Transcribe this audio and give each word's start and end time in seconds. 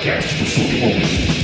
podcast 0.00 0.34
do 0.38 0.46
Submundo. 0.46 1.39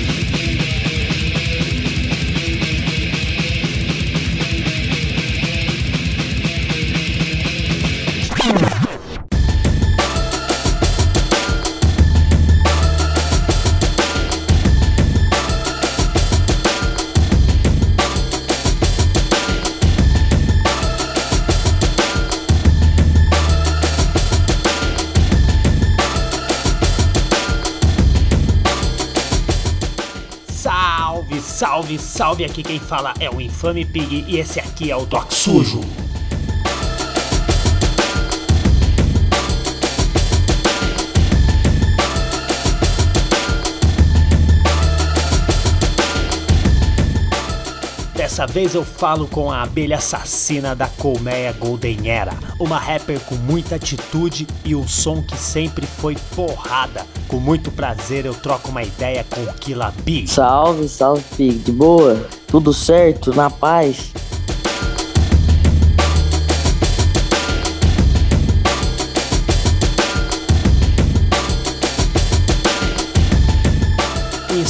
Salve! 32.17 32.47
Aqui 32.47 32.63
quem 32.63 32.81
fala 32.81 33.13
é 33.21 33.29
o 33.29 33.43
Infame 33.43 33.85
Pig 33.85 34.25
e 34.27 34.39
esse 34.39 34.59
aqui 34.59 34.91
é 34.91 34.97
o 34.97 35.05
Doc 35.05 35.31
Sujo. 35.31 36.06
Dessa 48.37 48.53
vez 48.53 48.75
eu 48.75 48.85
falo 48.85 49.27
com 49.27 49.51
a 49.51 49.63
abelha 49.63 49.97
assassina 49.97 50.77
da 50.77 50.87
colmeia 50.87 51.55
Golden 51.55 52.11
Era, 52.11 52.35
uma 52.61 52.79
rapper 52.79 53.19
com 53.21 53.35
muita 53.35 53.77
atitude 53.77 54.47
e 54.63 54.77
um 54.77 54.87
som 54.87 55.23
que 55.23 55.35
sempre 55.35 55.87
foi 55.87 56.19
porrada. 56.35 57.07
Com 57.29 57.39
muito 57.39 57.71
prazer 57.71 58.27
eu 58.27 58.35
troco 58.35 58.69
uma 58.69 58.83
ideia 58.83 59.25
com 59.31 59.41
o 59.41 59.55
Killa 59.55 59.91
B. 60.05 60.27
Salve, 60.27 60.87
salve 60.87 61.25
Pig, 61.35 61.61
de 61.61 61.73
boa? 61.73 62.29
Tudo 62.47 62.75
certo? 62.75 63.35
Na 63.35 63.49
paz? 63.49 64.13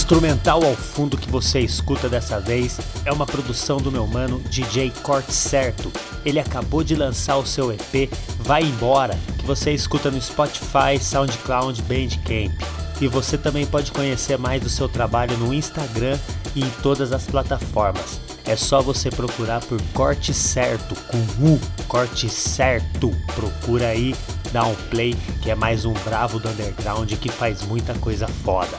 Instrumental 0.06 0.64
ao 0.64 0.76
fundo 0.76 1.18
que 1.18 1.28
você 1.28 1.58
escuta 1.58 2.08
dessa 2.08 2.38
vez 2.38 2.78
é 3.04 3.10
uma 3.10 3.26
produção 3.26 3.78
do 3.78 3.90
meu 3.90 4.06
mano 4.06 4.38
DJ 4.48 4.92
Corte 5.02 5.32
Certo. 5.32 5.90
Ele 6.24 6.38
acabou 6.38 6.84
de 6.84 6.94
lançar 6.94 7.36
o 7.38 7.44
seu 7.44 7.72
EP 7.72 8.08
Vai 8.38 8.62
Embora, 8.62 9.18
que 9.36 9.44
você 9.44 9.72
escuta 9.72 10.08
no 10.08 10.22
Spotify, 10.22 10.96
SoundCloud, 11.00 11.82
Bandcamp. 11.82 12.52
E 13.00 13.08
você 13.08 13.36
também 13.36 13.66
pode 13.66 13.90
conhecer 13.90 14.38
mais 14.38 14.62
do 14.62 14.68
seu 14.68 14.88
trabalho 14.88 15.36
no 15.38 15.52
Instagram 15.52 16.16
e 16.54 16.60
em 16.60 16.70
todas 16.84 17.10
as 17.10 17.26
plataformas. 17.26 18.20
É 18.44 18.54
só 18.54 18.80
você 18.80 19.10
procurar 19.10 19.60
por 19.62 19.82
Corte 19.92 20.32
Certo, 20.32 20.94
com 21.08 21.18
U, 21.44 21.60
Corte 21.88 22.28
Certo. 22.28 23.10
Procura 23.34 23.88
aí, 23.88 24.14
dá 24.52 24.64
um 24.64 24.74
play, 24.88 25.16
que 25.42 25.50
é 25.50 25.56
mais 25.56 25.84
um 25.84 25.94
bravo 26.04 26.38
do 26.38 26.48
underground 26.48 27.12
que 27.14 27.28
faz 27.28 27.62
muita 27.62 27.92
coisa 27.94 28.28
foda. 28.28 28.78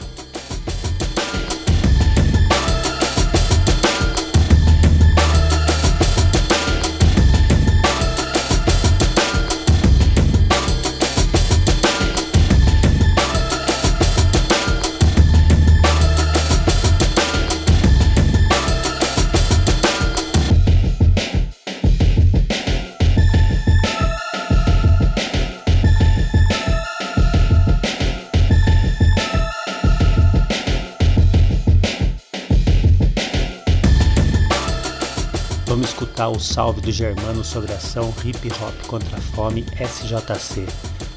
O 36.26 36.40
salve 36.40 36.80
do 36.80 36.90
Germano 36.90 37.44
sobre 37.44 37.72
a 37.72 37.76
ação 37.76 38.12
Hip 38.24 38.50
Hop 38.60 38.86
contra 38.88 39.16
a 39.16 39.20
Fome 39.20 39.64
SJC. 39.78 40.66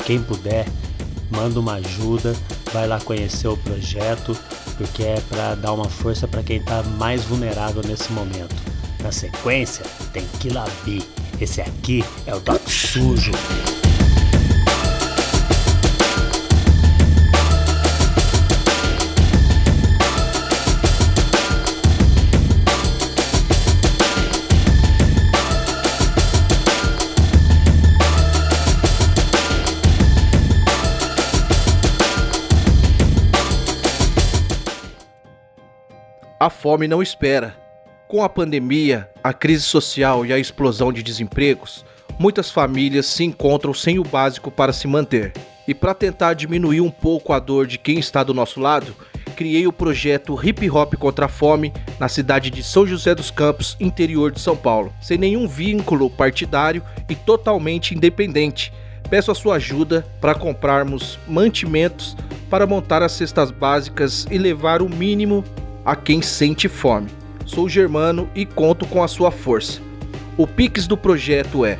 Quem 0.06 0.22
puder, 0.22 0.68
manda 1.32 1.60
uma 1.60 1.76
ajuda, 1.76 2.36
vai 2.72 2.88
lá 2.88 3.00
conhecer 3.00 3.48
o 3.48 3.58
projeto, 3.58 4.38
porque 4.78 5.04
é 5.04 5.20
para 5.22 5.56
dar 5.56 5.74
uma 5.74 5.90
força 5.90 6.28
para 6.28 6.44
quem 6.44 6.58
está 6.58 6.84
mais 6.84 7.24
vulnerável 7.24 7.82
nesse 7.84 8.12
momento. 8.12 8.56
Na 9.02 9.12
sequência, 9.12 9.84
tem 10.14 10.24
Kilabi. 10.40 11.02
Esse 11.40 11.62
aqui 11.62 12.04
é 12.28 12.36
o 12.36 12.40
Doc 12.40 12.62
Sujo. 12.70 13.32
A 36.42 36.50
fome 36.50 36.88
não 36.88 37.04
espera. 37.04 37.56
Com 38.08 38.24
a 38.24 38.28
pandemia, 38.28 39.08
a 39.24 39.32
crise 39.32 39.62
social 39.62 40.26
e 40.26 40.34
a 40.34 40.40
explosão 40.40 40.92
de 40.92 41.04
desempregos, 41.04 41.86
muitas 42.18 42.50
famílias 42.50 43.06
se 43.06 43.24
encontram 43.24 43.76
sem 43.76 44.00
o 44.00 44.04
básico 44.04 44.50
para 44.50 44.74
se 44.74 44.88
manter. 44.88 45.34
E 45.68 45.76
para 45.76 45.94
tentar 45.94 46.34
diminuir 46.34 46.82
um 46.82 46.90
pouco 46.90 47.32
a 47.32 47.38
dor 47.38 47.68
de 47.68 47.78
quem 47.78 48.00
está 48.00 48.24
do 48.24 48.34
nosso 48.34 48.60
lado, 48.60 48.96
criei 49.36 49.68
o 49.68 49.72
projeto 49.72 50.36
Hip 50.44 50.68
Hop 50.72 50.96
contra 50.96 51.28
a 51.28 51.30
Fome 51.30 51.72
na 52.00 52.10
cidade 52.10 52.50
de 52.50 52.64
São 52.64 52.88
José 52.88 53.14
dos 53.14 53.30
Campos, 53.30 53.78
interior 53.80 54.32
de 54.32 54.40
São 54.40 54.58
Paulo, 54.58 54.92
sem 55.00 55.20
nenhum 55.20 55.48
vínculo 55.48 56.10
partidário 56.10 56.82
e 57.08 57.14
totalmente 57.14 57.94
independente. 57.94 58.74
Peço 59.12 59.30
a 59.30 59.36
sua 59.36 59.58
ajuda 59.58 60.08
para 60.20 60.34
comprarmos 60.34 61.20
mantimentos 61.28 62.18
para 62.50 62.66
montar 62.66 63.04
as 63.04 63.12
cestas 63.12 63.52
básicas 63.52 64.26
e 64.32 64.40
levar 64.40 64.82
o 64.82 64.90
mínimo 64.90 65.44
a 65.86 65.96
quem 65.96 66.22
sente 66.22 66.68
fome. 66.68 67.08
Sou 67.46 67.70
germano 67.70 68.30
e 68.36 68.46
conto 68.46 68.86
com 68.86 69.02
a 69.04 69.08
sua 69.08 69.32
força. 69.32 69.82
O 70.38 70.46
pix 70.48 70.88
do 70.88 70.96
projeto 70.96 71.66
é 71.66 71.78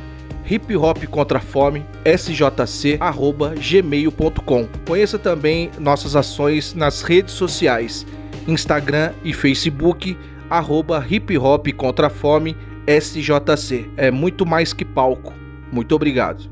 hip 0.48 0.76
hop 0.76 1.04
contra 1.06 1.38
a 1.38 1.40
fome 1.40 1.86
sjc@gmail.com. 2.04 4.68
Conheça 4.86 5.18
também 5.18 5.70
nossas 5.78 6.14
ações 6.16 6.74
nas 6.74 7.00
redes 7.02 7.32
sociais, 7.34 8.06
Instagram 8.46 9.12
e 9.24 9.32
Facebook 9.32 10.14
arroba 10.50 11.02
hip 11.08 11.38
hop 11.38 11.68
contra 11.72 12.08
a 12.08 12.10
fome 12.10 12.54
sjc. 12.86 13.90
É 13.96 14.10
muito 14.10 14.44
mais 14.44 14.74
que 14.74 14.84
palco. 14.84 15.32
Muito 15.72 15.94
obrigado. 15.94 16.50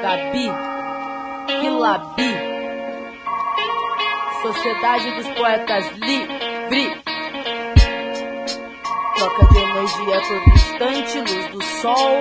Gabi, 0.00 0.50
Kilabi, 1.46 2.32
Sociedade 4.42 5.10
dos 5.12 5.28
Poetas 5.36 5.84
Livre. 5.98 7.02
Troca 9.14 9.46
de 9.52 9.58
energia 9.58 10.20
por 10.26 10.52
distante, 10.52 11.18
luz 11.20 11.50
do 11.52 11.62
sol. 11.80 12.18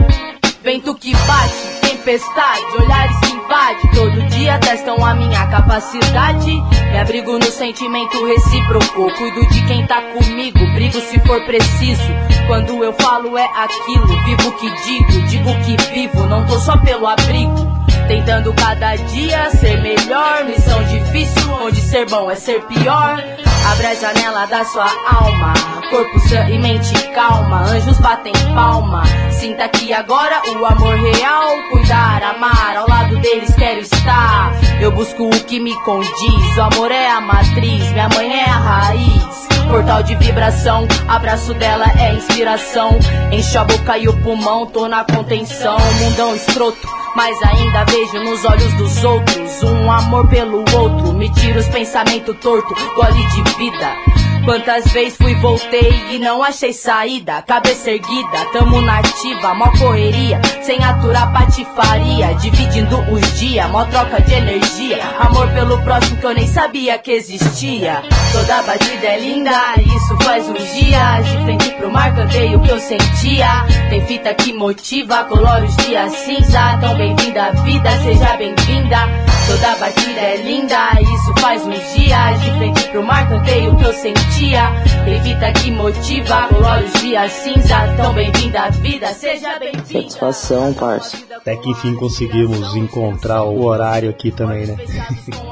Vento 0.62 0.94
que 0.96 1.14
bate, 1.14 1.80
tempestade, 1.82 2.66
olhares 2.78 3.18
que 3.22 3.32
invade. 3.32 3.92
Todo 3.96 4.22
dia 4.28 4.60
testam 4.60 5.04
a 5.04 5.16
minha 5.16 5.48
capacidade. 5.48 6.81
Me 6.92 7.00
abrigo 7.00 7.40
no 7.40 7.46
sentimento 7.46 8.26
recíproco. 8.26 9.10
Cuido 9.18 9.48
de 9.48 9.66
quem 9.66 9.88
tá 9.88 10.02
comigo, 10.02 10.60
brigo 10.74 11.00
se 11.00 11.20
for 11.22 11.42
preciso. 11.46 12.12
Quando 12.48 12.84
eu 12.84 12.92
falo 12.94 13.38
é 13.38 13.46
aquilo, 13.56 14.08
vivo 14.26 14.50
o 14.50 14.52
que 14.58 14.70
digo, 14.70 15.28
digo 15.28 15.50
que 15.64 15.94
vivo, 15.94 16.28
não 16.28 16.46
tô 16.46 16.60
só 16.60 16.78
pelo 16.78 17.08
abrigo. 17.08 17.71
Tentando 18.12 18.54
cada 18.56 18.94
dia 18.98 19.50
ser 19.52 19.82
melhor, 19.82 20.44
missão 20.44 20.84
difícil, 20.84 21.50
onde 21.54 21.80
ser 21.80 22.06
bom 22.10 22.30
é 22.30 22.36
ser 22.36 22.62
pior. 22.64 23.24
Abre 23.72 23.88
a 23.88 23.96
janela 23.96 24.46
da 24.48 24.66
sua 24.66 24.92
alma, 25.10 25.54
corpo 25.90 26.20
sã 26.28 26.50
e 26.50 26.60
mente 26.60 26.94
calma. 27.14 27.62
Anjos 27.62 27.98
batem 28.00 28.34
palma. 28.54 29.04
Sinta 29.30 29.70
que 29.70 29.94
agora 29.94 30.42
o 30.46 30.66
amor 30.66 30.98
real, 30.98 31.52
cuidar, 31.72 32.22
amar, 32.36 32.76
ao 32.76 32.90
lado 32.90 33.16
deles 33.22 33.56
quero 33.56 33.80
estar. 33.80 34.60
Eu 34.82 34.92
busco 34.92 35.24
o 35.24 35.44
que 35.46 35.62
me 35.62 35.74
condiz. 35.84 36.58
O 36.58 36.62
amor 36.64 36.92
é 36.92 37.08
a 37.08 37.22
matriz, 37.22 37.92
minha 37.94 38.10
mãe 38.10 38.42
é 38.42 38.44
a 38.44 38.58
raiz. 38.58 39.48
portal 39.70 40.04
de 40.04 40.16
vibração. 40.16 40.86
Abraço 41.08 41.54
dela 41.54 41.86
é 41.98 42.14
inspiração. 42.14 43.00
Enche 43.32 43.58
a 43.58 43.64
boca 43.64 43.98
e 43.98 44.10
o 44.10 44.22
pulmão, 44.22 44.66
tô 44.66 44.90
na 44.90 45.06
contenção. 45.06 45.78
Mundão 46.02 46.36
escroto, 46.36 47.01
mas 47.16 47.42
ainda 47.44 47.84
vejo 47.86 48.24
nos 48.24 48.46
olhos 48.46 48.74
dos 48.74 49.04
outros 49.04 49.64
um 49.64 49.92
amor 49.92 50.28
pelo 50.30 50.60
outro. 50.60 51.14
Me 51.14 51.30
tira 51.30 51.60
os 51.60 51.68
pensamentos 51.68 52.36
torto, 52.40 52.74
gole 52.96 53.28
de 53.28 53.58
vida. 53.58 54.21
Quantas 54.44 54.92
vezes 54.92 55.18
fui, 55.18 55.36
voltei 55.36 56.04
e 56.12 56.20
não 56.20 56.44
achei 56.44 56.74
saída. 56.74 57.42
Cabeça 57.44 57.92
erguida, 57.92 58.46
tamo 58.52 58.82
nativa, 58.82 59.54
mó 59.54 59.72
correria. 59.78 60.42
Sem 60.64 60.84
aturar 60.84 61.32
patifaria, 61.32 62.34
dividindo 62.36 63.00
os 63.12 63.40
dias, 63.40 63.70
mó 63.70 63.86
troca 63.86 64.20
de 64.22 64.34
energia. 64.34 65.00
Amor 65.20 65.48
pelo 65.52 65.82
próximo 65.84 66.18
que 66.18 66.26
eu 66.26 66.34
nem 66.34 66.48
sabia 66.48 66.98
que 66.98 67.12
existia. 67.12 68.02
Toda 68.32 68.64
batida 68.64 69.08
é 69.08 69.20
linda, 69.20 69.52
isso 69.78 70.18
faz 70.24 70.50
uns 70.50 70.74
dias. 70.74 71.26
De 71.28 71.44
frente 71.44 71.70
pro 71.76 71.92
mar, 71.92 72.14
cantei 72.16 72.56
o 72.56 72.60
que 72.62 72.72
eu 72.72 72.80
sentia. 72.80 73.48
Tem 73.90 74.06
fita 74.08 74.34
que 74.34 74.54
motiva, 74.54 75.24
colore 75.26 75.66
os 75.66 75.78
dias 75.78 76.12
cinza. 76.14 76.78
Tão 76.82 76.98
bem-vinda 76.98 77.46
à 77.46 77.52
vida, 77.52 77.92
seja 78.02 78.38
bem-vinda. 78.38 79.31
Toda 79.48 79.76
batida 79.76 80.20
é 80.20 80.38
linda, 80.38 80.92
isso 81.02 81.34
faz 81.40 81.66
uns 81.66 81.94
dias. 81.94 82.42
De 82.42 82.52
frente 82.58 82.88
pro 82.90 83.04
mar, 83.04 83.28
cantei 83.28 83.68
o 83.68 83.76
que 83.76 83.84
eu 83.84 83.94
sentia. 83.94 84.72
Evita 85.06 85.52
que 85.54 85.72
motiva, 85.72 86.48
colore 86.48 86.86
os 86.86 87.02
dias 87.02 87.32
cinza. 87.32 87.76
Tão 87.98 88.14
bem-vinda 88.14 88.62
à 88.62 88.70
vida, 88.70 89.08
seja 89.08 89.60
bem-vinda. 89.60 89.86
Satisfação, 89.86 90.74
parça. 90.74 91.18
Até 91.36 91.56
que 91.58 91.70
enfim 91.72 91.96
conseguimos 91.96 92.76
encontrar 92.76 93.44
o 93.44 93.66
horário 93.66 94.10
aqui 94.10 94.32
também, 94.32 94.68
né? 94.68 94.78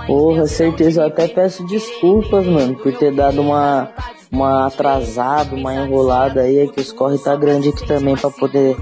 Porra, 0.07 0.45
certeza. 0.45 1.01
Eu 1.01 1.07
até 1.07 1.27
peço 1.27 1.65
desculpas, 1.65 2.45
mano, 2.45 2.75
por 2.75 2.93
ter 2.93 3.11
dado 3.11 3.41
uma, 3.41 3.89
uma 4.31 4.67
atrasada, 4.67 5.55
uma 5.55 5.73
enrolada 5.73 6.41
aí. 6.41 6.59
É 6.59 6.67
que 6.67 6.81
os 6.81 6.91
corre 6.91 7.17
tá 7.17 7.35
grande 7.35 7.69
aqui 7.69 7.85
também 7.85 8.15
pra 8.15 8.29
poder 8.29 8.77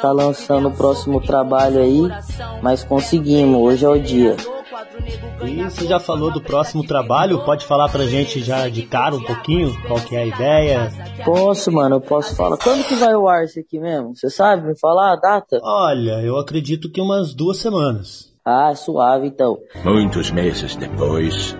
tá 0.00 0.10
lançando 0.10 0.68
o 0.68 0.76
próximo 0.76 1.20
trabalho 1.20 1.80
aí. 1.80 2.02
Mas 2.62 2.82
conseguimos, 2.84 3.60
hoje 3.60 3.84
é 3.84 3.88
o 3.88 4.00
dia. 4.00 4.36
E 5.44 5.64
você 5.64 5.86
já 5.86 5.98
falou 5.98 6.32
do 6.32 6.40
próximo 6.40 6.84
trabalho? 6.86 7.44
Pode 7.44 7.66
falar 7.66 7.88
pra 7.88 8.04
gente 8.04 8.42
já 8.42 8.68
de 8.68 8.82
cara 8.82 9.14
um 9.14 9.22
pouquinho? 9.22 9.74
Qual 9.86 10.00
que 10.00 10.14
é 10.16 10.22
a 10.22 10.26
ideia? 10.26 10.92
Posso, 11.24 11.70
mano, 11.72 11.96
eu 11.96 12.00
posso 12.00 12.36
falar. 12.36 12.56
Quando 12.58 12.84
que 12.84 12.94
vai 12.94 13.14
o 13.14 13.28
ar 13.28 13.44
isso 13.44 13.58
aqui 13.58 13.78
mesmo? 13.78 14.14
Você 14.14 14.30
sabe 14.30 14.66
me 14.66 14.78
falar 14.78 15.12
a 15.12 15.16
data? 15.16 15.60
Olha, 15.62 16.22
eu 16.22 16.38
acredito 16.38 16.90
que 16.90 17.00
umas 17.00 17.34
duas 17.34 17.58
semanas. 17.58 18.32
Ah, 18.44 18.74
suave 18.74 19.28
então. 19.28 19.58
Muitos 19.84 20.30
meses 20.30 20.74
depois. 20.76 21.56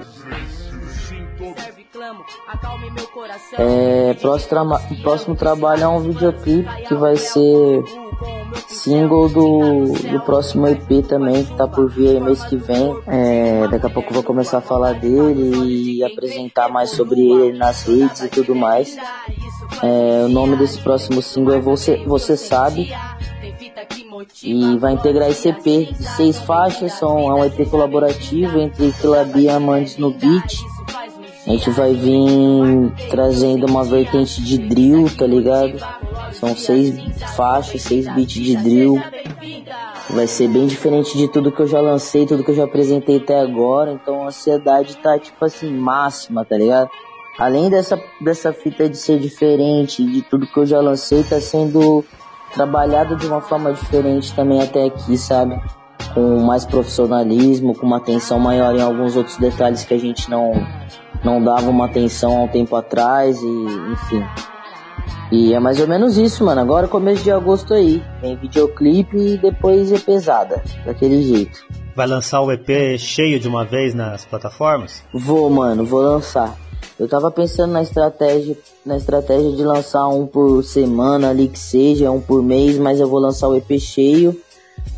É, 3.58 4.14
próximo, 4.14 4.48
tra 4.48 4.64
próximo 5.02 5.36
trabalho 5.36 5.82
é 5.82 5.88
um 5.88 6.00
videoclipe 6.00 6.68
que 6.86 6.94
vai 6.94 7.16
ser 7.16 7.84
single 8.68 9.28
do, 9.28 9.84
do 9.92 10.20
próximo 10.20 10.66
EP 10.66 11.06
também, 11.06 11.44
que 11.44 11.54
tá 11.54 11.66
por 11.66 11.88
vir 11.90 12.16
aí 12.16 12.20
mês 12.20 12.42
que 12.44 12.56
vem. 12.56 12.96
É, 13.06 13.68
daqui 13.68 13.86
a 13.86 13.90
pouco 13.90 14.10
eu 14.10 14.14
vou 14.14 14.22
começar 14.22 14.58
a 14.58 14.62
falar 14.62 14.94
dele 14.94 15.96
e 15.96 16.04
apresentar 16.04 16.68
mais 16.68 16.90
sobre 16.90 17.20
ele 17.20 17.58
nas 17.58 17.84
redes 17.84 18.22
e 18.22 18.28
tudo 18.28 18.54
mais. 18.54 18.96
É, 19.82 20.24
o 20.24 20.28
nome 20.28 20.56
desse 20.56 20.78
próximo 20.80 21.22
single 21.22 21.54
é 21.54 21.60
Você, 21.60 21.96
Você 22.06 22.36
Sabe. 22.36 22.92
E 24.42 24.76
vai 24.78 24.92
integrar 24.92 25.30
esse 25.30 25.48
EP 25.48 25.64
de 25.64 26.04
seis 26.04 26.38
faixas, 26.40 26.92
são, 26.92 27.30
é 27.30 27.34
um 27.34 27.44
EP 27.44 27.68
colaborativo 27.68 28.60
entre 28.60 28.92
Kilabi 28.92 29.42
e 29.42 29.48
Amandes 29.48 29.96
no 29.96 30.12
beat. 30.12 30.58
A 31.46 31.50
gente 31.50 31.70
vai 31.70 31.92
vir 31.92 32.92
trazendo 33.10 33.66
uma 33.66 33.82
vertente 33.84 34.40
de 34.42 34.58
drill, 34.58 35.06
tá 35.16 35.26
ligado? 35.26 35.74
São 36.32 36.56
seis 36.56 36.94
faixas, 37.34 37.82
seis 37.82 38.06
beats 38.14 38.34
de 38.34 38.56
drill. 38.56 39.02
Vai 40.10 40.26
ser 40.28 40.48
bem 40.48 40.66
diferente 40.66 41.16
de 41.18 41.26
tudo 41.26 41.50
que 41.50 41.60
eu 41.60 41.66
já 41.66 41.80
lancei, 41.80 42.26
tudo 42.26 42.44
que 42.44 42.50
eu 42.52 42.54
já 42.54 42.64
apresentei 42.64 43.16
até 43.16 43.40
agora. 43.40 43.92
Então 43.92 44.22
a 44.22 44.28
ansiedade 44.28 44.96
tá, 44.98 45.18
tipo 45.18 45.44
assim, 45.44 45.72
máxima, 45.72 46.44
tá 46.44 46.56
ligado? 46.56 46.88
Além 47.38 47.68
dessa, 47.68 48.00
dessa 48.20 48.52
fita 48.52 48.88
de 48.88 48.96
ser 48.96 49.18
diferente 49.18 50.04
de 50.04 50.22
tudo 50.22 50.46
que 50.46 50.58
eu 50.58 50.66
já 50.66 50.80
lancei, 50.80 51.24
tá 51.24 51.40
sendo 51.40 52.04
trabalhado 52.54 53.16
de 53.16 53.26
uma 53.26 53.40
forma 53.40 53.72
diferente 53.72 54.32
também 54.34 54.62
até 54.62 54.84
aqui, 54.84 55.16
sabe? 55.16 55.60
Com 56.08 56.38
mais 56.40 56.64
profissionalismo, 56.64 57.74
com 57.74 57.86
uma 57.86 57.96
atenção 57.96 58.38
maior 58.38 58.74
em 58.74 58.82
alguns 58.82 59.16
outros 59.16 59.36
detalhes 59.38 59.84
que 59.84 59.94
a 59.94 59.98
gente 59.98 60.30
não, 60.30 60.52
não 61.24 61.42
dava 61.42 61.68
uma 61.68 61.86
atenção 61.86 62.36
há 62.36 62.42
um 62.44 62.48
tempo 62.48 62.76
atrás 62.76 63.40
e 63.42 63.92
enfim. 63.92 64.24
E 65.32 65.54
é 65.54 65.58
mais 65.58 65.80
ou 65.80 65.88
menos 65.88 66.18
isso, 66.18 66.44
mano. 66.44 66.60
Agora 66.60 66.86
começo 66.86 67.22
de 67.24 67.30
agosto 67.30 67.72
aí. 67.72 68.02
Tem 68.20 68.36
videoclipe 68.36 69.16
e 69.16 69.38
depois 69.38 69.90
é 69.90 69.98
pesada. 69.98 70.62
Daquele 70.84 71.22
jeito. 71.22 71.64
Vai 71.96 72.06
lançar 72.06 72.42
o 72.42 72.52
EP 72.52 72.98
cheio 72.98 73.40
de 73.40 73.48
uma 73.48 73.64
vez 73.64 73.94
nas 73.94 74.26
plataformas? 74.26 75.02
Vou, 75.12 75.48
mano, 75.48 75.86
vou 75.86 76.02
lançar. 76.02 76.54
Eu 76.98 77.08
tava 77.08 77.30
pensando 77.30 77.72
na 77.72 77.82
estratégia, 77.82 78.56
na 78.84 78.96
estratégia 78.96 79.52
de 79.52 79.64
lançar 79.64 80.06
um 80.08 80.26
por 80.26 80.62
semana 80.62 81.30
ali 81.30 81.48
que 81.48 81.58
seja, 81.58 82.10
um 82.10 82.20
por 82.20 82.42
mês, 82.42 82.78
mas 82.78 83.00
eu 83.00 83.08
vou 83.08 83.18
lançar 83.18 83.48
o 83.48 83.56
EP 83.56 83.78
cheio 83.78 84.38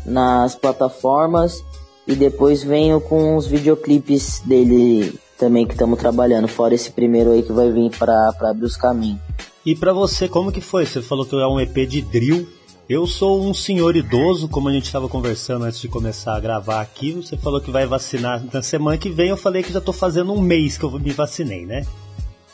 nas 0.05 0.55
plataformas 0.55 1.63
e 2.07 2.15
depois 2.15 2.63
venho 2.63 3.01
com 3.01 3.35
os 3.35 3.47
videoclipes 3.47 4.41
dele 4.45 5.17
também 5.37 5.65
que 5.65 5.73
estamos 5.73 5.99
trabalhando, 5.99 6.47
fora 6.47 6.73
esse 6.73 6.91
primeiro 6.91 7.31
aí 7.31 7.43
que 7.43 7.51
vai 7.51 7.71
vir 7.71 7.91
para 7.97 8.29
abrir 8.41 8.65
os 8.65 8.77
caminhos. 8.77 9.19
E 9.65 9.75
para 9.75 9.91
você, 9.91 10.27
como 10.27 10.51
que 10.51 10.61
foi? 10.61 10.85
Você 10.85 11.01
falou 11.01 11.25
que 11.25 11.35
é 11.35 11.47
um 11.47 11.59
EP 11.59 11.87
de 11.87 12.01
drill. 12.01 12.47
Eu 12.87 13.07
sou 13.07 13.43
um 13.43 13.51
senhor 13.51 13.95
idoso, 13.95 14.47
como 14.47 14.69
a 14.69 14.71
gente 14.71 14.85
estava 14.85 15.09
conversando 15.09 15.65
antes 15.65 15.79
de 15.79 15.87
começar 15.87 16.35
a 16.35 16.39
gravar 16.39 16.81
aqui. 16.81 17.13
Você 17.13 17.35
falou 17.35 17.59
que 17.59 17.71
vai 17.71 17.87
vacinar 17.87 18.43
na 18.53 18.61
semana 18.61 18.95
que 18.95 19.09
vem. 19.09 19.29
Eu 19.29 19.37
falei 19.37 19.63
que 19.63 19.73
já 19.73 19.81
tô 19.81 19.91
fazendo 19.91 20.31
um 20.31 20.39
mês 20.39 20.77
que 20.77 20.83
eu 20.83 20.91
me 20.91 21.11
vacinei, 21.11 21.65
né? 21.65 21.83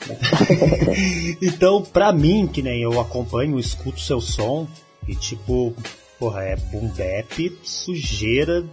então, 1.41 1.81
pra 1.81 2.13
mim, 2.13 2.47
que 2.47 2.61
nem 2.61 2.81
eu 2.81 2.99
acompanho, 2.99 3.59
escuto 3.59 3.99
seu 3.99 4.21
som 4.21 4.65
e 5.05 5.13
tipo, 5.13 5.75
porra, 6.21 6.43
é 6.43 6.55
boom 6.55 6.87
bap, 6.89 7.59
sujeira 7.63 8.63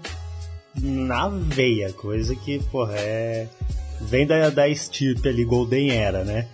na 0.76 1.28
veia, 1.30 1.90
coisa 1.94 2.36
que, 2.36 2.58
porra, 2.64 2.94
é. 2.98 3.48
Vem 4.02 4.26
da, 4.26 4.50
da 4.50 4.68
estirpe 4.68 5.26
ali, 5.28 5.44
Golden 5.44 5.90
Era, 5.90 6.24
né? 6.24 6.46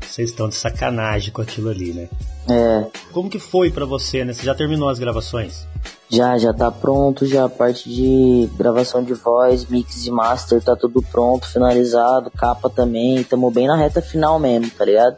Vocês 0.00 0.30
estão 0.30 0.48
de 0.48 0.54
sacanagem 0.54 1.32
com 1.32 1.42
aquilo 1.42 1.68
ali, 1.68 1.92
né? 1.92 2.08
É. 2.48 2.86
Como 3.12 3.28
que 3.28 3.40
foi 3.40 3.72
para 3.72 3.84
você, 3.84 4.24
né? 4.24 4.32
Você 4.32 4.44
já 4.44 4.54
terminou 4.54 4.88
as 4.88 5.00
gravações? 5.00 5.66
Já, 6.08 6.38
já 6.38 6.54
tá 6.54 6.70
pronto, 6.70 7.26
já 7.26 7.44
a 7.44 7.48
parte 7.48 7.90
de 7.90 8.48
gravação 8.56 9.02
de 9.02 9.14
voz, 9.14 9.66
mix 9.66 10.06
e 10.06 10.10
master 10.12 10.62
tá 10.62 10.76
tudo 10.76 11.02
pronto, 11.02 11.50
finalizado, 11.50 12.30
capa 12.30 12.70
também, 12.70 13.24
tamo 13.24 13.50
bem 13.50 13.66
na 13.66 13.76
reta 13.76 14.00
final 14.00 14.38
mesmo, 14.38 14.70
tá 14.70 14.84
ligado? 14.84 15.16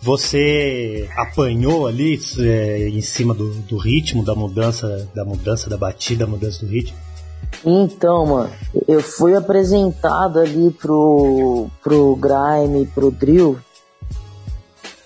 Você 0.00 1.08
apanhou 1.16 1.86
ali 1.86 2.20
é, 2.38 2.88
em 2.88 3.00
cima 3.00 3.34
do, 3.34 3.50
do 3.62 3.76
ritmo, 3.76 4.24
da 4.24 4.34
mudança, 4.34 5.08
da 5.14 5.24
mudança 5.24 5.68
da 5.68 5.76
batida, 5.76 6.24
da 6.24 6.30
mudança 6.30 6.64
do 6.64 6.70
ritmo? 6.70 6.96
Então, 7.64 8.26
mano, 8.26 8.50
eu 8.86 9.02
fui 9.02 9.34
apresentado 9.34 10.38
ali 10.38 10.70
pro, 10.70 11.68
pro 11.82 12.16
grime, 12.16 12.86
pro 12.86 13.10
drill, 13.10 13.58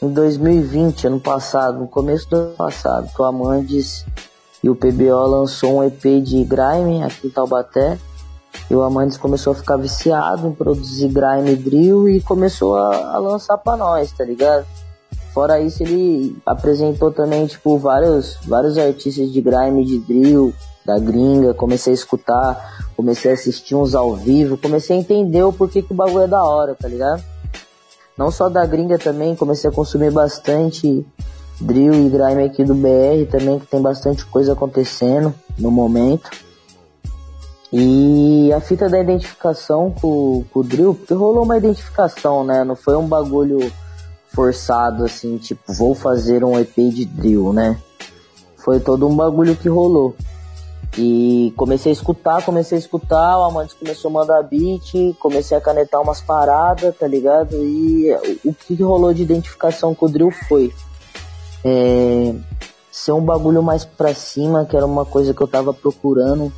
em 0.02 0.08
2020, 0.08 1.06
ano 1.06 1.20
passado, 1.20 1.78
no 1.78 1.86
começo 1.86 2.28
do 2.28 2.34
ano 2.34 2.54
passado, 2.56 3.08
o 3.16 3.22
Amandes 3.22 4.04
e 4.62 4.68
o 4.68 4.74
PBO 4.74 5.26
lançou 5.26 5.76
um 5.76 5.84
EP 5.84 6.02
de 6.20 6.42
grime 6.42 7.04
aqui 7.04 7.28
em 7.28 7.30
Taubaté. 7.30 7.98
E 8.68 8.74
o 8.74 8.82
Amandes 8.82 9.16
começou 9.16 9.52
a 9.52 9.56
ficar 9.56 9.76
viciado 9.76 10.48
em 10.48 10.52
produzir 10.52 11.08
grime 11.08 11.54
drill 11.54 12.08
e 12.08 12.20
começou 12.20 12.76
a, 12.76 13.14
a 13.14 13.18
lançar 13.18 13.56
para 13.58 13.76
nós, 13.76 14.10
tá 14.10 14.24
ligado? 14.24 14.66
Fora 15.32 15.60
isso, 15.60 15.82
ele 15.82 16.36
apresentou 16.44 17.10
também, 17.10 17.46
tipo, 17.46 17.78
vários, 17.78 18.36
vários 18.46 18.76
artistas 18.76 19.32
de 19.32 19.40
grime 19.40 19.84
de 19.84 19.98
drill, 19.98 20.52
da 20.84 20.98
gringa, 20.98 21.54
comecei 21.54 21.92
a 21.92 21.94
escutar, 21.94 22.86
comecei 22.94 23.30
a 23.30 23.34
assistir 23.34 23.74
uns 23.74 23.94
ao 23.94 24.14
vivo, 24.14 24.58
comecei 24.58 24.96
a 24.96 25.00
entender 25.00 25.42
o 25.42 25.52
porquê 25.52 25.80
que 25.80 25.92
o 25.92 25.96
bagulho 25.96 26.24
é 26.24 26.28
da 26.28 26.44
hora, 26.44 26.74
tá 26.74 26.86
ligado? 26.86 27.22
Não 28.16 28.30
só 28.30 28.50
da 28.50 28.66
gringa 28.66 28.98
também, 28.98 29.34
comecei 29.34 29.70
a 29.70 29.72
consumir 29.72 30.10
bastante 30.10 31.06
drill 31.58 31.94
e 31.94 32.10
grime 32.10 32.44
aqui 32.44 32.62
do 32.62 32.74
BR 32.74 33.30
também, 33.30 33.58
que 33.58 33.66
tem 33.66 33.80
bastante 33.80 34.26
coisa 34.26 34.52
acontecendo 34.52 35.34
no 35.58 35.70
momento. 35.70 36.30
E 37.72 38.52
a 38.52 38.60
fita 38.60 38.86
da 38.86 39.00
identificação 39.00 39.90
com, 39.90 40.44
com 40.52 40.60
o 40.60 40.62
drill, 40.62 40.94
porque 40.94 41.14
rolou 41.14 41.44
uma 41.44 41.56
identificação, 41.56 42.44
né? 42.44 42.64
Não 42.64 42.76
foi 42.76 42.96
um 42.96 43.06
bagulho 43.06 43.72
forçado 44.34 45.04
assim, 45.04 45.36
tipo, 45.38 45.72
vou 45.72 45.94
fazer 45.94 46.44
um 46.44 46.58
EP 46.58 46.74
de 46.74 47.04
drill, 47.04 47.52
né? 47.52 47.78
Foi 48.56 48.80
todo 48.80 49.08
um 49.08 49.14
bagulho 49.14 49.56
que 49.56 49.68
rolou. 49.68 50.14
E 50.96 51.54
comecei 51.56 51.90
a 51.90 51.94
escutar, 51.94 52.44
comecei 52.44 52.76
a 52.76 52.78
escutar, 52.78 53.38
o 53.38 53.44
Amantes 53.44 53.74
começou 53.74 54.10
a 54.10 54.12
mandar 54.12 54.42
beat, 54.42 55.16
comecei 55.18 55.56
a 55.56 55.60
canetar 55.60 56.02
umas 56.02 56.20
paradas, 56.20 56.94
tá 56.96 57.06
ligado? 57.06 57.56
E 57.56 58.12
o 58.44 58.52
que 58.52 58.74
rolou 58.82 59.14
de 59.14 59.22
identificação 59.22 59.94
com 59.94 60.06
o 60.06 60.08
drill 60.08 60.30
foi 60.30 60.72
é, 61.64 62.34
ser 62.90 63.12
um 63.12 63.24
bagulho 63.24 63.62
mais 63.62 63.86
pra 63.86 64.14
cima, 64.14 64.66
que 64.66 64.76
era 64.76 64.84
uma 64.84 65.06
coisa 65.06 65.32
que 65.32 65.40
eu 65.40 65.48
tava 65.48 65.72
procurando 65.72 66.52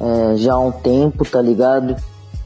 é, 0.00 0.36
já 0.36 0.54
há 0.54 0.58
um 0.58 0.72
tempo, 0.72 1.24
tá 1.24 1.40
ligado? 1.40 1.94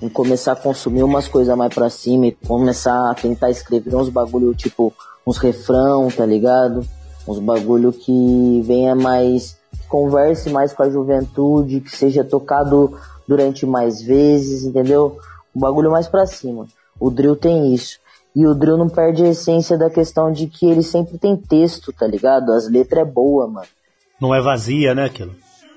Em 0.03 0.09
começar 0.09 0.53
a 0.53 0.57
consumir 0.57 1.03
umas 1.03 1.29
coisas 1.29 1.57
mais 1.57 1.73
pra 1.75 1.89
cima 1.89 2.27
e 2.27 2.33
começar 2.33 3.11
a 3.11 3.15
tentar 3.15 3.51
escrever 3.51 3.95
uns 3.95 4.09
bagulho 4.09 4.55
tipo 4.55 4.93
uns 5.27 5.39
refrão, 5.39 6.09
tá 6.09 6.27
ligado? 6.27 6.87
Uns 7.27 7.39
bagulho 7.39 7.93
que 7.93 8.63
venha 8.67 8.95
mais 8.95 9.57
converse 9.89 10.51
mais 10.51 10.73
com 10.73 10.83
a 10.83 10.91
juventude, 10.91 11.81
que 11.81 11.97
seja 11.97 12.25
tocado 12.25 12.99
durante 13.27 13.65
mais 13.65 14.03
vezes, 14.03 14.65
entendeu? 14.65 15.19
Um 15.55 15.61
bagulho 15.61 15.91
mais 15.91 16.09
pra 16.09 16.27
cima. 16.27 16.67
O 16.99 17.11
drill 17.11 17.37
tem 17.37 17.73
isso. 17.73 17.99
E 18.35 18.47
o 18.47 18.55
drill 18.55 18.77
não 18.77 18.89
perde 18.89 19.23
a 19.23 19.29
essência 19.29 19.79
da 19.79 19.89
questão 19.89 20.33
de 20.33 20.49
que 20.49 20.67
ele 20.67 20.83
sempre 20.83 21.17
tem 21.19 21.37
texto, 21.37 21.93
tá 21.93 22.07
ligado? 22.07 22.53
As 22.53 22.69
letras 22.69 23.03
é 23.03 23.11
boa, 23.11 23.47
mano. 23.47 23.67
Não 24.21 24.35
é 24.35 24.41
vazia, 24.41 24.95
né, 24.95 25.05
aquilo? 25.05 25.35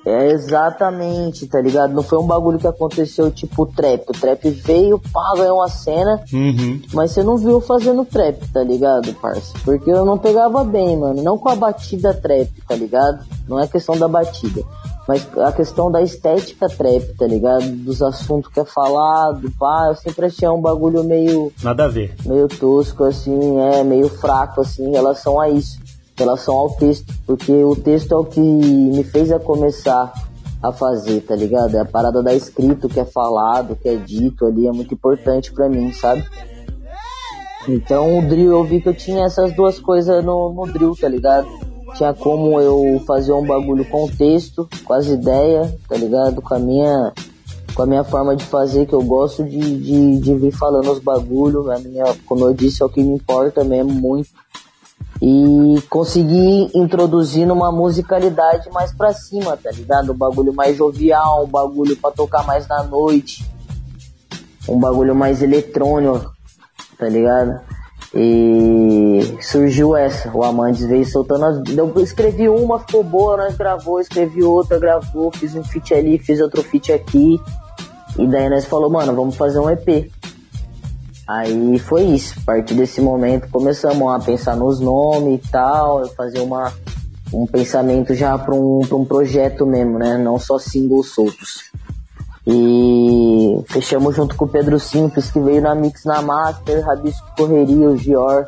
É 0.08 0.32
exatamente, 0.32 1.46
tá 1.48 1.60
ligado? 1.60 1.94
Não 1.94 2.02
foi 2.02 2.18
um 2.18 2.26
bagulho 2.26 2.58
que 2.58 2.66
aconteceu 2.66 3.30
tipo 3.30 3.66
trap. 3.66 4.06
O 4.08 4.14
trap 4.14 4.50
veio, 4.50 4.98
pá, 5.12 5.34
ganhou 5.36 5.58
uma 5.58 5.68
cena, 5.68 6.24
uhum. 6.32 6.82
mas 6.94 7.12
você 7.12 7.22
não 7.22 7.36
viu 7.36 7.60
fazendo 7.60 8.06
trap, 8.06 8.40
tá 8.54 8.64
ligado, 8.64 9.14
parça? 9.16 9.54
Porque 9.66 9.92
eu 9.92 10.06
não 10.06 10.18
pegava 10.18 10.64
bem, 10.64 10.96
mano. 10.96 11.22
Não 11.22 11.38
com 11.38 11.50
a 11.50 11.58
batida 11.58 12.14
trap, 12.14 12.50
tá 12.66 12.74
ligado? 12.74 13.26
Não 13.50 13.60
é 13.60 13.68
questão 13.68 13.98
da 13.98 14.08
batida. 14.08 14.64
Mas 15.06 15.28
a 15.40 15.52
questão 15.52 15.92
da 15.92 16.02
estética 16.02 16.70
trap, 16.70 17.14
tá 17.18 17.28
ligado? 17.28 17.70
Dos 17.70 18.02
assuntos 18.02 18.50
que 18.50 18.62
é 18.62 18.66
falado, 18.66 19.52
pá, 19.60 19.88
eu 19.90 19.96
sempre 19.96 20.28
achei 20.28 20.48
um 20.48 20.62
bagulho 20.62 21.04
meio. 21.04 21.52
Nada 21.62 21.84
a 21.84 21.88
ver. 21.90 22.16
Meio 22.26 22.48
tosco, 22.48 23.04
assim, 23.04 23.60
é, 23.60 23.84
meio 23.84 24.08
fraco, 24.08 24.62
assim, 24.62 24.88
em 24.88 24.92
relação 24.92 25.38
a 25.38 25.50
isso 25.50 25.87
relação 26.18 26.56
ao 26.56 26.70
texto, 26.72 27.14
porque 27.26 27.52
o 27.52 27.76
texto 27.76 28.14
é 28.14 28.18
o 28.18 28.26
que 28.26 28.40
me 28.40 29.04
fez 29.04 29.32
a 29.32 29.40
começar 29.40 30.12
a 30.62 30.72
fazer, 30.72 31.22
tá 31.22 31.36
ligado? 31.36 31.76
É 31.76 31.80
a 31.80 31.86
parada 31.86 32.24
da 32.24 32.34
escrito, 32.34 32.90
que 32.90 33.00
é 33.00 33.06
falado, 33.06 33.76
que 33.76 33.88
é 33.88 33.96
dito 33.96 34.46
ali, 34.46 34.68
é 34.68 34.72
muito 34.72 34.94
importante 34.94 35.52
para 35.52 35.70
mim, 35.70 35.92
sabe? 35.94 36.26
Então 37.68 38.18
o 38.18 38.28
drill 38.28 38.52
eu 38.52 38.64
vi 38.64 38.82
que 38.82 38.90
eu 38.90 38.96
tinha 38.96 39.26
essas 39.26 39.54
duas 39.54 39.80
coisas 39.80 40.24
no, 40.24 40.54
no 40.54 40.72
drill, 40.72 40.96
tá 40.96 41.08
ligado? 41.08 41.48
Tinha 41.96 42.14
como 42.14 42.60
eu 42.60 43.02
fazer 43.06 43.34
um 43.34 43.46
bagulho 43.46 43.86
com 43.86 44.08
texto, 44.08 44.68
com 44.84 44.94
as 44.94 45.08
ideias, 45.08 45.74
tá 45.88 45.96
ligado? 45.96 46.42
Com 46.42 46.54
a 46.56 46.60
minha 46.60 47.14
com 47.76 47.84
a 47.84 47.86
minha 47.86 48.04
forma 48.04 48.36
de 48.36 48.44
fazer, 48.44 48.88
que 48.88 48.94
eu 48.94 49.04
gosto 49.04 49.44
de, 49.44 49.60
de, 49.60 50.20
de 50.20 50.36
vir 50.36 50.52
falando 50.52 50.92
os 50.92 50.98
bagulhos, 50.98 51.70
a 51.70 51.78
minha, 51.78 52.06
como 52.26 52.44
eu 52.44 52.52
disse, 52.52 52.82
é 52.82 52.86
o 52.86 52.90
que 52.90 53.04
me 53.04 53.14
importa 53.14 53.64
mesmo 53.64 53.94
muito 53.94 54.30
e 55.22 55.82
consegui 55.90 56.70
introduzir 56.76 57.48
numa 57.48 57.72
musicalidade 57.72 58.70
mais 58.72 58.94
pra 58.94 59.14
cima, 59.14 59.58
tá 59.58 59.72
ligado? 59.72 60.12
Um 60.12 60.18
bagulho 60.18 60.54
mais 60.54 60.78
jovial, 60.78 61.46
um 61.46 61.48
bagulho 61.48 61.96
pra 61.98 62.12
tocar 62.12 62.46
mais 62.46 62.68
na 62.68 62.84
noite, 62.84 63.46
um 64.70 64.80
bagulho 64.80 65.16
mais 65.16 65.42
eletrônico, 65.42 66.32
tá 66.98 67.10
ligado? 67.10 67.60
E 68.14 69.38
surgiu 69.42 69.96
essa, 69.96 70.32
o 70.36 70.44
Amantes 70.44 70.86
veio 70.86 71.06
soltando 71.06 71.46
as. 71.46 71.62
Eu 71.76 71.94
escrevi 72.02 72.48
uma, 72.48 72.80
ficou 72.80 73.04
boa, 73.04 73.38
nós 73.38 73.58
gravou, 73.58 74.00
escrevi 74.00 74.44
outra, 74.44 74.80
gravou, 74.80 75.32
fiz 75.32 75.56
um 75.56 75.64
feat 75.64 75.94
ali, 75.94 76.18
fiz 76.18 76.40
outro 76.40 76.64
feat 76.64 76.92
aqui. 76.92 77.40
E 78.18 78.26
daí 78.26 78.50
nós 78.50 78.66
falou, 78.66 78.90
mano, 78.90 79.14
vamos 79.14 79.36
fazer 79.36 79.60
um 79.60 79.70
EP. 79.70 80.10
Aí 81.28 81.78
foi 81.80 82.04
isso. 82.04 82.40
A 82.40 82.46
partir 82.46 82.74
desse 82.74 83.02
momento 83.02 83.50
começamos 83.50 84.08
a 84.14 84.20
pensar 84.20 84.56
nos 84.56 84.80
nomes 84.80 85.44
e 85.44 85.52
tal, 85.52 86.08
fazer 86.16 86.40
uma, 86.40 86.72
um 87.34 87.46
pensamento 87.46 88.16
já 88.16 88.38
para 88.38 88.56
um, 88.56 88.80
um 88.80 89.06
projeto 89.06 89.66
mesmo, 89.66 90.00
né? 90.00 90.18
Não 90.18 90.40
só 90.40 90.58
singles 90.58 91.14
soltos. 91.14 91.72
E 92.46 93.62
fechamos 93.68 94.16
junto 94.16 94.36
com 94.38 94.46
o 94.46 94.48
Pedro 94.48 94.80
Simples, 94.80 95.30
que 95.30 95.40
veio 95.40 95.62
na 95.62 95.76
Mix 95.76 96.06
na 96.06 96.22
Master, 96.22 96.86
Rabisco 96.86 97.36
Correria, 97.36 97.90
o 97.90 97.98
Gior. 97.98 98.48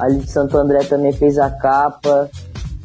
Ali 0.00 0.18
de 0.18 0.30
Santo 0.30 0.58
André 0.58 0.80
também 0.80 1.12
fez 1.12 1.38
a 1.38 1.48
capa. 1.48 2.28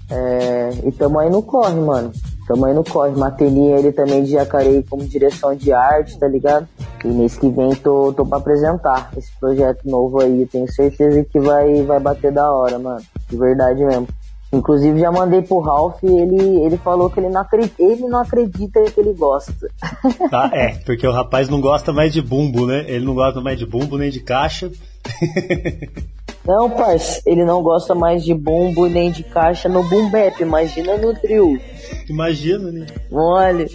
É, 0.08 0.70
e 0.86 0.92
tamo 0.92 1.18
aí 1.20 1.32
no 1.32 1.42
corre, 1.42 1.80
mano. 1.80 2.12
Tamo 2.52 2.66
aí 2.66 2.74
no 2.74 2.84
corre. 2.84 3.18
Matelinha 3.18 3.78
ele 3.78 3.94
também 3.94 4.26
de 4.26 4.32
Jacareí 4.32 4.84
como 4.84 5.08
direção 5.08 5.56
de 5.56 5.72
arte, 5.72 6.20
tá 6.20 6.28
ligado? 6.28 6.68
E 7.06 7.08
mês 7.08 7.38
que 7.38 7.50
vem 7.50 7.74
tô, 7.76 8.12
tô 8.12 8.26
pra 8.26 8.40
apresentar 8.40 9.10
esse 9.16 9.32
projeto 9.40 9.80
novo 9.86 10.22
aí. 10.22 10.46
Tenho 10.48 10.70
certeza 10.70 11.24
que 11.24 11.40
vai, 11.40 11.82
vai 11.84 11.98
bater 12.02 12.30
da 12.30 12.54
hora, 12.54 12.78
mano. 12.78 13.02
De 13.30 13.38
verdade 13.38 13.86
mesmo. 13.86 14.06
Inclusive 14.52 15.00
já 15.00 15.10
mandei 15.10 15.42
pro 15.42 15.60
Ralph 15.60 16.04
e 16.04 16.08
ele, 16.08 16.66
ele 16.66 16.76
falou 16.76 17.10
que 17.10 17.22
ele 17.22 17.30
não, 17.30 17.40
acredita, 17.40 17.82
ele 17.82 18.08
não 18.10 18.20
acredita 18.20 18.84
que 18.84 19.00
ele 19.00 19.14
gosta. 19.14 19.70
Ah, 20.30 20.50
é, 20.52 20.74
porque 20.86 21.08
o 21.08 21.12
rapaz 21.14 21.48
não 21.48 21.62
gosta 21.62 21.94
mais 21.94 22.12
de 22.12 22.22
bumbo, 22.22 22.68
né? 22.68 22.84
Ele 22.86 23.06
não 23.06 23.16
gosta 23.16 23.40
mais 23.40 23.58
de 23.58 23.66
bumbo 23.66 23.98
nem 23.98 24.12
de 24.12 24.20
caixa. 24.20 24.70
Não, 26.46 26.70
parça, 26.70 27.22
ele 27.26 27.46
não 27.46 27.62
gosta 27.62 27.94
mais 27.94 28.24
de 28.24 28.34
bumbo 28.34 28.88
nem 28.88 29.12
de 29.12 29.24
caixa 29.24 29.70
no 29.70 29.84
boom 29.84 30.10
bap, 30.10 30.42
imagina 30.42 30.98
no 30.98 31.14
drill. 31.14 31.60
Imagina, 32.10 32.72
né? 32.72 32.88
Olha. 33.12 33.68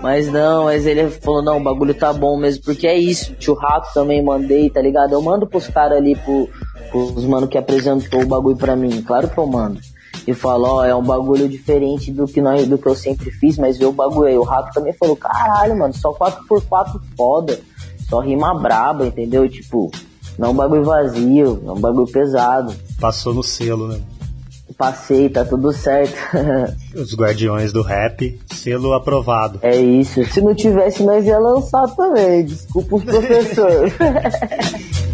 mas 0.00 0.30
não, 0.30 0.64
mas 0.64 0.86
ele 0.86 1.10
falou, 1.10 1.42
não, 1.42 1.58
o 1.58 1.62
bagulho 1.62 1.92
tá 1.92 2.12
bom 2.12 2.36
mesmo, 2.36 2.62
porque 2.64 2.86
é 2.86 2.96
isso. 2.96 3.34
Tio 3.34 3.54
Rato 3.54 3.92
também 3.92 4.22
mandei, 4.22 4.70
tá 4.70 4.80
ligado? 4.80 5.12
Eu 5.12 5.20
mando 5.20 5.46
pros 5.46 5.66
caras 5.66 5.98
ali, 5.98 6.14
pro, 6.14 6.48
pros 6.90 7.24
mano 7.24 7.48
que 7.48 7.58
apresentou 7.58 8.22
o 8.22 8.26
bagulho 8.26 8.56
pra 8.56 8.76
mim. 8.76 9.02
Claro 9.02 9.28
que 9.28 9.38
eu 9.38 9.46
mando. 9.46 9.80
E 10.26 10.32
falo, 10.32 10.76
ó, 10.76 10.84
é 10.84 10.94
um 10.94 11.02
bagulho 11.02 11.48
diferente 11.48 12.12
do 12.12 12.24
que, 12.24 12.40
nós, 12.40 12.68
do 12.68 12.78
que 12.78 12.86
eu 12.86 12.94
sempre 12.94 13.32
fiz, 13.32 13.58
mas 13.58 13.76
vê 13.76 13.84
o 13.84 13.92
bagulho 13.92 14.28
aí. 14.28 14.36
O 14.38 14.44
Rato 14.44 14.72
também 14.72 14.92
falou, 14.92 15.16
caralho, 15.16 15.76
mano, 15.76 15.92
só 15.92 16.12
4x4 16.12 17.00
foda. 17.16 17.60
Só 18.08 18.20
rima 18.20 18.54
braba, 18.54 19.06
entendeu? 19.06 19.48
Tipo, 19.48 19.90
não 20.38 20.48
é 20.48 20.50
um 20.50 20.54
bagulho 20.54 20.84
vazio, 20.84 21.62
é 21.66 21.70
um 21.70 21.80
bagulho 21.80 22.06
pesado. 22.06 22.74
Passou 23.00 23.32
no 23.34 23.42
selo, 23.42 23.88
né? 23.88 24.00
Passei, 24.76 25.28
tá 25.28 25.44
tudo 25.44 25.72
certo. 25.72 26.16
Os 26.96 27.14
Guardiões 27.14 27.72
do 27.72 27.82
Rap, 27.82 28.40
selo 28.52 28.92
aprovado. 28.92 29.60
É 29.62 29.76
isso. 29.76 30.24
Se 30.24 30.40
não 30.40 30.54
tivesse, 30.54 31.02
nós 31.02 31.24
ia 31.24 31.38
lançar 31.38 31.86
também. 31.94 32.44
Desculpa 32.44 32.96
os 32.96 33.04
professores. 33.04 33.92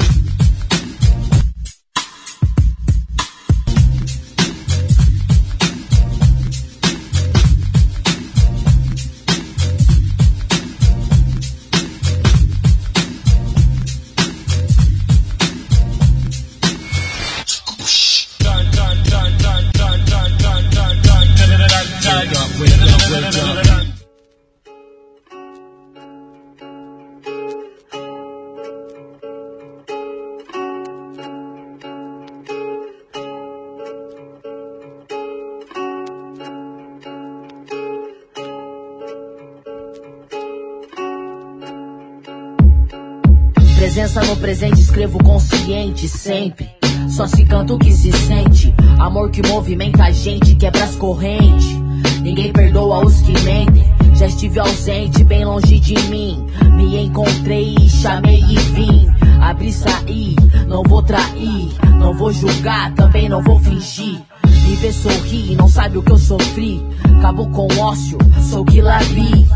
presente, 44.40 44.80
escrevo 44.80 45.22
consciente 45.22 46.08
sempre. 46.08 46.68
Só 47.08 47.26
se 47.26 47.44
canta 47.44 47.74
o 47.74 47.78
que 47.78 47.92
se 47.92 48.10
sente. 48.12 48.74
Amor 48.98 49.30
que 49.30 49.46
movimenta 49.46 50.04
a 50.04 50.10
gente, 50.10 50.54
quebra 50.56 50.84
as 50.84 50.96
correntes. 50.96 51.78
Ninguém 52.22 52.52
perdoa 52.52 53.04
os 53.04 53.20
que 53.20 53.32
mentem. 53.42 53.84
Já 54.14 54.26
estive 54.26 54.58
ausente, 54.58 55.22
bem 55.24 55.44
longe 55.44 55.78
de 55.78 55.94
mim. 56.08 56.44
Me 56.76 57.04
encontrei, 57.04 57.76
chamei 57.88 58.40
e 58.40 58.58
vim. 58.58 59.08
Abri, 59.40 59.72
saí, 59.72 60.36
não 60.66 60.82
vou 60.82 61.02
trair. 61.02 61.68
Não 61.98 62.14
vou 62.14 62.32
julgar, 62.32 62.92
também 62.94 63.28
não 63.28 63.42
vou 63.42 63.58
fingir. 63.60 64.20
Me 64.44 64.76
vê 64.76 64.92
sorrir, 64.92 65.56
não 65.56 65.68
sabe 65.68 65.98
o 65.98 66.02
que 66.02 66.12
eu 66.12 66.18
sofri. 66.18 66.82
Acabou 67.18 67.48
com 67.50 67.66
ócio, 67.78 68.18
sou 68.48 68.64
Guilabi. 68.64 69.48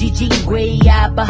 DJ 0.00 0.28
Guiaba, 0.46 1.26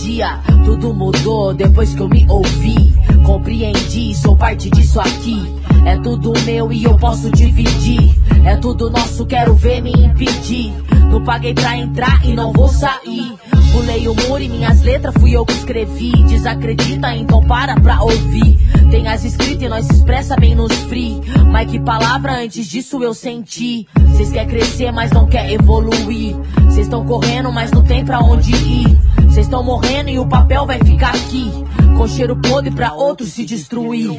Dia, 0.00 0.38
tudo 0.64 0.94
mudou 0.94 1.52
depois 1.52 1.92
que 1.92 2.00
eu 2.00 2.08
me 2.08 2.24
ouvi. 2.30 2.94
Compreendi, 3.26 4.14
sou 4.14 4.36
parte 4.36 4.70
disso 4.70 5.00
aqui. 5.00 5.42
É 5.84 5.96
tudo 5.98 6.32
meu 6.44 6.72
e 6.72 6.84
eu 6.84 6.96
posso 6.96 7.28
dividir. 7.32 8.14
É 8.44 8.56
tudo 8.58 8.88
nosso, 8.90 9.26
quero 9.26 9.54
ver 9.54 9.82
me 9.82 9.90
impedir. 9.90 10.72
Não 11.10 11.24
paguei 11.24 11.52
pra 11.52 11.76
entrar 11.76 12.24
e 12.24 12.32
não 12.32 12.52
vou 12.52 12.68
sair. 12.68 13.34
Pulei 13.72 14.06
o 14.06 14.14
muro 14.14 14.42
e 14.42 14.48
minhas 14.48 14.82
letras 14.82 15.14
fui 15.18 15.34
eu 15.34 15.46
que 15.46 15.54
escrevi. 15.54 16.12
Desacredita, 16.24 17.14
então 17.14 17.42
para 17.44 17.74
pra 17.80 18.02
ouvir. 18.02 18.58
Tem 18.90 19.08
as 19.08 19.24
escritas 19.24 19.62
e 19.62 19.68
nós 19.68 19.86
se 19.86 19.94
expressa 19.94 20.36
bem 20.36 20.54
nos 20.54 20.72
free. 20.84 21.20
Mas 21.50 21.70
que 21.70 21.80
palavra 21.80 22.34
antes 22.34 22.66
disso 22.66 23.02
eu 23.02 23.14
senti. 23.14 23.86
Cês 24.16 24.30
quer 24.30 24.46
crescer, 24.46 24.92
mas 24.92 25.10
não 25.10 25.26
quer 25.26 25.50
evoluir. 25.50 26.36
Cês 26.70 26.86
estão 26.86 27.04
correndo, 27.06 27.50
mas 27.50 27.70
não 27.72 27.82
tem 27.82 28.04
pra 28.04 28.20
onde 28.20 28.52
ir. 28.52 28.98
Cês 29.30 29.46
estão 29.46 29.62
morrendo 29.62 30.10
e 30.10 30.18
o 30.18 30.26
papel 30.26 30.66
vai 30.66 30.78
ficar 30.78 31.14
aqui. 31.14 31.50
Com 31.96 32.06
cheiro 32.06 32.36
podre 32.36 32.70
pra 32.70 32.92
outros 32.92 33.30
se 33.30 33.44
destruir. 33.44 34.10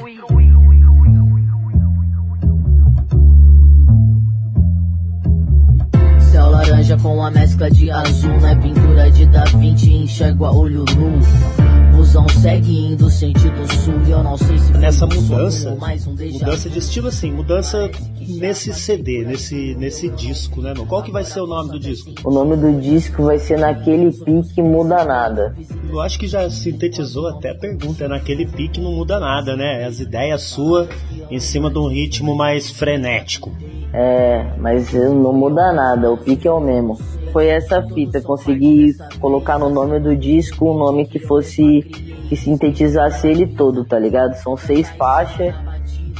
Laranja 6.84 6.98
com 6.98 7.24
a 7.24 7.32
mescla 7.32 7.72
de 7.72 7.90
azul, 7.90 8.40
não 8.40 8.48
é 8.48 8.56
pintura 8.56 9.10
de 9.10 9.25
Da 9.28 9.46
Vinci, 9.46 9.94
enxergo 9.94 10.46
a 10.46 10.52
olho 10.52 10.84
nu. 10.96 11.96
Busão 11.96 12.28
segue 12.28 12.88
indo 12.88 13.10
sentido 13.10 13.72
sul, 13.72 13.94
e 14.06 14.12
eu 14.12 14.24
não 14.24 14.36
sei 14.36 14.58
se 14.58 14.74
Nessa 14.74 15.06
mudança, 15.06 15.70
um 15.70 16.32
mudança 16.34 16.70
de 16.70 16.80
estilo 16.80 17.08
assim, 17.08 17.32
mudança 17.32 17.90
nesse 18.20 18.74
CD, 18.74 19.24
nesse, 19.24 19.75
nesse 19.75 20.10
disco, 20.10 20.62
né? 20.62 20.74
meu? 20.75 20.86
Qual 20.86 21.04
que 21.04 21.12
vai 21.12 21.24
ser 21.24 21.40
o 21.40 21.48
nome 21.48 21.72
do 21.72 21.80
disco? 21.80 22.12
O 22.24 22.32
nome 22.32 22.58
do 22.58 22.82
disco 22.82 23.24
vai 23.24 23.40
ser 23.40 23.60
Naquele 23.60 24.12
Pique 24.12 24.62
Muda 24.62 25.06
Nada. 25.06 25.56
Eu 25.88 26.02
acho 26.02 26.20
que 26.20 26.28
já 26.28 26.50
sintetizou 26.50 27.28
até 27.28 27.52
a 27.52 27.56
pergunta, 27.56 28.06
é 28.06 28.08
naquele 28.08 28.48
pique 28.48 28.82
não 28.82 28.92
muda 28.94 29.20
nada, 29.20 29.56
né? 29.56 29.86
As 29.86 30.00
ideias 30.00 30.42
suas 30.42 30.90
em 31.30 31.40
cima 31.40 31.70
de 31.70 31.78
um 31.78 31.88
ritmo 31.88 32.36
mais 32.36 32.70
frenético. 32.72 33.56
É, 33.93 34.43
mas 34.57 34.91
não 34.91 35.31
muda 35.31 35.71
nada, 35.71 36.12
o 36.12 36.17
pique 36.17 36.47
é 36.47 36.51
o 36.51 36.59
mesmo. 36.59 36.97
Foi 37.31 37.47
essa 37.47 37.81
fita, 37.81 38.21
consegui 38.21 38.95
colocar 39.19 39.59
no 39.59 39.69
nome 39.69 40.00
do 40.00 40.15
disco 40.15 40.71
um 40.71 40.77
nome 40.77 41.05
que 41.05 41.19
fosse. 41.19 41.81
que 42.27 42.35
sintetizasse 42.35 43.27
ele 43.27 43.47
todo, 43.47 43.85
tá 43.85 44.00
ligado? 44.00 44.33
São 44.35 44.57
seis 44.57 44.89
faixas 44.89 45.53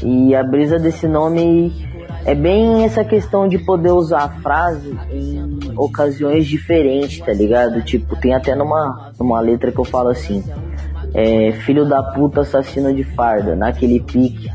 e 0.04 0.36
a 0.36 0.44
brisa 0.44 0.78
desse 0.78 1.08
nome 1.08 1.72
é 2.26 2.34
bem 2.34 2.86
essa 2.86 3.04
questão 3.04 3.48
de 3.48 3.58
poder 3.58 3.92
usar 3.92 4.24
a 4.24 4.30
frase 4.42 4.98
em 5.12 5.72
ocasiões 5.76 6.46
diferentes, 6.46 7.20
tá 7.20 7.34
ligado? 7.34 7.82
Tipo, 7.82 8.16
tem 8.16 8.34
até 8.34 8.56
numa, 8.56 9.12
numa 9.20 9.40
letra 9.40 9.72
que 9.72 9.80
eu 9.80 9.84
falo 9.84 10.10
assim: 10.10 10.44
é, 11.14 11.52
Filho 11.52 11.88
da 11.88 12.02
puta, 12.02 12.42
assassino 12.42 12.94
de 12.94 13.04
farda, 13.04 13.56
naquele 13.56 14.00
pique, 14.00 14.50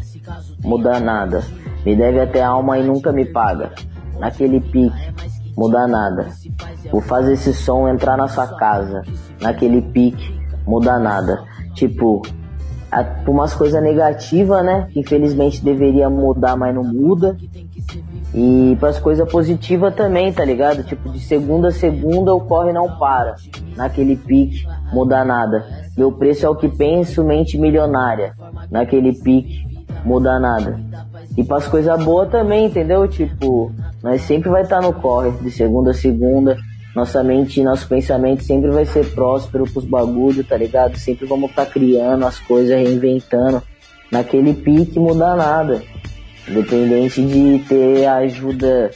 muda 0.62 0.98
nada. 0.98 1.44
Me 1.88 1.96
deve 1.96 2.20
até 2.20 2.42
alma 2.42 2.78
e 2.78 2.84
nunca 2.84 3.10
me 3.10 3.24
paga. 3.24 3.72
Naquele 4.18 4.60
pique, 4.60 5.14
muda 5.56 5.88
nada. 5.88 6.26
Vou 6.92 7.00
fazer 7.00 7.32
esse 7.32 7.54
som 7.54 7.88
entrar 7.88 8.14
na 8.14 8.28
sua 8.28 8.46
casa. 8.46 9.04
Naquele 9.40 9.80
pique, 9.80 10.38
muda 10.66 10.98
nada. 10.98 11.42
Tipo, 11.72 12.20
umas 13.26 13.54
coisas 13.54 13.82
negativas, 13.82 14.62
né? 14.62 14.86
Que 14.92 15.00
infelizmente 15.00 15.64
deveria 15.64 16.10
mudar, 16.10 16.58
mas 16.58 16.74
não 16.74 16.84
muda. 16.84 17.38
E 18.34 18.76
pras 18.78 18.98
coisas 18.98 19.26
positivas 19.32 19.94
também, 19.94 20.30
tá 20.30 20.44
ligado? 20.44 20.84
Tipo, 20.84 21.08
de 21.08 21.20
segunda 21.20 21.68
a 21.68 21.72
segunda 21.72 22.34
o 22.34 22.40
corre 22.42 22.70
não 22.70 22.98
para. 22.98 23.36
Naquele 23.74 24.14
pique, 24.14 24.66
muda 24.92 25.24
nada. 25.24 25.64
Meu 25.96 26.12
preço 26.12 26.44
é 26.44 26.50
o 26.50 26.54
que 26.54 26.68
penso, 26.68 27.24
mente 27.24 27.56
milionária. 27.56 28.34
Naquele 28.70 29.14
pique, 29.14 29.66
muda 30.04 30.38
nada. 30.38 30.87
E 31.38 31.44
pras 31.44 31.68
coisas 31.68 32.02
boas 32.02 32.28
também, 32.32 32.64
entendeu? 32.64 33.06
Tipo, 33.06 33.72
nós 34.02 34.22
sempre 34.22 34.50
vai 34.50 34.62
estar 34.62 34.82
no 34.82 34.92
corre, 34.92 35.30
de 35.40 35.52
segunda 35.52 35.92
a 35.92 35.94
segunda. 35.94 36.56
Nossa 36.96 37.22
mente, 37.22 37.62
nosso 37.62 37.86
pensamento 37.86 38.42
sempre 38.42 38.72
vai 38.72 38.84
ser 38.84 39.06
próspero 39.14 39.62
pros 39.62 39.84
bagulho, 39.84 40.42
tá 40.42 40.56
ligado? 40.56 40.98
Sempre 40.98 41.26
vamos 41.26 41.50
estar 41.50 41.66
criando 41.66 42.26
as 42.26 42.40
coisas, 42.40 42.76
reinventando. 42.76 43.62
Naquele 44.10 44.52
pique, 44.52 44.98
muda 44.98 45.36
nada. 45.36 45.80
Independente 46.48 47.22
de 47.22 47.64
ter 47.68 48.04
a 48.06 48.16
ajuda 48.16 48.90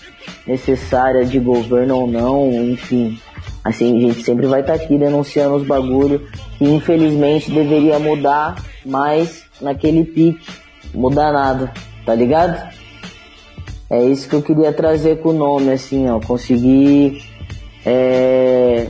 necessária 0.45 1.25
de 1.25 1.39
governo 1.39 1.97
ou 1.97 2.07
não, 2.09 2.51
enfim. 2.51 3.21
Assim, 3.63 3.99
a 3.99 4.01
gente 4.01 4.25
sempre 4.25 4.49
vai 4.49 4.63
estar 4.63 4.75
aqui 4.75 4.99
denunciando 4.99 5.55
os 5.55 5.65
bagulho 5.65 6.27
que 6.59 6.65
infelizmente 6.65 7.53
deveria 7.53 8.01
mudar, 8.01 8.57
mas 8.85 9.45
naquele 9.61 10.05
pique, 10.05 10.51
mudar 10.93 11.33
nada, 11.33 11.73
tá 12.05 12.15
ligado? 12.15 12.73
É 13.91 14.03
isso 14.05 14.29
que 14.29 14.35
eu 14.35 14.43
queria 14.43 14.73
trazer 14.73 15.21
com 15.21 15.31
o 15.31 15.33
nome, 15.35 15.71
assim, 15.71 16.09
ó. 16.09 16.19
Conseguir 16.19 17.23
é, 17.85 18.89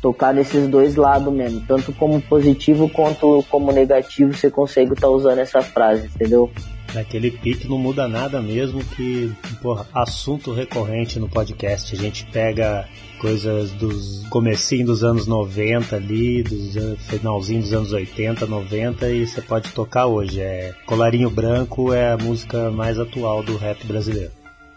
tocar 0.00 0.32
nesses 0.32 0.68
dois 0.68 0.94
lados 0.96 1.32
mesmo. 1.32 1.60
Tanto 1.66 1.92
como 1.92 2.20
positivo 2.20 2.88
quanto 2.88 3.44
como 3.50 3.72
negativo, 3.72 4.32
você 4.32 4.50
consegue 4.50 4.92
estar 4.92 5.08
usando 5.08 5.38
essa 5.38 5.60
frase, 5.62 6.06
entendeu? 6.06 6.50
Naquele 6.94 7.30
pique 7.30 7.66
não 7.66 7.78
muda 7.78 8.06
nada 8.06 8.40
mesmo 8.40 8.84
que, 8.84 9.32
porra, 9.60 9.86
assunto 9.92 10.52
recorrente 10.52 11.18
no 11.18 11.28
podcast. 11.28 11.96
A 11.96 11.98
gente 11.98 12.24
pega 12.26 12.86
coisas 13.18 13.70
dos 13.72 14.26
comecinho 14.28 14.86
dos 14.86 15.02
anos 15.04 15.26
90 15.26 15.96
ali, 15.96 16.42
dos 16.42 16.74
finalzinho 17.06 17.60
dos 17.62 17.72
anos 17.72 17.92
80, 17.92 18.46
90 18.46 19.08
e 19.10 19.26
você 19.26 19.40
pode 19.40 19.70
tocar 19.72 20.06
hoje. 20.06 20.40
É 20.40 20.74
Colarinho 20.86 21.30
Branco 21.30 21.92
é 21.92 22.12
a 22.12 22.16
música 22.16 22.70
mais 22.70 22.98
atual 22.98 23.42
do 23.42 23.56
rap 23.56 23.86
brasileiro. 23.86 24.30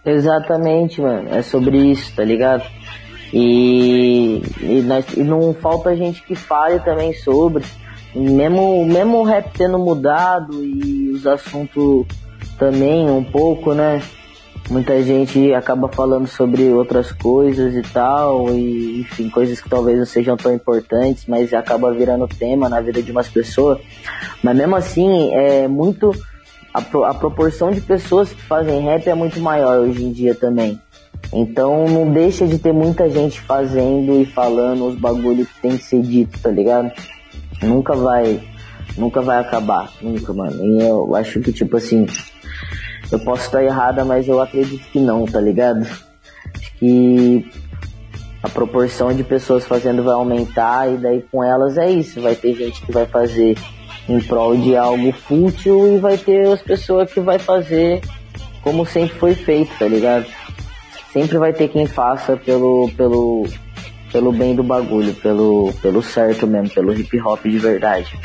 Exatamente, 0.06 1.02
mano. 1.02 1.30
É 1.30 1.42
sobre 1.42 1.78
isso, 1.92 2.14
tá 2.16 2.24
ligado? 2.24 2.64
E, 3.34 4.42
e, 4.62 4.82
nós- 4.82 5.14
e 5.16 5.22
não 5.24 5.54
falta 5.54 5.96
gente 5.96 6.24
que 6.24 6.34
fale 6.36 6.80
também 6.80 7.14
sobre. 7.14 7.64
Mesmo, 8.16 8.86
mesmo 8.86 9.18
o 9.18 9.24
rap 9.24 9.52
tendo 9.58 9.78
mudado 9.78 10.64
e 10.64 11.10
os 11.10 11.28
assuntos 11.28 12.06
também 12.58 13.10
um 13.10 13.24
pouco, 13.24 13.74
né? 13.74 14.02
Muita 14.70 15.02
gente 15.02 15.54
acaba 15.54 15.88
falando 15.88 16.28
sobre 16.28 16.70
outras 16.70 17.12
coisas 17.14 17.74
e 17.74 17.82
tal, 17.82 18.50
e 18.54 19.00
enfim, 19.02 19.30
coisas 19.30 19.62
que 19.62 19.70
talvez 19.70 19.98
não 19.98 20.06
sejam 20.06 20.36
tão 20.36 20.54
importantes, 20.54 21.26
mas 21.26 21.54
acaba 21.54 21.94
virando 21.94 22.28
tema 22.28 22.68
na 22.68 22.82
vida 22.82 23.02
de 23.02 23.12
umas 23.12 23.30
pessoas. 23.30 23.80
Mas 24.44 24.58
mesmo 24.58 24.76
assim, 24.76 25.34
é 25.34 25.68
muito. 25.68 26.12
A, 26.74 26.82
pro- 26.82 27.06
a 27.06 27.14
proporção 27.14 27.72
de 27.72 27.80
pessoas 27.82 28.30
que 28.30 28.42
fazem 28.42 28.82
rap 28.82 29.08
é 29.08 29.16
muito 29.16 29.40
maior 29.40 29.80
hoje 29.80 30.04
em 30.04 30.12
dia 30.12 30.36
também. 30.36 30.80
Então 31.34 31.86
não 31.88 32.12
deixa 32.12 32.46
de 32.46 32.60
ter 32.60 32.74
muita 32.74 33.10
gente 33.10 33.40
fazendo 33.42 34.22
e 34.22 34.26
falando 34.26 34.86
os 34.86 34.96
bagulho 34.96 35.46
que 35.46 35.62
tem 35.62 35.78
que 35.78 35.84
ser 35.84 36.02
dito, 36.02 36.40
tá 36.40 36.50
ligado? 36.52 36.92
Nunca 37.64 37.96
vai. 37.96 38.40
Nunca 38.98 39.22
vai 39.22 39.40
acabar. 39.40 39.92
Nunca, 40.02 40.34
mano. 40.34 40.64
E 40.64 40.82
eu 40.84 41.16
acho 41.16 41.40
que, 41.40 41.52
tipo 41.54 41.78
assim. 41.78 42.06
Eu 43.12 43.20
posso 43.20 43.46
estar 43.46 43.64
errada, 43.64 44.04
mas 44.04 44.28
eu 44.28 44.42
acredito 44.42 44.86
que 44.92 45.00
não, 45.00 45.26
tá 45.26 45.40
ligado? 45.40 45.88
Acho 46.54 46.74
que 46.78 47.50
a 48.44 48.50
proporção 48.50 49.14
de 49.14 49.24
pessoas 49.24 49.66
fazendo 49.66 50.04
vai 50.04 50.14
aumentar 50.14 50.92
e 50.92 50.98
daí 50.98 51.22
com 51.32 51.44
elas 51.44 51.78
é 51.78 51.90
isso. 51.90 52.22
Vai 52.22 52.36
ter 52.36 52.54
gente 52.54 52.82
que 52.82 52.92
vai 52.92 53.06
fazer 53.06 53.58
em 54.08 54.20
prol 54.20 54.56
de 54.56 54.76
algo 54.76 55.12
fútil 55.12 55.96
e 55.96 56.00
vai 56.00 56.18
ter 56.18 56.48
as 56.48 56.62
pessoas 56.62 57.12
que 57.12 57.20
vai 57.20 57.40
fazer 57.40 58.02
como 58.62 58.86
sempre 58.86 59.16
foi 59.18 59.34
feito, 59.34 59.72
tá 59.80 59.88
ligado? 59.88 60.26
Sempre 61.14 61.38
vai 61.38 61.54
ter 61.54 61.70
quem 61.70 61.86
faça 61.86 62.36
pelo, 62.36 62.92
pelo, 62.98 63.48
pelo 64.12 64.34
bem 64.34 64.56
do 64.56 64.64
bagulho, 64.64 65.14
pelo, 65.16 65.72
pelo 65.82 66.02
certo 66.04 66.46
mesmo, 66.46 66.70
pelo 66.72 66.94
hip 66.94 67.18
hop 67.22 67.44
de 67.44 67.58
verdade. 67.58 68.20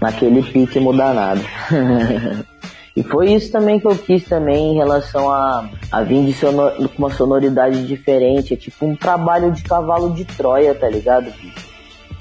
Naquele 0.00 0.42
pique 0.42 0.78
mudar 0.78 1.14
nada. 1.14 1.40
E 2.98 3.02
foi 3.04 3.32
isso 3.32 3.52
também 3.52 3.78
que 3.78 3.86
eu 3.86 3.96
quis 3.96 4.24
também 4.24 4.72
em 4.72 4.74
relação 4.74 5.30
a, 5.30 5.70
a 5.92 6.02
vir 6.02 6.24
de 6.24 6.32
sonor, 6.32 6.72
com 6.74 6.98
uma 6.98 7.10
sonoridade 7.10 7.86
diferente. 7.86 8.54
É 8.54 8.56
tipo 8.56 8.84
um 8.84 8.96
trabalho 8.96 9.52
de 9.52 9.62
cavalo 9.62 10.12
de 10.12 10.24
Troia, 10.24 10.74
tá 10.74 10.88
ligado? 10.88 11.32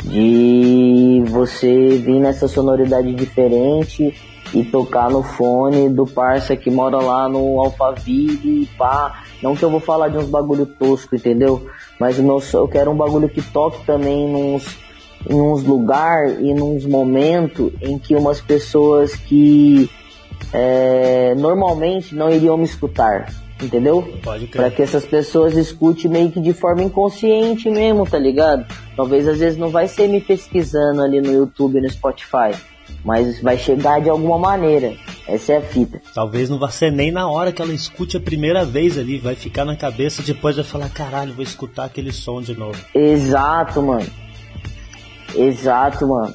De 0.04 1.24
você 1.30 1.98
vir 1.98 2.20
nessa 2.20 2.48
sonoridade 2.48 3.12
diferente 3.16 4.14
e 4.54 4.64
tocar 4.66 5.10
no 5.10 5.24
fone 5.24 5.90
do 5.90 6.06
parça 6.06 6.56
que 6.56 6.70
mora 6.70 6.98
lá 6.98 7.28
no 7.28 7.60
Alphaville 7.60 8.70
pá. 8.78 9.24
Não 9.42 9.56
que 9.56 9.66
eu 9.66 9.72
vou 9.72 9.80
falar 9.80 10.10
de 10.10 10.20
uns 10.20 10.30
bagulho 10.30 10.68
tosco, 10.68 11.16
entendeu? 11.16 11.68
Mas 12.00 12.20
meu, 12.20 12.40
eu 12.54 12.68
quero 12.68 12.92
um 12.92 12.96
bagulho 12.96 13.28
que 13.28 13.42
toque 13.42 13.84
também 13.84 14.30
nos, 14.30 14.78
em 15.28 15.42
uns 15.42 15.64
lugar 15.64 16.40
e 16.40 16.54
nos 16.54 16.86
momentos 16.86 17.72
em 17.82 17.98
que 17.98 18.14
umas 18.14 18.40
pessoas 18.40 19.16
que 19.16 19.90
é, 20.54 21.36
normalmente 21.36 22.16
não 22.16 22.30
iriam 22.30 22.58
me 22.58 22.66
escutar, 22.66 23.32
entendeu? 23.62 24.02
Crer. 24.52 24.76
que 24.76 24.82
essas 24.82 25.06
pessoas 25.06 25.56
escutem 25.56 26.10
meio 26.10 26.32
que 26.32 26.40
de 26.40 26.54
forma 26.54 26.84
inconsciente 26.84 27.70
mesmo, 27.70 28.06
tá 28.06 28.18
ligado? 28.18 28.66
Talvez 28.96 29.28
às 29.28 29.40
vezes 29.40 29.58
não 29.58 29.70
vai 29.70 29.88
ser 29.88 30.08
me 30.08 30.22
pesquisando 30.22 31.02
ali 31.02 31.22
no 31.22 31.32
YouTube, 31.32 31.82
no 31.82 31.90
Spotify, 31.90 32.56
mas 33.04 33.42
vai 33.42 33.58
chegar 33.58 34.02
de 34.02 34.10
alguma 34.10 34.38
maneira. 34.38 34.94
Essa 35.28 35.54
é 35.54 35.58
a 35.58 35.62
fita. 35.62 36.02
Talvez 36.14 36.50
não 36.50 36.58
vá 36.58 36.70
ser 36.70 36.92
nem 36.92 37.12
na 37.12 37.30
hora 37.30 37.52
que 37.52 37.62
ela 37.62 37.74
escute 37.74 38.16
a 38.16 38.20
primeira 38.20 38.64
vez 38.64 38.98
ali, 38.98 39.18
vai 39.18 39.36
ficar 39.36 39.66
na 39.66 39.76
cabeça, 39.76 40.24
depois 40.24 40.56
vai 40.56 40.66
falar, 40.66 40.90
caralho, 40.90 41.34
vou 41.34 41.44
escutar 41.44 41.86
aquele 41.86 42.12
som 42.12 42.42
de 42.42 42.58
novo. 42.58 42.80
Exato, 42.96 43.82
mano. 43.82 44.08
Exato, 45.36 46.08
mano. 46.08 46.34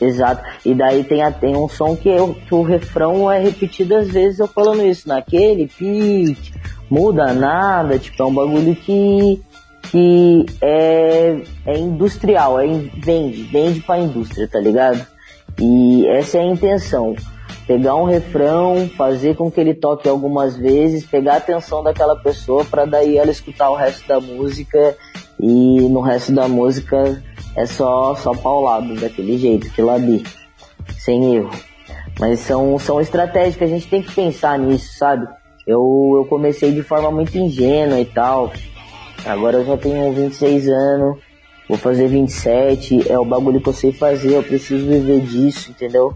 Exato. 0.00 0.42
E 0.64 0.74
daí 0.74 1.04
tem, 1.04 1.22
a, 1.22 1.30
tem 1.30 1.56
um 1.56 1.68
som 1.68 1.96
que, 1.96 2.08
eu, 2.08 2.34
que 2.34 2.54
o 2.54 2.62
refrão 2.62 3.30
é 3.30 3.38
repetido 3.38 3.94
às 3.94 4.08
vezes 4.08 4.40
eu 4.40 4.48
falando 4.48 4.84
isso, 4.84 5.08
naquele 5.08 5.68
pique, 5.68 6.52
muda 6.90 7.32
nada, 7.32 7.98
tipo, 7.98 8.22
é 8.22 8.26
um 8.26 8.34
bagulho 8.34 8.74
que, 8.74 9.40
que 9.90 10.46
é, 10.60 11.40
é 11.66 11.78
industrial, 11.78 12.60
é, 12.60 12.66
vende, 12.66 13.42
vende 13.44 13.80
pra 13.80 13.98
indústria, 13.98 14.48
tá 14.48 14.58
ligado? 14.58 15.06
E 15.60 16.06
essa 16.08 16.38
é 16.38 16.40
a 16.40 16.46
intenção 16.46 17.14
pegar 17.66 17.94
um 17.94 18.04
refrão, 18.04 18.88
fazer 18.96 19.36
com 19.36 19.50
que 19.50 19.60
ele 19.60 19.74
toque 19.74 20.08
algumas 20.08 20.56
vezes, 20.56 21.06
pegar 21.06 21.34
a 21.34 21.36
atenção 21.38 21.82
daquela 21.82 22.16
pessoa 22.16 22.64
para 22.64 22.84
daí 22.84 23.16
ela 23.16 23.30
escutar 23.30 23.70
o 23.70 23.74
resto 23.74 24.06
da 24.06 24.20
música 24.20 24.96
e 25.40 25.80
no 25.88 26.00
resto 26.00 26.32
da 26.32 26.46
música 26.46 27.22
é 27.56 27.66
só 27.66 28.14
só 28.14 28.32
paulado 28.34 28.94
daquele 28.94 29.38
jeito, 29.38 29.70
que 29.70 29.80
ali, 29.82 30.24
sem 30.98 31.36
erro. 31.36 31.50
Mas 32.18 32.40
são 32.40 32.78
são 32.78 33.00
estratégias 33.00 33.56
que 33.56 33.64
a 33.64 33.68
gente 33.68 33.88
tem 33.88 34.02
que 34.02 34.12
pensar 34.12 34.58
nisso, 34.58 34.98
sabe? 34.98 35.26
Eu 35.66 35.80
eu 36.16 36.26
comecei 36.26 36.72
de 36.72 36.82
forma 36.82 37.10
muito 37.10 37.36
ingênua 37.36 38.00
e 38.00 38.04
tal. 38.04 38.52
Agora 39.24 39.58
eu 39.58 39.64
já 39.64 39.76
tenho 39.76 40.12
26 40.12 40.68
anos, 40.68 41.18
vou 41.68 41.78
fazer 41.78 42.08
27, 42.08 43.10
é 43.10 43.18
o 43.18 43.24
bagulho 43.24 43.60
que 43.60 43.68
eu 43.68 43.72
sei 43.72 43.92
fazer, 43.92 44.34
eu 44.34 44.42
preciso 44.42 44.86
viver 44.86 45.20
disso, 45.20 45.70
entendeu? 45.70 46.14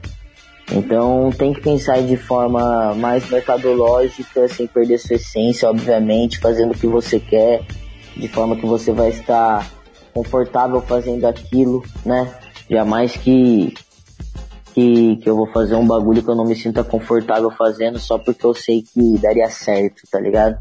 Então 0.71 1.31
tem 1.31 1.55
que 1.55 1.63
pensar 1.63 2.03
de 2.03 2.17
forma 2.17 2.95
mais 2.95 3.29
mercadológica, 3.31 4.47
sem 4.49 4.67
perder 4.67 4.99
sua 4.99 5.17
essência, 5.17 5.69
obviamente, 5.69 6.39
fazendo 6.39 6.73
o 6.73 6.79
que 6.79 6.87
você 6.87 7.19
quer, 7.19 7.63
de 8.15 8.29
forma 8.29 8.57
que 8.57 8.67
você 8.67 8.93
vai 8.93 9.09
estar 9.09 9.67
confortável 10.13 10.81
fazendo 10.81 11.27
aquilo, 11.27 11.83
né? 12.05 12.35
Jamais 12.69 13.17
que, 13.17 13.75
que, 14.75 15.17
que 15.17 15.29
eu 15.29 15.37
vou 15.37 15.47
fazer 15.47 15.75
um 15.75 15.87
bagulho 15.87 16.23
que 16.23 16.29
eu 16.29 16.35
não 16.35 16.45
me 16.45 16.55
sinta 16.55 16.85
confortável 16.85 17.51
fazendo 17.51 17.99
só 17.99 18.19
porque 18.19 18.45
eu 18.45 18.55
sei 18.55 18.83
que 18.83 19.19
daria 19.19 19.49
certo, 19.49 20.03
tá 20.11 20.21
ligado? 20.21 20.59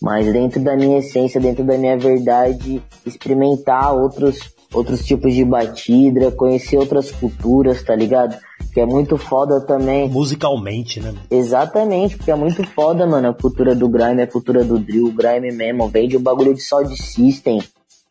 Mas 0.00 0.30
dentro 0.32 0.62
da 0.62 0.76
minha 0.76 0.98
essência, 0.98 1.40
dentro 1.40 1.64
da 1.64 1.78
minha 1.78 1.96
verdade, 1.96 2.82
experimentar 3.06 3.94
outros, 3.94 4.38
outros 4.72 5.04
tipos 5.04 5.32
de 5.32 5.44
batida, 5.44 6.30
conhecer 6.30 6.76
outras 6.76 7.10
culturas, 7.10 7.82
tá 7.82 7.96
ligado? 7.96 8.36
que 8.74 8.80
é 8.80 8.84
muito 8.84 9.16
foda 9.16 9.60
também. 9.60 10.08
Musicalmente, 10.08 10.98
né? 10.98 11.14
Exatamente, 11.30 12.16
porque 12.16 12.32
é 12.32 12.34
muito 12.34 12.64
foda, 12.70 13.06
mano, 13.06 13.28
a 13.28 13.32
cultura 13.32 13.72
do 13.72 13.88
grime, 13.88 14.20
a 14.20 14.26
cultura 14.26 14.64
do 14.64 14.80
drill, 14.80 15.06
o 15.06 15.12
grime 15.12 15.52
mesmo, 15.52 15.88
vem 15.88 16.08
de 16.08 16.16
um 16.16 16.20
bagulho 16.20 16.52
de 16.52 16.60
sound 16.60 16.94
system, 17.00 17.62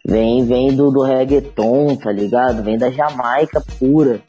vem, 0.05 0.45
vem 0.45 0.75
do, 0.75 0.91
do 0.91 1.01
reggaeton, 1.01 1.95
tá 1.95 2.11
ligado? 2.11 2.63
Vem 2.63 2.77
da 2.77 2.89
Jamaica 2.89 3.63
pura. 3.79 4.21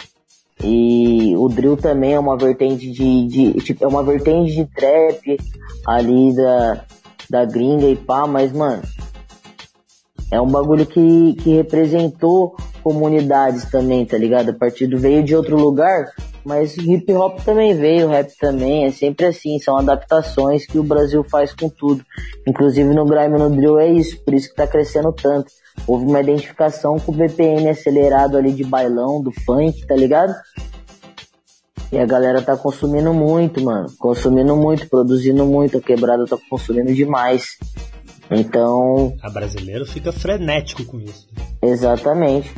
E 0.63 1.35
o 1.37 1.49
drill 1.49 1.77
também 1.77 2.15
é 2.15 2.19
uma 2.19 2.37
vertente 2.37 2.91
de, 2.91 3.27
de 3.27 3.53
tipo, 3.55 3.85
é 3.85 3.89
uma 3.89 4.03
vertente 4.03 4.55
de 4.55 4.65
trap 4.67 5.37
ali 5.87 6.35
da, 6.35 6.85
da 7.29 7.45
gringa 7.45 7.87
e 7.87 7.97
pá, 7.97 8.27
mas, 8.27 8.53
mano, 8.53 8.83
é 10.31 10.41
um 10.41 10.47
bagulho 10.47 10.87
que, 10.87 11.35
que 11.35 11.57
representou 11.57 12.57
comunidades 12.83 13.71
também, 13.71 14.07
tá 14.07 14.17
ligado? 14.17 14.51
A 14.51 14.55
partir 14.55 14.87
do 14.87 14.99
veio 14.99 15.23
de 15.23 15.35
outro 15.35 15.57
lugar, 15.57 16.13
mas 16.45 16.77
hip 16.77 17.13
hop 17.13 17.41
também 17.45 17.75
veio, 17.75 18.09
rap 18.09 18.31
também, 18.39 18.85
é 18.85 18.91
sempre 18.91 19.27
assim, 19.27 19.59
são 19.59 19.77
adaptações 19.77 20.67
que 20.67 20.79
o 20.79 20.85
Brasil 20.85 21.25
faz 21.25 21.53
com 21.55 21.69
tudo. 21.69 22.05
Inclusive 22.47 22.95
no 22.95 23.07
grime 23.07 23.39
no 23.39 23.51
drill 23.51 23.79
é 23.79 23.89
isso, 23.89 24.23
por 24.23 24.35
isso 24.35 24.51
que 24.51 24.57
tá 24.57 24.67
crescendo 24.67 25.13
tanto. 25.13 25.51
Houve 25.87 26.07
uma 26.07 26.21
identificação 26.21 26.99
com 26.99 27.13
o 27.13 27.15
BPM 27.15 27.69
acelerado 27.69 28.37
ali 28.37 28.53
de 28.53 28.65
bailão, 28.65 29.23
do 29.23 29.31
funk, 29.31 29.87
tá 29.87 29.95
ligado? 29.95 30.35
E 31.93 31.99
a 31.99 32.07
galera 32.07 32.43
tá 32.43 32.57
consumindo 32.57 33.13
muito, 33.13 33.63
mano. 33.63 33.87
Consumindo 33.99 34.57
muito, 34.57 34.89
produzindo 34.89 35.45
muito. 35.45 35.79
A 35.79 35.81
quebrada 35.81 36.25
tá 36.27 36.37
consumindo 36.51 36.93
demais. 36.93 37.59
Então. 38.31 39.15
A 39.23 39.31
brasileiro 39.31 39.87
fica 39.87 40.11
frenético 40.11 40.85
com 40.85 40.99
isso. 40.99 41.29
Exatamente. 41.63 42.53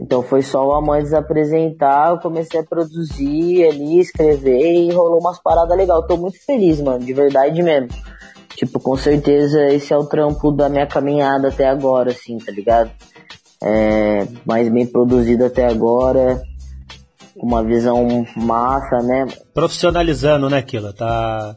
Então 0.00 0.22
foi 0.22 0.42
só 0.42 0.64
o 0.64 0.74
Amantes 0.74 1.12
apresentar, 1.12 2.10
eu 2.10 2.18
comecei 2.18 2.60
a 2.60 2.64
produzir 2.64 3.64
ali, 3.64 3.98
escrever 3.98 4.72
e 4.72 4.92
rolou 4.92 5.18
umas 5.18 5.42
paradas 5.42 5.76
legais. 5.76 6.06
Tô 6.06 6.16
muito 6.16 6.38
feliz, 6.44 6.80
mano, 6.80 7.04
de 7.04 7.12
verdade 7.12 7.60
mesmo. 7.62 7.88
Tipo, 8.58 8.80
com 8.80 8.96
certeza 8.96 9.72
esse 9.72 9.92
é 9.92 9.96
o 9.96 10.04
trampo 10.04 10.50
da 10.50 10.68
minha 10.68 10.84
caminhada 10.84 11.46
até 11.46 11.68
agora, 11.68 12.10
assim, 12.10 12.38
tá 12.38 12.50
ligado? 12.50 12.90
É, 13.62 14.26
mais 14.44 14.68
bem 14.68 14.84
produzido 14.84 15.44
até 15.44 15.64
agora, 15.64 16.42
uma 17.36 17.62
visão 17.62 18.26
massa, 18.34 18.98
né? 19.04 19.26
Profissionalizando, 19.54 20.50
né, 20.50 20.60
Kila? 20.60 20.92
Tá 20.92 21.56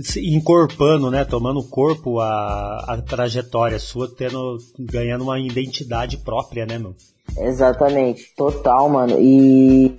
se 0.00 0.20
encorpando, 0.32 1.10
né? 1.10 1.24
Tomando 1.24 1.60
corpo 1.68 2.20
a, 2.20 2.84
a 2.86 3.02
trajetória 3.02 3.80
sua, 3.80 4.08
tendo, 4.08 4.58
ganhando 4.78 5.24
uma 5.24 5.40
identidade 5.40 6.18
própria, 6.18 6.64
né, 6.64 6.78
meu? 6.78 6.94
Exatamente, 7.36 8.32
total, 8.36 8.88
mano. 8.88 9.18
E 9.18 9.96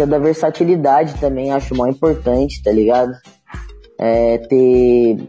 a 0.00 0.06
da 0.06 0.18
versatilidade 0.18 1.20
também 1.20 1.52
acho 1.52 1.76
mais 1.76 1.94
importante, 1.94 2.62
tá 2.62 2.72
ligado? 2.72 3.12
É, 3.98 4.38
ter 4.38 5.28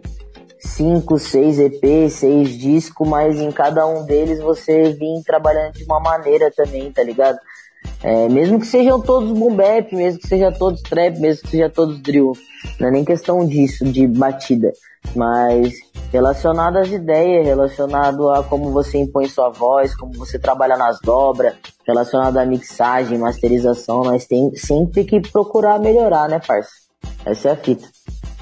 cinco, 0.60 1.20
seis 1.20 1.60
EPs, 1.60 2.14
seis 2.14 2.58
discos, 2.58 3.08
mas 3.08 3.40
em 3.40 3.52
cada 3.52 3.86
um 3.86 4.06
deles 4.06 4.40
você 4.40 4.92
vir 4.94 5.22
trabalhando 5.26 5.74
de 5.74 5.84
uma 5.84 6.00
maneira 6.00 6.52
também, 6.56 6.92
tá 6.92 7.04
ligado? 7.04 7.38
É, 8.02 8.28
mesmo 8.30 8.60
que 8.60 8.66
sejam 8.66 9.00
todos 9.00 9.32
boom 9.32 9.56
bap, 9.56 9.96
mesmo 9.96 10.20
que 10.20 10.28
sejam 10.28 10.52
todos 10.52 10.82
trap, 10.82 11.20
mesmo 11.20 11.44
que 11.44 11.50
sejam 11.50 11.70
todos 11.70 12.02
drill. 12.02 12.34
Não 12.80 12.88
é 12.88 12.92
nem 12.92 13.06
questão 13.06 13.46
disso, 13.46 13.86
de 13.86 14.08
batida, 14.08 14.74
mas 15.16 15.74
relacionado 16.12 16.78
às 16.78 16.90
ideias, 16.90 17.46
relacionado 17.46 18.30
a 18.30 18.44
como 18.44 18.72
você 18.72 18.98
impõe 18.98 19.28
sua 19.28 19.50
voz, 19.50 19.96
como 19.96 20.14
você 20.14 20.40
trabalha 20.40 20.78
nas 20.78 21.00
dobras, 21.00 21.56
relacionado 21.86 22.38
à 22.38 22.46
mixagem, 22.46 23.18
masterização, 23.18 24.04
nós 24.04 24.26
tem 24.26 24.56
sempre 24.56 25.04
que 25.04 25.20
procurar 25.22 25.80
melhorar, 25.80 26.28
né, 26.28 26.40
parça? 26.46 26.72
Essa 27.26 27.50
é 27.50 27.52
a 27.52 27.56
fita. 27.56 27.88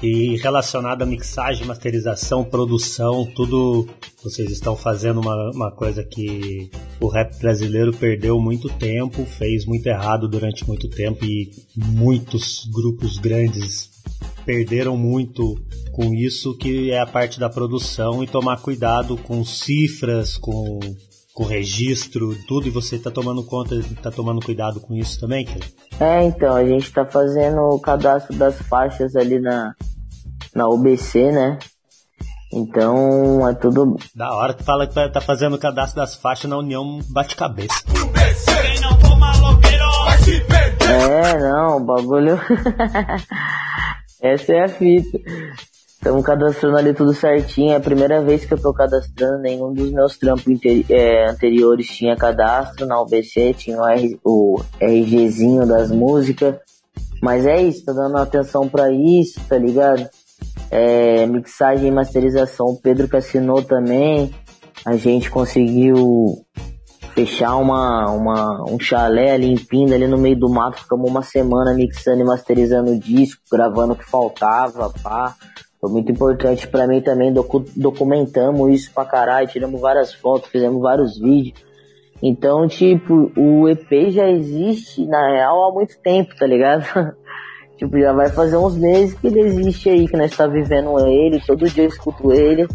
E 0.04 0.36
relacionado 0.36 1.00
à 1.00 1.06
mixagem, 1.06 1.66
masterização, 1.66 2.44
produção, 2.44 3.24
tudo 3.34 3.88
vocês 4.22 4.50
estão 4.50 4.76
fazendo 4.76 5.18
uma, 5.18 5.50
uma 5.50 5.70
coisa 5.70 6.04
que 6.04 6.70
o 7.00 7.08
rap 7.08 7.34
brasileiro 7.38 7.90
perdeu 7.90 8.38
muito 8.38 8.68
tempo, 8.68 9.24
fez 9.24 9.64
muito 9.64 9.86
errado 9.86 10.28
durante 10.28 10.68
muito 10.68 10.90
tempo 10.90 11.24
e 11.24 11.50
muitos 11.74 12.68
grupos 12.70 13.16
grandes 13.16 13.88
perderam 14.44 14.94
muito 14.94 15.54
com 15.92 16.12
isso, 16.12 16.54
que 16.54 16.90
é 16.90 17.00
a 17.00 17.06
parte 17.06 17.40
da 17.40 17.48
produção 17.48 18.22
e 18.22 18.26
tomar 18.26 18.60
cuidado 18.60 19.16
com 19.16 19.42
cifras, 19.42 20.36
com, 20.36 20.80
com 21.32 21.44
registro, 21.44 22.36
tudo, 22.46 22.68
e 22.68 22.70
você 22.70 22.96
está 22.96 23.10
tomando 23.10 23.42
conta, 23.42 23.74
está 23.76 24.10
tomando 24.10 24.44
cuidado 24.44 24.80
com 24.80 24.94
isso 24.94 25.18
também, 25.18 25.46
Kira? 25.46 25.66
É, 25.98 26.24
então, 26.24 26.54
a 26.54 26.62
gente 26.62 26.84
está 26.88 27.06
fazendo 27.06 27.58
o 27.62 27.80
cadastro 27.80 28.36
das 28.36 28.60
faixas 28.60 29.16
ali 29.16 29.40
na, 29.40 29.74
na 30.54 30.68
UBC, 30.68 31.32
né? 31.32 31.58
Então 32.52 33.48
é 33.48 33.54
tudo. 33.54 33.96
Da 34.14 34.32
hora 34.32 34.54
que 34.54 34.62
fala 34.62 34.86
que 34.86 34.94
tá 35.08 35.20
fazendo 35.20 35.54
o 35.54 35.58
cadastro 35.58 36.00
das 36.00 36.14
faixas 36.14 36.48
na 36.48 36.56
União 36.56 37.00
Bate-Cabeça. 37.10 37.82
É, 40.80 41.38
não, 41.38 41.78
o 41.78 41.80
bagulho. 41.80 42.38
Essa 44.22 44.52
é 44.52 44.64
a 44.64 44.68
fita. 44.68 45.18
Estamos 45.88 46.24
cadastrando 46.24 46.76
ali 46.76 46.94
tudo 46.94 47.12
certinho. 47.12 47.72
É 47.72 47.76
a 47.76 47.80
primeira 47.80 48.22
vez 48.22 48.44
que 48.44 48.54
eu 48.54 48.60
tô 48.60 48.72
cadastrando. 48.72 49.42
Nenhum 49.42 49.72
dos 49.72 49.90
meus 49.90 50.16
trampos 50.16 50.44
é, 50.88 51.28
anteriores 51.28 51.88
tinha 51.88 52.14
cadastro. 52.14 52.86
Na 52.86 53.00
UBC 53.00 53.54
tinha 53.54 53.78
o, 53.78 53.86
R, 53.86 54.20
o 54.22 54.62
RGzinho 54.80 55.66
das 55.66 55.90
músicas. 55.90 56.56
Mas 57.20 57.46
é 57.46 57.62
isso, 57.62 57.86
tô 57.86 57.94
dando 57.94 58.18
atenção 58.18 58.68
para 58.68 58.92
isso, 58.92 59.40
tá 59.48 59.56
ligado? 59.56 60.06
É, 60.70 61.26
mixagem 61.26 61.88
e 61.88 61.92
masterização, 61.92 62.66
o 62.66 62.80
Pedro 62.80 63.08
que 63.08 63.16
assinou 63.16 63.62
também. 63.62 64.34
A 64.84 64.96
gente 64.96 65.30
conseguiu 65.30 66.44
fechar 67.14 67.56
uma, 67.56 68.10
uma, 68.10 68.64
um 68.68 68.78
chalé 68.78 69.32
ali 69.32 69.46
em 69.46 69.56
Pinda, 69.56 69.94
ali 69.94 70.06
no 70.06 70.18
meio 70.18 70.36
do 70.36 70.50
mato, 70.50 70.80
ficamos 70.80 71.08
uma 71.08 71.22
semana 71.22 71.72
mixando 71.72 72.20
e 72.20 72.24
masterizando 72.24 72.90
o 72.90 72.98
disco, 72.98 73.40
gravando 73.50 73.92
o 73.92 73.96
que 73.96 74.04
faltava, 74.04 74.92
pá. 75.02 75.34
Foi 75.80 75.92
muito 75.92 76.10
importante 76.10 76.66
para 76.66 76.86
mim 76.86 77.00
também, 77.00 77.32
docu 77.32 77.64
documentamos 77.76 78.74
isso 78.74 78.90
pra 78.92 79.04
caralho, 79.04 79.48
tiramos 79.48 79.80
várias 79.80 80.12
fotos, 80.12 80.50
fizemos 80.50 80.80
vários 80.82 81.18
vídeos. 81.18 81.62
Então, 82.22 82.66
tipo, 82.66 83.30
o 83.36 83.68
EP 83.68 84.10
já 84.10 84.28
existe, 84.28 85.06
na 85.06 85.28
real, 85.30 85.68
há 85.68 85.72
muito 85.72 86.00
tempo, 86.00 86.34
tá 86.36 86.46
ligado? 86.46 86.84
Tipo, 87.76 87.98
já 87.98 88.12
vai 88.12 88.28
fazer 88.30 88.56
uns 88.56 88.76
meses 88.76 89.14
que 89.18 89.26
ele 89.26 89.40
existe 89.40 89.88
aí, 89.90 90.06
que 90.06 90.16
nós 90.16 90.36
tá 90.36 90.46
vivendo 90.46 90.98
ele, 91.06 91.42
todo 91.46 91.68
dia 91.68 91.84
eu 91.84 91.88
escuto 91.88 92.32
ele. 92.32 92.66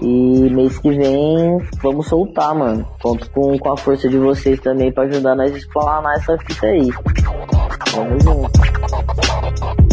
E 0.00 0.48
mês 0.50 0.78
que 0.78 0.90
vem 0.92 1.58
vamos 1.82 2.06
soltar, 2.06 2.54
mano. 2.54 2.86
Conto 3.02 3.28
com, 3.30 3.58
com 3.58 3.72
a 3.72 3.76
força 3.76 4.08
de 4.08 4.16
vocês 4.16 4.60
também 4.60 4.92
pra 4.92 5.04
ajudar 5.04 5.34
nós 5.34 5.52
a 5.52 5.58
explanar 5.58 6.16
essa 6.16 6.38
fita 6.38 6.66
aí. 6.66 6.88
Vamos 7.94 8.22
junto. 8.22 9.87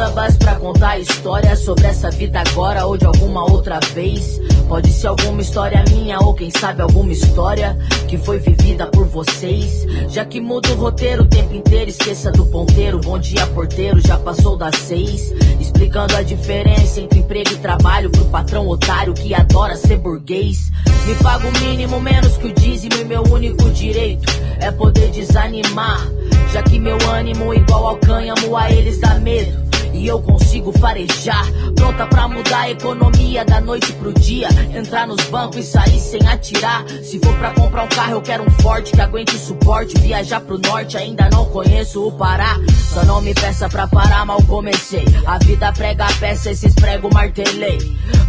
Sílabas 0.00 0.36
pra 0.38 0.54
contar 0.54 0.98
história 0.98 1.54
sobre 1.54 1.86
essa 1.86 2.10
vida 2.10 2.40
agora 2.40 2.86
ou 2.86 2.96
de 2.96 3.04
alguma 3.04 3.44
outra 3.44 3.78
vez. 3.92 4.40
Pode 4.66 4.90
ser 4.90 5.08
alguma 5.08 5.42
história 5.42 5.84
minha 5.90 6.18
ou 6.20 6.32
quem 6.32 6.50
sabe 6.50 6.80
alguma 6.80 7.12
história 7.12 7.76
que 8.08 8.16
foi 8.16 8.38
vivida 8.38 8.86
por 8.86 9.04
vocês. 9.04 9.84
Já 10.08 10.24
que 10.24 10.40
muda 10.40 10.70
o 10.70 10.76
roteiro 10.76 11.24
o 11.24 11.26
tempo 11.26 11.54
inteiro, 11.54 11.90
esqueça 11.90 12.32
do 12.32 12.46
ponteiro. 12.46 12.98
Bom 12.98 13.18
dia, 13.18 13.46
porteiro, 13.48 14.00
já 14.00 14.16
passou 14.16 14.56
das 14.56 14.74
seis. 14.76 15.34
Explicando 15.60 16.16
a 16.16 16.22
diferença 16.22 16.98
entre 16.98 17.18
emprego 17.18 17.52
e 17.52 17.56
trabalho 17.56 18.08
pro 18.08 18.24
patrão 18.26 18.66
otário 18.68 19.12
que 19.12 19.34
adora 19.34 19.76
ser 19.76 19.98
burguês. 19.98 20.70
Me 21.04 21.14
paga 21.16 21.46
o 21.46 21.52
mínimo 21.60 22.00
menos 22.00 22.38
que 22.38 22.46
o 22.46 22.54
dízimo 22.54 22.94
e 22.94 23.04
meu 23.04 23.22
único 23.24 23.68
direito 23.68 24.32
é 24.60 24.70
poder 24.70 25.10
desanimar. 25.10 26.08
Já 26.54 26.62
que 26.62 26.78
meu 26.78 26.96
ânimo 27.10 27.52
igual 27.52 27.86
ao 27.86 27.96
cânhamo 27.98 28.56
a 28.56 28.72
eles 28.72 28.98
dá 28.98 29.16
medo 29.16 29.69
e 29.92 30.06
eu 30.06 30.20
consigo 30.20 30.72
farejar. 30.78 31.46
Pronta 31.74 32.06
pra 32.06 32.28
mudar 32.28 32.60
a 32.60 32.70
economia 32.70 33.44
da 33.44 33.60
noite 33.60 33.92
pro 33.94 34.12
dia. 34.14 34.48
Entrar 34.74 35.06
nos 35.06 35.22
bancos 35.24 35.58
e 35.58 35.62
sair 35.62 35.98
sem 35.98 36.26
atirar. 36.26 36.84
Se 37.02 37.18
for 37.18 37.34
pra 37.38 37.52
comprar 37.52 37.84
um 37.84 37.88
carro, 37.88 38.12
eu 38.12 38.22
quero 38.22 38.42
um 38.42 38.50
forte 38.62 38.92
que 38.92 39.00
aguente 39.00 39.38
suporte. 39.38 39.98
Viajar 39.98 40.40
pro 40.40 40.58
norte, 40.58 40.96
ainda 40.96 41.28
não 41.30 41.44
conheço 41.46 42.06
o 42.06 42.12
Pará. 42.12 42.56
Só 42.92 43.04
não 43.04 43.20
me 43.20 43.34
peça 43.34 43.68
pra 43.68 43.86
parar, 43.86 44.24
mal 44.24 44.42
comecei. 44.44 45.04
A 45.26 45.38
vida 45.38 45.72
prega 45.72 46.04
a 46.04 46.12
peça, 46.14 46.50
esses 46.50 46.74
prego 46.74 47.08
martelei. 47.12 47.78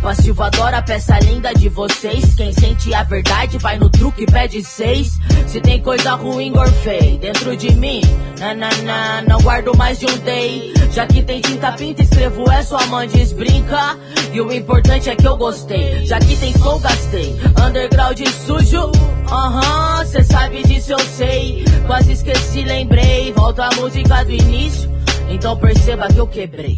Passivo 0.01 0.43
adora 0.43 0.77
a 0.77 0.81
peça 0.81 1.19
linda 1.19 1.53
de 1.53 1.69
vocês. 1.69 2.33
Quem 2.35 2.51
sente 2.51 2.93
a 2.93 3.03
verdade 3.03 3.57
vai 3.57 3.77
no 3.77 3.89
truque 3.89 4.23
e 4.23 4.25
pede 4.25 4.63
seis. 4.63 5.19
Se 5.47 5.59
tem 5.61 5.81
coisa 5.81 6.13
ruim, 6.13 6.51
gorfei 6.51 7.17
dentro 7.17 7.55
de 7.55 7.71
mim. 7.75 8.01
Na, 8.39 8.53
na, 8.53 8.69
na, 8.83 9.21
não 9.23 9.41
guardo 9.41 9.75
mais 9.77 9.99
de 9.99 10.05
um 10.05 10.17
day. 10.19 10.73
Já 10.91 11.05
que 11.05 11.21
tem 11.21 11.41
tinta 11.51 11.71
pinta, 11.73 12.01
escrevo 12.01 12.49
é 12.49 12.63
sua 12.63 12.85
mãe 12.87 13.07
diz 13.07 13.33
brinca. 13.33 13.97
E 14.31 14.39
o 14.39 14.51
importante 14.53 15.09
é 15.09 15.15
que 15.15 15.27
eu 15.27 15.35
gostei. 15.35 16.05
Já 16.05 16.17
que 16.19 16.37
tem 16.37 16.53
flow, 16.53 16.79
gastei. 16.79 17.35
Underground 17.61 18.19
sujo, 18.45 18.91
aham, 19.29 20.01
uh 20.01 20.05
cê 20.05 20.23
sabe 20.23 20.63
disso 20.63 20.93
eu 20.93 20.99
sei. 20.99 21.65
Quase 21.85 22.13
esqueci, 22.13 22.63
lembrei. 22.63 23.33
Volta 23.33 23.65
a 23.65 23.75
música 23.75 24.23
do 24.23 24.31
início. 24.31 24.89
Então 25.29 25.57
perceba 25.57 26.07
que 26.07 26.17
eu 26.17 26.27
quebrei. 26.27 26.77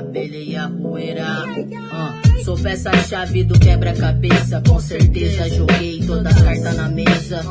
abelha 0.00 0.38
e 0.38 0.56
a 0.56 0.68
poeira. 0.68 1.44
Uh, 1.46 2.44
sou 2.44 2.58
peça-chave 2.58 3.44
do 3.44 3.58
quebra-cabeça. 3.58 4.62
Com 4.66 4.80
certeza 4.80 5.48
joguei 5.48 6.04
todas 6.06 6.36
as 6.36 6.42
cartas 6.42 6.76
na 6.76 6.88
mesa. 6.88 7.44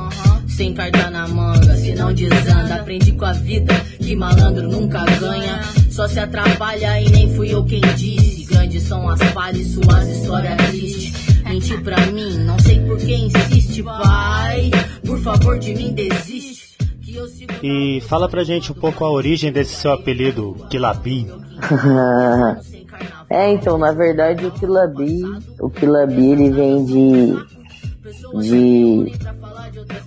Sem 0.48 0.74
carta 0.74 1.10
na 1.10 1.28
manga, 1.28 1.76
se 1.78 1.94
não 1.94 2.14
desanda. 2.14 2.76
Aprendi 2.76 3.14
com 3.14 3.26
a 3.26 3.34
vida 3.34 3.74
que 4.00 4.16
malandro 4.16 4.70
nunca 4.70 5.06
ganha. 5.20 5.62
Só 5.92 6.08
se 6.08 6.20
atrapalha 6.20 7.02
e 7.02 7.10
nem 7.10 7.36
fui 7.36 7.54
eu 7.54 7.64
quem 7.64 7.82
disse. 7.96 8.46
Grandes 8.46 8.84
são 8.84 9.08
as 9.10 9.22
falhas, 9.32 9.68
suas 9.68 10.08
histórias 10.08 10.56
tristes. 10.70 11.44
Mentir 11.44 11.82
pra 11.82 12.06
mim, 12.08 12.38
não 12.46 12.58
sei 12.60 12.80
por 12.82 12.98
que 12.98 13.16
insiste, 13.16 13.84
pai. 13.84 14.72
Por 15.06 15.20
favor, 15.20 15.58
de 15.60 15.74
mim 15.74 15.94
desiste. 15.94 16.78
E 17.64 18.02
fala 18.08 18.30
pra 18.30 18.44
gente 18.44 18.72
um 18.72 18.76
pouco 18.76 19.04
a 19.04 19.12
origem 19.12 19.52
desse 19.52 19.76
seu 19.76 19.92
apelido, 19.92 20.56
Kilabi. 20.70 21.28
é, 23.30 23.52
então, 23.52 23.78
na 23.78 23.92
verdade 23.92 24.46
o 24.46 24.52
Kilabi, 24.52 25.24
o 25.60 25.70
Kilabi 25.70 26.32
ele 26.32 26.50
vem 26.52 26.86
de 26.86 27.60
de 28.40 29.12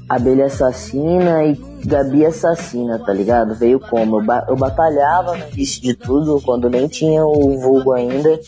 abelha 0.09 0.47
assassina 0.47 1.45
e 1.45 1.73
Gabi 1.85 2.25
assassina, 2.25 2.99
tá 3.01 3.13
ligado? 3.13 3.55
Veio 3.55 3.81
como? 3.81 4.21
Eu, 4.21 4.25
ba 4.25 4.47
eu 4.49 4.57
batalhava 4.57 5.37
no 5.37 5.49
início 5.49 5.83
de 5.83 5.95
tudo, 5.95 6.41
quando 6.41 6.71
nem 6.71 6.87
tinha 6.87 7.25
o 7.27 7.59
vulgo 7.59 7.93
ainda. 7.93 8.39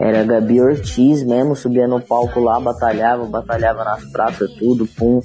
Era 0.00 0.22
Gabi 0.22 0.60
Ortiz 0.60 1.24
mesmo, 1.24 1.56
subia 1.56 1.88
no 1.88 2.00
palco 2.00 2.38
lá, 2.38 2.60
batalhava, 2.60 3.24
batalhava 3.26 3.82
nas 3.82 4.04
praças, 4.12 4.48
tudo, 4.52 4.86
pum. 4.86 5.20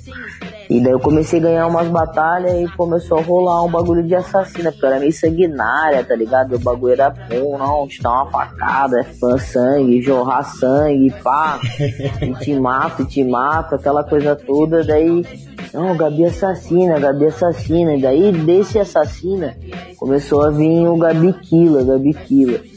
E 0.68 0.82
daí 0.82 0.92
eu 0.92 1.00
comecei 1.00 1.40
a 1.40 1.44
ganhar 1.44 1.68
umas 1.68 1.88
batalhas 1.90 2.60
e 2.60 2.76
começou 2.76 3.20
a 3.20 3.22
rolar 3.22 3.64
um 3.64 3.70
bagulho 3.70 4.02
de 4.02 4.16
assassina, 4.16 4.72
porque 4.72 4.84
eu 4.84 4.90
era 4.90 5.00
meio 5.00 5.14
sanguinária, 5.14 6.04
tá 6.04 6.16
ligado? 6.16 6.56
O 6.56 6.60
bagulho 6.60 6.94
era 6.94 7.12
bom, 7.12 7.56
não, 7.56 7.88
te 7.88 8.02
dá 8.02 8.12
uma 8.12 8.32
facada, 8.32 9.00
é 9.00 9.04
fã 9.04 9.38
sangue, 9.38 10.02
jorrar 10.02 10.44
sangue, 10.44 11.14
pá, 11.24 11.60
e 12.20 12.34
te 12.44 12.60
mata, 12.60 13.04
e 13.04 13.06
te 13.06 13.24
mata, 13.24 13.76
aquela 13.76 14.04
coisa 14.04 14.36
toda, 14.36 14.84
daí, 14.84 15.24
não, 15.72 15.96
Gabi 15.96 16.26
assassina, 16.26 17.00
Gabi 17.00 17.28
assassina, 17.28 17.94
e 17.94 18.02
daí 18.02 18.32
desse 18.32 18.80
assassina 18.80 19.56
começou 19.98 20.44
a 20.44 20.50
vir 20.50 20.88
o 20.88 20.98
Gabi 20.98 21.34
Killa, 21.34 21.84
Gabi 21.84 22.14
Killa 22.14 22.73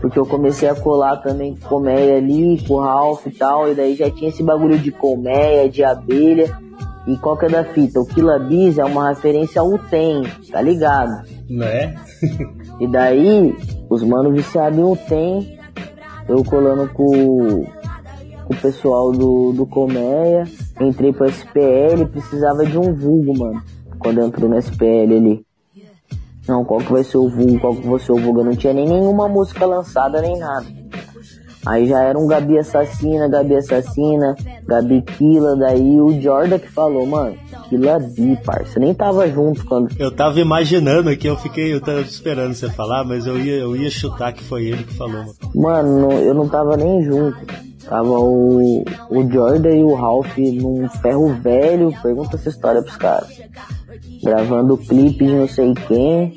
porque 0.00 0.18
eu 0.18 0.26
comecei 0.26 0.68
a 0.68 0.74
colar 0.74 1.16
também 1.18 1.56
com 1.56 1.68
colmeia 1.68 2.16
ali, 2.16 2.62
com 2.66 2.74
o 2.74 2.80
Ralph 2.80 3.26
e 3.26 3.30
tal, 3.30 3.70
e 3.70 3.74
daí 3.74 3.94
já 3.94 4.10
tinha 4.10 4.30
esse 4.30 4.42
bagulho 4.42 4.78
de 4.78 4.90
colmeia, 4.90 5.68
de 5.68 5.82
abelha. 5.82 6.56
E 7.06 7.16
qual 7.18 7.36
que 7.36 7.46
é 7.46 7.48
da 7.48 7.64
fita? 7.64 8.00
O 8.00 8.06
Kilabis 8.06 8.78
é 8.78 8.84
uma 8.84 9.10
referência 9.10 9.60
ao 9.60 9.78
Tem, 9.78 10.22
tá 10.50 10.60
ligado? 10.60 11.22
Não 11.48 11.64
é? 11.64 11.94
e 12.80 12.86
daí, 12.88 13.54
os 13.88 14.02
manos 14.02 14.34
viciados 14.34 14.76
em 14.76 14.82
UTEM, 14.82 15.58
eu 16.28 16.42
colando 16.42 16.88
com, 16.92 17.64
com 18.44 18.52
o 18.52 18.56
pessoal 18.60 19.12
do, 19.12 19.52
do 19.52 19.66
Colmeia, 19.66 20.44
entrei 20.80 21.12
pro 21.12 21.28
SPL, 21.28 22.06
precisava 22.10 22.66
de 22.66 22.76
um 22.76 22.92
vulgo, 22.92 23.38
mano, 23.38 23.62
quando 24.00 24.20
entrou 24.20 24.50
no 24.50 24.58
SPL 24.58 25.14
ali. 25.14 25.45
Não, 26.48 26.64
qual 26.64 26.80
que 26.80 26.92
vai 26.92 27.02
ser 27.02 27.18
o 27.18 27.28
vulgo, 27.28 27.58
qual 27.58 27.74
que 27.74 27.86
vai 27.86 27.98
ser 27.98 28.12
o 28.12 28.16
vulgo? 28.16 28.40
Eu 28.40 28.44
não 28.44 28.56
tinha 28.56 28.72
nem 28.72 28.86
nenhuma 28.86 29.28
música 29.28 29.66
lançada, 29.66 30.20
nem 30.20 30.38
nada. 30.38 30.66
Aí 31.66 31.88
já 31.88 32.00
era 32.00 32.16
um 32.16 32.28
Gabi 32.28 32.58
Assassina, 32.58 33.28
Gabi 33.28 33.56
Assassina, 33.56 34.36
Gabi 34.64 35.02
Killa, 35.02 35.56
daí 35.56 36.00
o 36.00 36.20
Jordan 36.20 36.60
que 36.60 36.70
falou, 36.70 37.04
mano, 37.04 37.34
Killa 37.68 37.98
Bi, 37.98 38.36
parça. 38.44 38.78
Nem 38.78 38.94
tava 38.94 39.28
junto 39.28 39.64
quando. 39.64 39.90
Eu 39.98 40.12
tava 40.12 40.38
imaginando 40.38 41.10
aqui, 41.10 41.26
eu 41.26 41.36
fiquei, 41.36 41.74
eu 41.74 41.80
tava 41.80 42.00
esperando 42.02 42.54
você 42.54 42.70
falar, 42.70 43.02
mas 43.04 43.26
eu 43.26 43.36
ia, 43.36 43.54
eu 43.56 43.74
ia 43.74 43.90
chutar 43.90 44.32
que 44.32 44.44
foi 44.44 44.66
ele 44.66 44.84
que 44.84 44.94
falou. 44.94 45.24
Mano, 45.56 46.02
mano 46.02 46.12
eu 46.12 46.34
não 46.34 46.48
tava 46.48 46.76
nem 46.76 47.02
junto. 47.02 47.36
Tava 47.88 48.18
o, 48.18 48.84
o 49.10 49.30
Jordan 49.30 49.74
e 49.74 49.84
o 49.84 49.94
Ralph 49.94 50.36
num 50.38 50.88
ferro 50.88 51.34
velho, 51.34 51.92
pergunta 52.02 52.36
essa 52.36 52.48
história 52.48 52.82
pros 52.82 52.96
caras 52.96 53.46
gravando 54.22 54.76
clipe 54.76 55.24
de 55.24 55.34
não 55.34 55.48
sei 55.48 55.74
quem. 55.74 56.34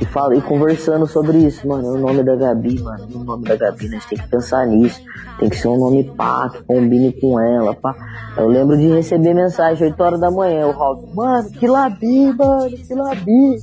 E, 0.00 0.04
fala, 0.06 0.36
e 0.36 0.42
conversando 0.42 1.06
sobre 1.06 1.38
isso, 1.38 1.66
mano, 1.68 1.94
o 1.94 1.98
nome 1.98 2.22
da 2.24 2.34
Gabi, 2.34 2.80
mano, 2.80 3.06
o 3.14 3.24
nome 3.24 3.44
da 3.44 3.56
Gabi, 3.56 3.88
né? 3.88 3.96
a 3.96 4.00
gente 4.00 4.08
tem 4.08 4.18
que 4.18 4.28
pensar 4.28 4.66
nisso. 4.66 5.00
Tem 5.38 5.48
que 5.48 5.56
ser 5.56 5.68
um 5.68 5.78
nome 5.78 6.04
pá, 6.16 6.50
que 6.50 6.62
combine 6.64 7.12
com 7.12 7.40
ela, 7.40 7.74
pá. 7.74 7.94
Eu 8.36 8.48
lembro 8.48 8.76
de 8.76 8.88
receber 8.88 9.34
mensagem 9.34 9.88
8 9.88 10.00
horas 10.02 10.20
da 10.20 10.30
manhã, 10.30 10.66
o 10.66 10.72
Rob, 10.72 11.14
mano, 11.14 11.48
que 11.50 11.66
Labi, 11.66 12.32
mano, 12.32 12.70
que 12.70 12.94
Labi. 12.94 13.56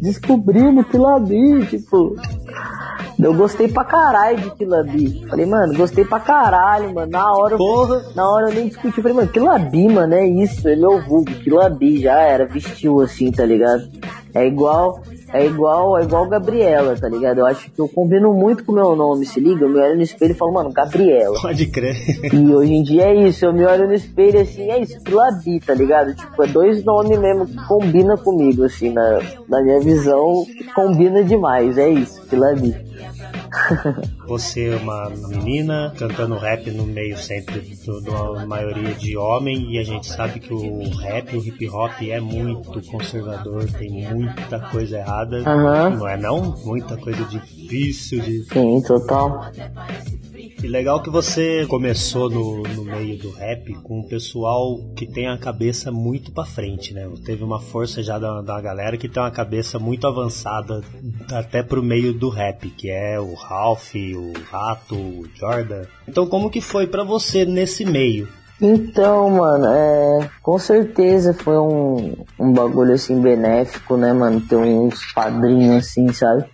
Descobrimos 0.00 0.86
que 0.86 0.96
Labi, 0.98 1.66
tipo. 1.66 2.16
Eu 3.18 3.34
gostei 3.34 3.66
pra 3.66 3.84
caralho 3.84 4.38
de 4.38 4.50
Kilabi. 4.52 5.26
Falei, 5.28 5.44
mano, 5.44 5.74
gostei 5.74 6.04
pra 6.04 6.20
caralho, 6.20 6.94
mano. 6.94 7.10
Na 7.10 7.32
hora, 7.32 7.56
Porra. 7.56 8.00
na 8.14 8.28
hora 8.30 8.48
eu 8.48 8.54
nem 8.54 8.68
discuti. 8.68 9.02
Falei, 9.02 9.16
mano, 9.16 9.28
Kilabi, 9.28 9.88
mano, 9.88 10.14
é 10.14 10.24
isso, 10.24 10.68
é 10.68 10.76
meu 10.76 11.02
vulgo. 11.04 11.32
Kilabi 11.32 12.00
já 12.00 12.16
era, 12.20 12.46
vestiu 12.46 13.00
assim, 13.00 13.32
tá 13.32 13.44
ligado? 13.44 13.82
É 14.32 14.46
igual, 14.46 15.02
é 15.32 15.46
igual, 15.46 15.98
é 15.98 16.04
igual 16.04 16.26
Gabriela, 16.28 16.96
tá 16.96 17.08
ligado? 17.08 17.38
Eu 17.38 17.46
acho 17.46 17.70
que 17.70 17.80
eu 17.80 17.88
combino 17.88 18.32
muito 18.32 18.64
com 18.64 18.72
o 18.72 18.74
meu 18.74 18.96
nome, 18.96 19.26
se 19.26 19.40
liga? 19.40 19.64
Eu 19.64 19.68
me 19.68 19.78
olho 19.78 19.96
no 19.96 20.02
espelho 20.02 20.32
e 20.32 20.34
falo, 20.34 20.52
mano, 20.52 20.72
Gabriela. 20.72 21.38
Pode 21.40 21.66
crer. 21.66 21.96
E 22.32 22.54
hoje 22.54 22.72
em 22.72 22.82
dia 22.82 23.04
é 23.04 23.28
isso, 23.28 23.44
eu 23.44 23.52
me 23.52 23.64
olho 23.64 23.86
no 23.86 23.94
espelho 23.94 24.40
assim, 24.40 24.70
é 24.70 24.80
isso, 24.80 25.00
Kilabi, 25.00 25.60
tá 25.60 25.74
ligado? 25.74 26.14
Tipo, 26.14 26.42
é 26.42 26.46
dois 26.46 26.84
nomes 26.84 27.18
mesmo 27.18 27.46
que 27.46 27.56
combina 27.66 28.16
comigo, 28.16 28.64
assim, 28.64 28.90
na, 28.90 29.20
na 29.48 29.62
minha 29.62 29.80
visão, 29.80 30.44
combina 30.74 31.22
demais, 31.22 31.76
é 31.76 31.88
isso, 31.88 32.22
Kilabi. 32.28 32.88
Você 34.26 34.68
é 34.68 34.76
uma 34.76 35.10
menina 35.10 35.92
cantando 35.98 36.36
rap 36.36 36.70
no 36.70 36.84
meio 36.84 37.16
sempre 37.16 37.60
de 37.60 37.90
uma 37.90 38.46
maioria 38.46 38.94
de 38.94 39.16
homem 39.16 39.72
e 39.72 39.78
a 39.78 39.82
gente 39.82 40.06
sabe 40.06 40.40
que 40.40 40.52
o 40.52 40.88
rap, 40.96 41.36
o 41.36 41.44
hip 41.44 41.68
hop 41.68 41.92
é 42.02 42.20
muito 42.20 42.82
conservador, 42.90 43.64
tem 43.72 43.90
muita 43.90 44.60
coisa 44.70 44.98
errada, 44.98 45.17
uhum. 45.24 45.96
não 45.96 46.08
é 46.08 46.16
não? 46.16 46.56
Muita 46.64 46.96
coisa 46.96 47.24
difícil 47.24 48.20
de... 48.20 48.44
Sim, 48.44 48.82
total. 48.82 49.50
E 50.62 50.66
legal 50.66 51.00
que 51.00 51.08
você 51.08 51.64
começou 51.66 52.28
no, 52.28 52.62
no 52.62 52.84
meio 52.84 53.16
do 53.16 53.30
rap 53.30 53.72
com 53.74 54.00
um 54.00 54.02
pessoal 54.02 54.78
que 54.96 55.06
tem 55.06 55.28
a 55.28 55.38
cabeça 55.38 55.92
muito 55.92 56.32
para 56.32 56.44
frente, 56.44 56.92
né? 56.92 57.08
Teve 57.24 57.44
uma 57.44 57.60
força 57.60 58.02
já 58.02 58.18
da, 58.18 58.42
da 58.42 58.60
galera 58.60 58.96
que 58.96 59.08
tem 59.08 59.22
uma 59.22 59.30
cabeça 59.30 59.78
muito 59.78 60.06
avançada 60.06 60.82
até 61.30 61.62
pro 61.62 61.80
meio 61.80 62.12
do 62.12 62.28
rap, 62.28 62.70
que 62.70 62.90
é 62.90 63.20
o 63.20 63.34
Ralph, 63.34 63.94
o 63.94 64.32
Rato, 64.50 64.96
o 64.96 65.28
Jordan. 65.34 65.84
Então 66.08 66.26
como 66.26 66.50
que 66.50 66.60
foi 66.60 66.88
para 66.88 67.04
você 67.04 67.44
nesse 67.44 67.84
meio? 67.84 68.28
Então, 68.60 69.30
mano, 69.30 69.66
é, 69.66 70.30
com 70.42 70.58
certeza 70.58 71.32
foi 71.32 71.56
um, 71.58 72.16
um 72.38 72.52
bagulho 72.52 72.92
assim 72.92 73.20
benéfico, 73.20 73.96
né, 73.96 74.12
mano? 74.12 74.40
Ter 74.40 74.56
uns 74.56 75.12
padrinhos 75.12 75.76
assim, 75.76 76.12
sabe? 76.12 76.44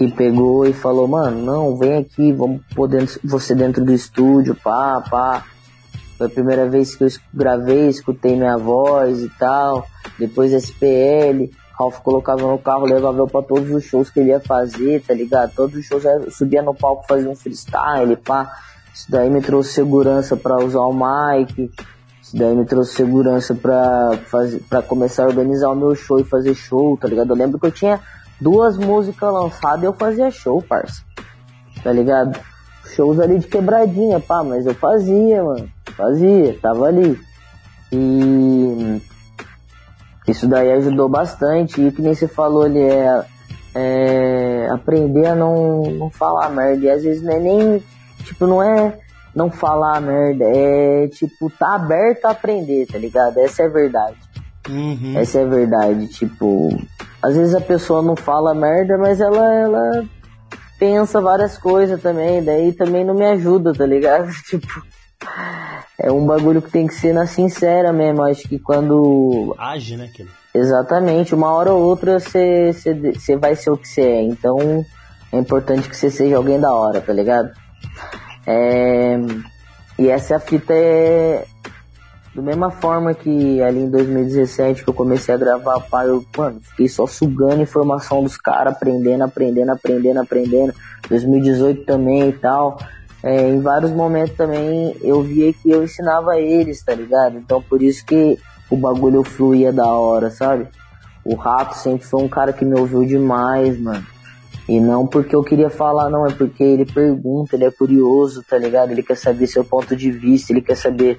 que 0.00 0.10
pegou 0.10 0.64
e 0.64 0.72
falou, 0.72 1.06
mano, 1.06 1.44
não, 1.44 1.76
vem 1.76 1.98
aqui, 1.98 2.32
vamos 2.32 2.62
poder 2.74 3.06
você 3.22 3.54
dentro 3.54 3.84
do 3.84 3.92
estúdio, 3.92 4.54
pá, 4.54 5.02
pá. 5.10 5.44
Foi 6.16 6.26
a 6.26 6.30
primeira 6.30 6.66
vez 6.66 6.94
que 6.94 7.04
eu 7.04 7.08
gravei, 7.34 7.88
escutei 7.88 8.34
minha 8.34 8.56
voz 8.56 9.20
e 9.20 9.28
tal. 9.38 9.86
Depois 10.18 10.54
SPL, 10.54 11.50
Ralph 11.78 11.98
colocava 11.98 12.40
no 12.50 12.58
carro, 12.58 12.86
levava 12.86 13.18
eu 13.18 13.26
pra 13.26 13.42
todos 13.42 13.70
os 13.70 13.84
shows 13.84 14.08
que 14.08 14.20
ele 14.20 14.30
ia 14.30 14.40
fazer, 14.40 15.02
tá 15.02 15.12
ligado? 15.12 15.54
Todos 15.54 15.76
os 15.76 15.84
shows 15.84 16.02
eu 16.06 16.30
subia 16.30 16.62
no 16.62 16.74
palco, 16.74 17.06
fazia 17.06 17.28
um 17.28 17.36
freestyle, 17.36 18.16
pá. 18.16 18.50
Isso 19.00 19.10
daí 19.10 19.30
me 19.30 19.40
trouxe 19.40 19.72
segurança 19.72 20.36
para 20.36 20.62
usar 20.62 20.80
o 20.80 20.92
mic. 20.92 21.72
Isso 22.22 22.36
daí 22.36 22.54
me 22.54 22.66
trouxe 22.66 22.94
segurança 22.96 23.54
pra, 23.54 24.10
fazer, 24.26 24.60
pra 24.68 24.82
começar 24.82 25.24
a 25.24 25.28
organizar 25.28 25.70
o 25.70 25.74
meu 25.74 25.94
show 25.94 26.20
e 26.20 26.24
fazer 26.24 26.54
show, 26.54 26.98
tá 26.98 27.08
ligado? 27.08 27.30
Eu 27.30 27.36
lembro 27.36 27.58
que 27.58 27.64
eu 27.64 27.72
tinha 27.72 27.98
duas 28.38 28.76
músicas 28.76 29.32
lançadas 29.32 29.84
eu 29.84 29.94
fazia 29.94 30.30
show, 30.30 30.60
parça. 30.60 31.02
Tá 31.82 31.90
ligado? 31.90 32.38
Shows 32.94 33.18
ali 33.18 33.38
de 33.38 33.46
quebradinha, 33.46 34.20
pá, 34.20 34.44
mas 34.44 34.66
eu 34.66 34.74
fazia, 34.74 35.42
mano. 35.42 35.66
Fazia, 35.96 36.58
tava 36.60 36.84
ali. 36.84 37.18
E 37.90 39.00
isso 40.28 40.46
daí 40.46 40.72
ajudou 40.72 41.08
bastante. 41.08 41.80
E 41.80 41.90
que 41.90 42.02
nem 42.02 42.12
você 42.12 42.28
falou 42.28 42.64
ali, 42.64 42.82
é, 42.82 43.24
é 43.74 44.68
aprender 44.70 45.24
a 45.24 45.34
não, 45.34 45.84
não 45.84 46.10
falar 46.10 46.50
merda. 46.50 46.84
E 46.84 46.90
às 46.90 47.02
vezes 47.02 47.22
não 47.22 47.32
é 47.32 47.38
nem, 47.38 47.82
tipo, 48.22 48.46
não 48.46 48.62
é 48.62 48.98
não 49.34 49.50
falar 49.50 50.00
merda, 50.00 50.44
é 50.44 51.08
tipo, 51.08 51.50
tá 51.50 51.74
aberto 51.74 52.24
a 52.26 52.30
aprender, 52.30 52.86
tá 52.86 52.98
ligado? 52.98 53.38
Essa 53.38 53.62
é 53.62 53.66
a 53.66 53.68
verdade. 53.68 54.16
Uhum. 54.68 55.16
Essa 55.16 55.38
é 55.40 55.44
a 55.44 55.48
verdade, 55.48 56.06
tipo, 56.08 56.76
às 57.22 57.36
vezes 57.36 57.54
a 57.54 57.60
pessoa 57.60 58.02
não 58.02 58.16
fala 58.16 58.54
merda, 58.54 58.98
mas 58.98 59.20
ela, 59.20 59.54
ela 59.54 60.04
pensa 60.78 61.20
várias 61.20 61.58
coisas 61.58 62.00
também, 62.00 62.42
daí 62.42 62.72
também 62.72 63.04
não 63.04 63.14
me 63.14 63.26
ajuda, 63.26 63.72
tá 63.72 63.86
ligado? 63.86 64.30
Tipo, 64.48 64.82
é 65.98 66.10
um 66.10 66.24
bagulho 66.24 66.62
que 66.62 66.70
tem 66.70 66.86
que 66.86 66.94
ser 66.94 67.12
na 67.12 67.26
sincera 67.26 67.92
mesmo. 67.92 68.22
Acho 68.22 68.48
que 68.48 68.58
quando. 68.58 69.54
Age, 69.58 69.96
né? 69.96 70.10
Exatamente, 70.54 71.34
uma 71.34 71.52
hora 71.52 71.72
ou 71.72 71.82
outra 71.82 72.18
você, 72.18 72.72
você, 72.72 73.36
vai 73.36 73.54
ser 73.54 73.70
o 73.70 73.76
que 73.76 73.86
você 73.86 74.00
é, 74.00 74.22
então 74.22 74.84
é 75.30 75.38
importante 75.38 75.88
que 75.88 75.96
você 75.96 76.10
seja 76.10 76.36
alguém 76.36 76.58
da 76.58 76.74
hora, 76.74 77.00
tá 77.00 77.12
ligado? 77.12 77.52
É... 78.50 79.18
E 79.98 80.08
essa 80.08 80.40
fita 80.40 80.72
é, 80.72 81.44
da 82.34 82.40
mesma 82.40 82.70
forma 82.70 83.12
que 83.12 83.60
ali 83.62 83.80
em 83.80 83.90
2017 83.90 84.84
que 84.84 84.88
eu 84.88 84.94
comecei 84.94 85.34
a 85.34 85.38
gravar, 85.38 85.80
pá, 85.80 86.04
eu, 86.04 86.24
mano, 86.36 86.60
fiquei 86.60 86.88
só 86.88 87.06
sugando 87.06 87.62
informação 87.62 88.22
dos 88.22 88.36
caras, 88.36 88.74
aprendendo, 88.74 89.24
aprendendo, 89.24 89.70
aprendendo, 89.70 90.20
aprendendo. 90.20 90.74
2018 91.08 91.84
também 91.84 92.28
e 92.28 92.32
tal. 92.32 92.78
É, 93.22 93.48
em 93.48 93.60
vários 93.60 93.90
momentos 93.90 94.34
também 94.36 94.96
eu 95.02 95.22
via 95.22 95.52
que 95.52 95.70
eu 95.70 95.84
ensinava 95.84 96.38
eles, 96.38 96.82
tá 96.82 96.94
ligado? 96.94 97.36
Então 97.36 97.60
por 97.60 97.82
isso 97.82 98.04
que 98.06 98.38
o 98.70 98.76
bagulho 98.76 99.22
fluía 99.22 99.72
da 99.72 99.86
hora, 99.86 100.30
sabe? 100.30 100.66
O 101.24 101.34
Rato 101.34 101.76
sempre 101.76 102.06
foi 102.06 102.22
um 102.22 102.28
cara 102.28 102.52
que 102.52 102.64
me 102.64 102.78
ouviu 102.78 103.04
demais, 103.04 103.78
mano. 103.78 104.06
E 104.70 104.78
não 104.78 105.04
porque 105.04 105.34
eu 105.34 105.42
queria 105.42 105.68
falar, 105.68 106.08
não, 106.08 106.24
é 106.24 106.32
porque 106.32 106.62
ele 106.62 106.86
pergunta, 106.86 107.56
ele 107.56 107.64
é 107.64 107.72
curioso, 107.72 108.40
tá 108.48 108.56
ligado? 108.56 108.92
Ele 108.92 109.02
quer 109.02 109.16
saber 109.16 109.48
seu 109.48 109.64
ponto 109.64 109.96
de 109.96 110.12
vista, 110.12 110.52
ele 110.52 110.62
quer 110.62 110.76
saber 110.76 111.18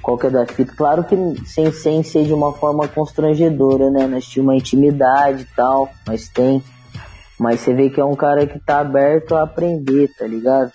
qual 0.00 0.16
que 0.16 0.28
é 0.28 0.30
da 0.30 0.46
fita. 0.46 0.72
Claro 0.76 1.02
que 1.02 1.16
sem, 1.44 1.72
sem 1.72 2.04
ser 2.04 2.22
de 2.22 2.32
uma 2.32 2.52
forma 2.52 2.86
constrangedora, 2.86 3.90
né? 3.90 4.06
Nós 4.06 4.24
tínhamos 4.24 4.52
uma 4.52 4.56
intimidade 4.56 5.42
e 5.42 5.56
tal, 5.56 5.90
mas 6.06 6.28
tem. 6.28 6.62
Mas 7.40 7.58
você 7.58 7.74
vê 7.74 7.90
que 7.90 8.00
é 8.00 8.04
um 8.04 8.14
cara 8.14 8.46
que 8.46 8.60
tá 8.60 8.78
aberto 8.78 9.34
a 9.34 9.42
aprender, 9.42 10.08
tá 10.16 10.24
ligado? 10.24 10.70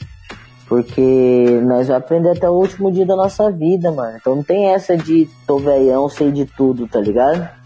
Porque 0.68 1.62
nós 1.64 1.88
vamos 1.88 1.92
aprender 1.92 2.32
até 2.32 2.50
o 2.50 2.56
último 2.56 2.92
dia 2.92 3.06
da 3.06 3.16
nossa 3.16 3.50
vida, 3.50 3.90
mano. 3.90 4.18
Então 4.20 4.36
não 4.36 4.44
tem 4.44 4.74
essa 4.74 4.98
de 4.98 5.30
tô 5.48 5.60
velhão, 5.60 6.10
sei 6.10 6.30
de 6.30 6.46
tudo, 6.46 6.90
tá 6.90 7.00
ligado? 7.00 7.57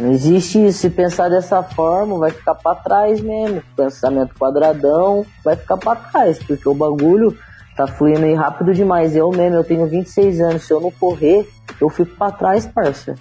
Não 0.00 0.12
existe 0.12 0.66
isso. 0.66 0.78
Se 0.78 0.90
pensar 0.90 1.28
dessa 1.28 1.62
forma, 1.62 2.16
vai 2.16 2.30
ficar 2.30 2.54
para 2.54 2.74
trás 2.76 3.20
mesmo. 3.20 3.62
Pensamento 3.76 4.34
quadradão 4.34 5.26
vai 5.44 5.54
ficar 5.56 5.76
para 5.76 6.00
trás, 6.00 6.38
porque 6.38 6.66
o 6.66 6.74
bagulho 6.74 7.36
tá 7.76 7.86
fluindo 7.86 8.24
aí 8.24 8.34
rápido 8.34 8.72
demais. 8.72 9.14
Eu 9.14 9.30
mesmo, 9.30 9.56
eu 9.58 9.64
tenho 9.64 9.86
26 9.86 10.40
anos. 10.40 10.62
Se 10.62 10.72
eu 10.72 10.80
não 10.80 10.90
correr, 10.90 11.46
eu 11.78 11.90
fico 11.90 12.16
para 12.16 12.32
trás, 12.32 12.66
parça. 12.66 13.14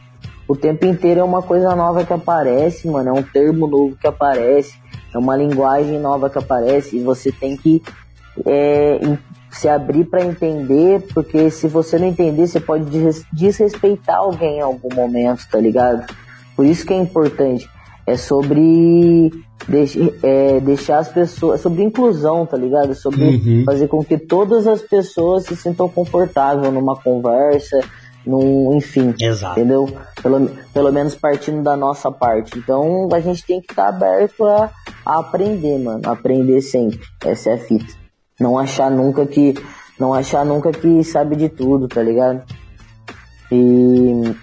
O 0.47 0.55
tempo 0.55 0.85
inteiro 0.85 1.19
é 1.19 1.23
uma 1.23 1.41
coisa 1.41 1.75
nova 1.75 2.05
que 2.05 2.13
aparece, 2.13 2.87
mano. 2.87 3.09
É 3.09 3.13
um 3.13 3.23
termo 3.23 3.67
novo 3.67 3.97
que 3.97 4.07
aparece. 4.07 4.73
É 5.13 5.17
uma 5.17 5.35
linguagem 5.35 5.99
nova 5.99 6.29
que 6.29 6.37
aparece. 6.37 6.95
E 6.95 7.03
você 7.03 7.29
tem 7.29 7.57
que 7.57 7.83
é, 8.47 8.99
se 9.51 9.67
abrir 9.67 10.05
para 10.05 10.23
entender, 10.23 11.05
porque 11.13 11.51
se 11.51 11.67
você 11.67 11.99
não 11.99 12.07
entender, 12.07 12.47
você 12.47 12.59
pode 12.59 12.85
desrespeitar 13.33 14.17
alguém 14.17 14.59
em 14.59 14.61
algum 14.61 14.93
momento, 14.95 15.45
tá 15.51 15.59
ligado? 15.59 16.05
Por 16.60 16.65
isso 16.65 16.86
que 16.86 16.93
é 16.93 16.98
importante. 16.98 17.69
É 18.06 18.17
sobre 18.17 19.32
é, 20.22 20.60
deixar 20.60 20.98
as 20.98 21.08
pessoas. 21.08 21.58
É 21.58 21.63
sobre 21.63 21.84
inclusão, 21.84 22.45
tá 22.45 22.58
ligado? 22.58 22.91
É 22.91 22.93
sobre 22.93 23.24
uhum. 23.24 23.63
fazer 23.65 23.88
com 23.88 24.04
que 24.04 24.17
todas 24.17 24.67
as 24.67 24.82
pessoas 24.82 25.45
se 25.45 25.56
sintam 25.56 25.88
confortáveis 25.88 26.74
numa 26.74 26.97
conversa, 26.97 27.80
num, 28.26 28.76
enfim. 28.76 29.16
Exato. 29.18 29.57
Entendeu? 29.57 29.89
Pelo, 30.22 30.51
pelo 30.74 30.91
menos 30.91 31.16
partindo 31.16 31.64
da 31.64 31.78
nossa 31.78 32.12
parte. 32.12 32.60
Então 32.60 33.07
a 33.14 33.22
gente 33.22 33.45
tem 33.45 33.62
que 33.62 33.72
estar 33.72 33.84
tá 33.84 33.88
aberto 33.95 34.43
a, 34.43 34.70
a 35.05 35.20
aprender, 35.20 35.80
mano. 35.80 36.01
Aprender 36.07 36.60
sempre. 36.60 36.99
Essa 37.24 37.51
é 37.51 37.53
a 37.53 37.57
fita. 37.57 37.93
Não 38.38 38.57
achar 38.57 38.91
nunca 38.91 39.26
que. 39.26 39.53
Não 39.97 40.14
achar 40.14 40.45
nunca 40.45 40.74
que 40.74 41.05
sabe 41.05 41.38
de 41.38 41.47
tudo, 41.47 41.88
tá 41.88 42.03
ligado? 42.03 42.43
E 43.49 44.36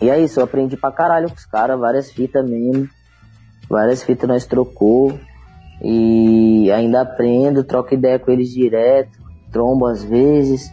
e 0.00 0.10
é 0.10 0.20
isso, 0.20 0.40
eu 0.40 0.44
aprendi 0.44 0.76
pra 0.76 0.92
caralho 0.92 1.28
com 1.28 1.36
os 1.36 1.46
caras, 1.46 1.78
várias 1.78 2.10
fitas 2.10 2.48
mesmo. 2.48 2.88
Várias 3.68 4.02
fitas 4.02 4.28
nós 4.28 4.46
trocou. 4.46 5.18
E 5.82 6.70
ainda 6.70 7.02
aprendo, 7.02 7.64
troco 7.64 7.94
ideia 7.94 8.18
com 8.18 8.30
eles 8.30 8.50
direto, 8.50 9.18
trombo 9.50 9.86
às 9.86 10.02
vezes. 10.04 10.72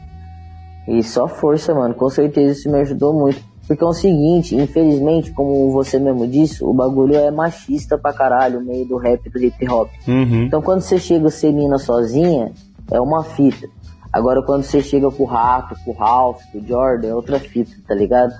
E 0.88 1.02
só 1.04 1.28
força, 1.28 1.74
mano. 1.74 1.94
Com 1.94 2.10
certeza 2.10 2.54
isso 2.54 2.70
me 2.70 2.80
ajudou 2.82 3.14
muito. 3.14 3.42
Porque 3.66 3.82
é 3.82 3.88
o 3.88 3.94
seguinte, 3.94 4.56
infelizmente, 4.56 5.32
como 5.32 5.72
você 5.72 5.98
mesmo 5.98 6.28
disse, 6.28 6.62
o 6.64 6.74
bagulho 6.74 7.16
é 7.16 7.32
machista 7.32 7.98
pra 7.98 8.12
caralho, 8.12 8.62
meio 8.62 8.86
do 8.86 8.98
rap 8.98 9.30
do 9.30 9.42
hip 9.42 9.70
hop. 9.70 9.90
Uhum. 10.06 10.44
Então 10.44 10.62
quando 10.62 10.82
você 10.82 11.00
chega 11.00 11.28
a 11.28 11.32
ser 11.32 11.54
mina 11.54 11.78
sozinha, 11.78 12.52
é 12.92 13.00
uma 13.00 13.24
fita. 13.24 13.66
Agora 14.12 14.44
quando 14.44 14.64
você 14.64 14.82
chega 14.82 15.10
com 15.10 15.24
o 15.24 15.26
Rato, 15.26 15.76
com 15.86 15.92
o 15.92 15.94
Ralph, 15.94 16.42
com 16.52 16.60
o 16.60 16.68
Jordan, 16.68 17.08
é 17.08 17.16
outra 17.16 17.40
fita, 17.40 17.72
tá 17.88 17.96
ligado? 17.96 18.34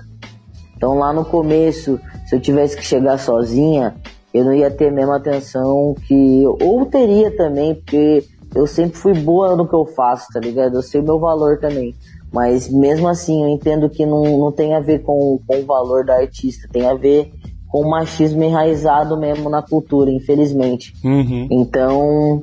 Então 0.84 0.98
lá 0.98 1.14
no 1.14 1.24
começo, 1.24 1.98
se 2.26 2.36
eu 2.36 2.40
tivesse 2.40 2.76
que 2.76 2.84
chegar 2.84 3.16
sozinha, 3.18 3.94
eu 4.34 4.44
não 4.44 4.54
ia 4.54 4.70
ter 4.70 4.88
a 4.88 4.92
mesma 4.92 5.16
atenção 5.16 5.94
que. 6.06 6.44
Ou 6.60 6.84
teria 6.84 7.34
também, 7.34 7.74
porque 7.74 8.22
eu 8.54 8.66
sempre 8.66 8.98
fui 8.98 9.14
boa 9.14 9.56
no 9.56 9.66
que 9.66 9.74
eu 9.74 9.86
faço, 9.86 10.26
tá 10.30 10.38
ligado? 10.38 10.74
Eu 10.74 10.82
sei 10.82 11.00
o 11.00 11.04
meu 11.04 11.18
valor 11.18 11.58
também. 11.58 11.94
Mas 12.30 12.68
mesmo 12.68 13.08
assim, 13.08 13.44
eu 13.44 13.48
entendo 13.48 13.88
que 13.88 14.04
não, 14.04 14.24
não 14.38 14.52
tem 14.52 14.74
a 14.74 14.80
ver 14.80 14.98
com, 14.98 15.40
com 15.46 15.60
o 15.60 15.64
valor 15.64 16.04
da 16.04 16.16
artista, 16.16 16.68
tem 16.70 16.86
a 16.86 16.92
ver 16.92 17.32
com 17.66 17.80
o 17.80 17.88
machismo 17.88 18.44
enraizado 18.44 19.18
mesmo 19.18 19.48
na 19.48 19.62
cultura, 19.62 20.10
infelizmente. 20.10 20.92
Uhum. 21.02 21.48
Então, 21.50 22.42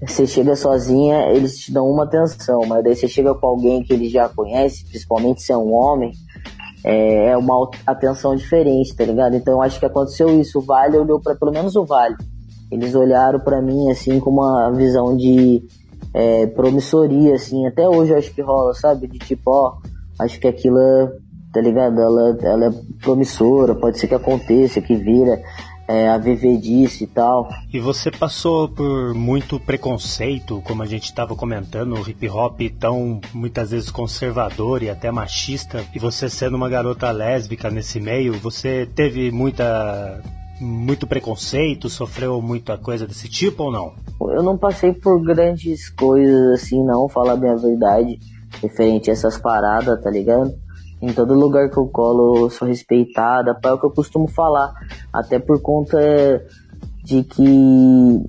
você 0.00 0.28
chega 0.28 0.54
sozinha, 0.54 1.28
eles 1.32 1.58
te 1.58 1.72
dão 1.72 1.90
uma 1.90 2.04
atenção, 2.04 2.64
mas 2.68 2.84
daí 2.84 2.94
você 2.94 3.08
chega 3.08 3.34
com 3.34 3.46
alguém 3.48 3.82
que 3.82 3.92
ele 3.92 4.08
já 4.08 4.28
conhece, 4.28 4.84
principalmente 4.84 5.42
se 5.42 5.50
é 5.50 5.56
um 5.56 5.72
homem, 5.72 6.12
é, 6.84 7.30
é 7.30 7.36
uma 7.36 7.70
atenção 7.86 8.36
diferente, 8.36 8.94
tá 8.94 9.04
ligado? 9.04 9.34
Então 9.34 9.54
eu 9.54 9.62
acho 9.62 9.80
que 9.80 9.86
aconteceu 9.86 10.28
isso. 10.38 10.58
O 10.58 10.62
Vale 10.62 10.98
olhou 10.98 11.20
para 11.20 11.34
pelo 11.34 11.50
menos 11.50 11.74
o 11.74 11.84
Vale. 11.84 12.16
Eles 12.70 12.94
olharam 12.94 13.40
para 13.40 13.62
mim 13.62 13.90
assim 13.90 14.20
com 14.20 14.30
uma 14.30 14.70
visão 14.72 15.16
de 15.16 15.62
é, 16.12 16.46
promissoria, 16.46 17.34
assim. 17.34 17.66
Até 17.66 17.88
hoje 17.88 18.12
eu 18.12 18.18
acho 18.18 18.34
que 18.34 18.42
rola, 18.42 18.74
sabe? 18.74 19.08
De 19.08 19.18
tipo, 19.18 19.50
ó, 19.50 19.78
acho 20.20 20.38
que 20.38 20.46
aquilo, 20.46 20.78
tá 21.52 21.60
ligado? 21.60 22.00
Ela, 22.00 22.36
ela 22.42 22.66
é 22.66 22.70
promissora, 23.02 23.74
pode 23.74 23.98
ser 23.98 24.06
que 24.06 24.14
aconteça, 24.14 24.80
que 24.80 24.94
vira 24.94 25.42
é, 25.86 26.08
a 26.08 26.18
viver 26.18 26.56
disso 26.58 27.04
e 27.04 27.06
tal. 27.06 27.48
E 27.72 27.78
você 27.78 28.10
passou 28.10 28.68
por 28.68 29.14
muito 29.14 29.60
preconceito, 29.60 30.62
como 30.64 30.82
a 30.82 30.86
gente 30.86 31.04
estava 31.04 31.34
comentando, 31.34 31.94
o 31.94 32.08
hip 32.08 32.28
hop 32.28 32.60
tão 32.78 33.20
muitas 33.32 33.70
vezes 33.70 33.90
conservador 33.90 34.82
e 34.82 34.90
até 34.90 35.10
machista, 35.10 35.84
e 35.94 35.98
você 35.98 36.28
sendo 36.28 36.56
uma 36.56 36.68
garota 36.68 37.10
lésbica 37.10 37.70
nesse 37.70 38.00
meio, 38.00 38.34
você 38.34 38.88
teve 38.94 39.30
muita 39.30 40.20
muito 40.60 41.04
preconceito, 41.06 41.90
sofreu 41.90 42.40
muita 42.40 42.78
coisa 42.78 43.06
desse 43.06 43.28
tipo 43.28 43.64
ou 43.64 43.72
não? 43.72 43.92
Eu 44.20 44.42
não 44.42 44.56
passei 44.56 44.92
por 44.92 45.20
grandes 45.20 45.90
coisas 45.90 46.62
assim, 46.62 46.82
não, 46.84 47.08
falar 47.08 47.36
bem 47.36 47.50
a 47.50 47.56
verdade, 47.56 48.18
referente 48.62 49.10
a 49.10 49.12
essas 49.12 49.36
paradas, 49.36 50.00
tá 50.00 50.10
ligado? 50.10 50.54
Em 51.04 51.12
todo 51.12 51.34
lugar 51.34 51.68
que 51.68 51.76
eu 51.76 51.86
colo, 51.86 52.38
eu 52.38 52.50
sou 52.50 52.66
respeitada, 52.66 53.54
é 53.62 53.72
o 53.72 53.78
que 53.78 53.84
eu 53.84 53.90
costumo 53.90 54.26
falar. 54.26 54.72
Até 55.12 55.38
por 55.38 55.60
conta 55.60 55.98
de 57.04 57.22
que. 57.22 58.22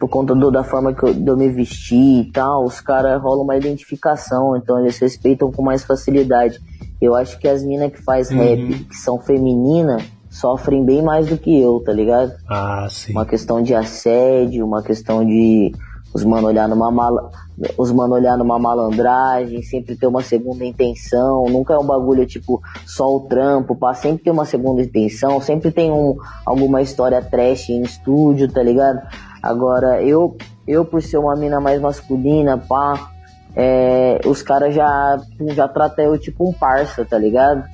Por 0.00 0.08
conta 0.08 0.34
do, 0.34 0.50
da 0.50 0.64
forma 0.64 0.92
que 0.92 1.04
eu, 1.04 1.14
de 1.14 1.30
eu 1.30 1.36
me 1.36 1.48
vestir 1.48 2.22
e 2.22 2.32
tal, 2.32 2.64
os 2.64 2.80
caras 2.80 3.22
rolam 3.22 3.44
uma 3.44 3.56
identificação, 3.56 4.56
então 4.56 4.80
eles 4.80 4.98
respeitam 4.98 5.52
com 5.52 5.62
mais 5.62 5.84
facilidade. 5.84 6.58
Eu 7.00 7.14
acho 7.14 7.38
que 7.38 7.46
as 7.46 7.62
minas 7.62 7.92
que 7.92 8.02
faz 8.02 8.30
uhum. 8.32 8.38
rap, 8.38 8.84
que 8.86 8.96
são 8.96 9.20
femininas, 9.20 10.02
sofrem 10.28 10.84
bem 10.84 11.00
mais 11.02 11.28
do 11.28 11.38
que 11.38 11.60
eu, 11.60 11.80
tá 11.86 11.92
ligado? 11.92 12.32
Ah, 12.48 12.88
sim. 12.90 13.12
Uma 13.12 13.24
questão 13.24 13.62
de 13.62 13.72
assédio, 13.72 14.66
uma 14.66 14.82
questão 14.82 15.24
de 15.24 15.70
os 16.12 16.24
mano 16.24 16.48
olhar 16.48 16.68
numa 16.68 16.90
mala, 16.90 17.30
os 17.78 17.92
mano 17.92 18.14
olhar 18.14 18.36
numa 18.36 18.58
malandragem, 18.58 19.62
sempre 19.62 19.96
ter 19.96 20.06
uma 20.06 20.22
segunda 20.22 20.64
intenção, 20.64 21.44
nunca 21.48 21.74
é 21.74 21.78
um 21.78 21.86
bagulho 21.86 22.26
tipo 22.26 22.60
só 22.86 23.06
o 23.14 23.20
trampo, 23.20 23.76
pá, 23.76 23.94
sempre 23.94 24.24
tem 24.24 24.32
uma 24.32 24.44
segunda 24.44 24.82
intenção, 24.82 25.40
sempre 25.40 25.70
tem 25.70 25.90
um, 25.90 26.16
alguma 26.44 26.82
história 26.82 27.22
trash 27.22 27.70
em 27.70 27.82
estúdio, 27.82 28.50
tá 28.50 28.62
ligado? 28.62 29.00
Agora, 29.42 30.02
eu, 30.02 30.36
eu 30.66 30.84
por 30.84 31.00
ser 31.02 31.18
uma 31.18 31.36
mina 31.36 31.60
mais 31.60 31.80
masculina, 31.80 32.58
pá, 32.58 33.10
é, 33.54 34.20
os 34.26 34.42
caras 34.42 34.74
já, 34.74 35.18
já 35.54 35.68
tratam 35.68 36.04
eu 36.04 36.18
tipo 36.18 36.48
um 36.48 36.52
parça, 36.52 37.04
tá 37.04 37.18
ligado? 37.18 37.64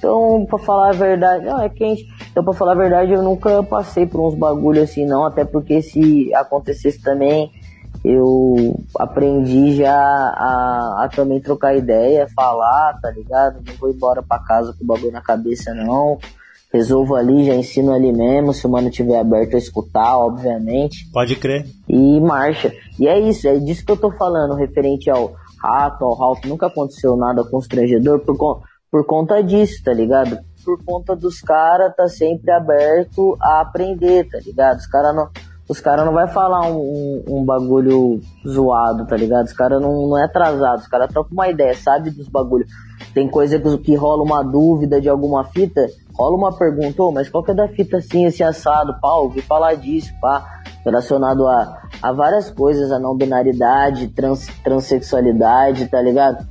Então, 0.00 0.46
pra 0.46 0.58
falar 0.58 0.88
a 0.88 0.92
verdade, 0.92 1.44
não, 1.44 1.60
é 1.60 1.68
quente. 1.68 2.06
Então, 2.30 2.42
pra 2.42 2.54
falar 2.54 2.72
a 2.72 2.76
verdade, 2.76 3.12
eu 3.12 3.22
nunca 3.22 3.62
passei 3.62 4.06
por 4.06 4.26
uns 4.26 4.34
bagulho 4.34 4.82
assim, 4.82 5.04
não. 5.04 5.26
Até 5.26 5.44
porque 5.44 5.82
se 5.82 6.34
acontecesse 6.34 7.02
também, 7.02 7.50
eu 8.04 8.82
aprendi 8.98 9.74
já 9.76 9.94
a, 9.94 11.04
a, 11.04 11.08
também 11.14 11.40
trocar 11.40 11.76
ideia, 11.76 12.26
falar, 12.34 12.98
tá 13.00 13.10
ligado? 13.10 13.62
Não 13.66 13.74
vou 13.74 13.90
embora 13.90 14.22
pra 14.22 14.38
casa 14.38 14.74
com 14.76 14.84
o 14.84 14.86
bagulho 14.86 15.12
na 15.12 15.20
cabeça, 15.20 15.74
não. 15.74 16.18
Resolvo 16.72 17.16
ali, 17.16 17.44
já 17.44 17.54
ensino 17.54 17.92
ali 17.92 18.12
mesmo, 18.12 18.54
se 18.54 18.66
o 18.66 18.70
mano 18.70 18.90
tiver 18.90 19.18
aberto 19.18 19.54
a 19.54 19.58
escutar, 19.58 20.16
obviamente. 20.16 21.10
Pode 21.12 21.36
crer. 21.36 21.66
E 21.88 22.20
marcha. 22.20 22.72
E 22.98 23.06
é 23.06 23.18
isso, 23.18 23.48
é 23.48 23.58
disso 23.58 23.84
que 23.84 23.92
eu 23.92 23.96
tô 23.96 24.10
falando, 24.12 24.54
referente 24.54 25.10
ao 25.10 25.34
rato, 25.60 26.04
ao 26.04 26.14
Ralph. 26.14 26.44
Nunca 26.46 26.68
aconteceu 26.68 27.16
nada 27.16 27.44
constrangedor 27.44 28.20
por, 28.20 28.62
por 28.90 29.04
conta 29.04 29.42
disso, 29.42 29.82
tá 29.84 29.92
ligado? 29.92 30.38
Por 30.64 30.82
conta 30.84 31.16
dos 31.16 31.40
caras 31.40 31.94
tá 31.94 32.08
sempre 32.08 32.50
aberto 32.50 33.36
a 33.42 33.60
aprender, 33.60 34.28
tá 34.30 34.38
ligado? 34.38 34.78
Os 34.78 34.86
caras 34.86 35.14
não 35.14 35.28
os 35.70 35.78
caras 35.78 36.04
não 36.04 36.12
vai 36.12 36.26
falar 36.26 36.68
um, 36.68 36.80
um, 36.80 37.24
um, 37.28 37.44
bagulho 37.44 38.20
zoado, 38.44 39.06
tá 39.06 39.16
ligado? 39.16 39.46
Os 39.46 39.52
caras 39.52 39.80
não, 39.80 40.08
não 40.08 40.18
é 40.18 40.24
atrasado, 40.24 40.80
os 40.80 40.88
caras 40.88 41.08
trocam 41.12 41.30
uma 41.32 41.48
ideia, 41.48 41.72
sabe 41.76 42.10
dos 42.10 42.26
bagulhos. 42.26 42.68
Tem 43.14 43.30
coisa 43.30 43.56
que, 43.56 43.78
que 43.78 43.94
rola 43.94 44.24
uma 44.24 44.42
dúvida 44.42 45.00
de 45.00 45.08
alguma 45.08 45.44
fita, 45.44 45.86
rola 46.12 46.36
uma 46.36 46.58
pergunta, 46.58 47.00
oh, 47.00 47.12
mas 47.12 47.28
qual 47.28 47.44
que 47.44 47.52
é 47.52 47.54
da 47.54 47.68
fita 47.68 47.98
assim, 47.98 48.24
esse 48.26 48.42
assado, 48.42 48.98
pá, 49.00 49.12
ouvi 49.12 49.42
falar 49.42 49.76
disso, 49.76 50.12
pá, 50.20 50.60
relacionado 50.84 51.46
a, 51.46 51.80
a 52.02 52.12
várias 52.12 52.50
coisas, 52.50 52.90
a 52.90 52.98
não 52.98 53.16
binaridade, 53.16 54.08
trans, 54.08 54.48
transexualidade, 54.64 55.86
tá 55.86 56.02
ligado? 56.02 56.44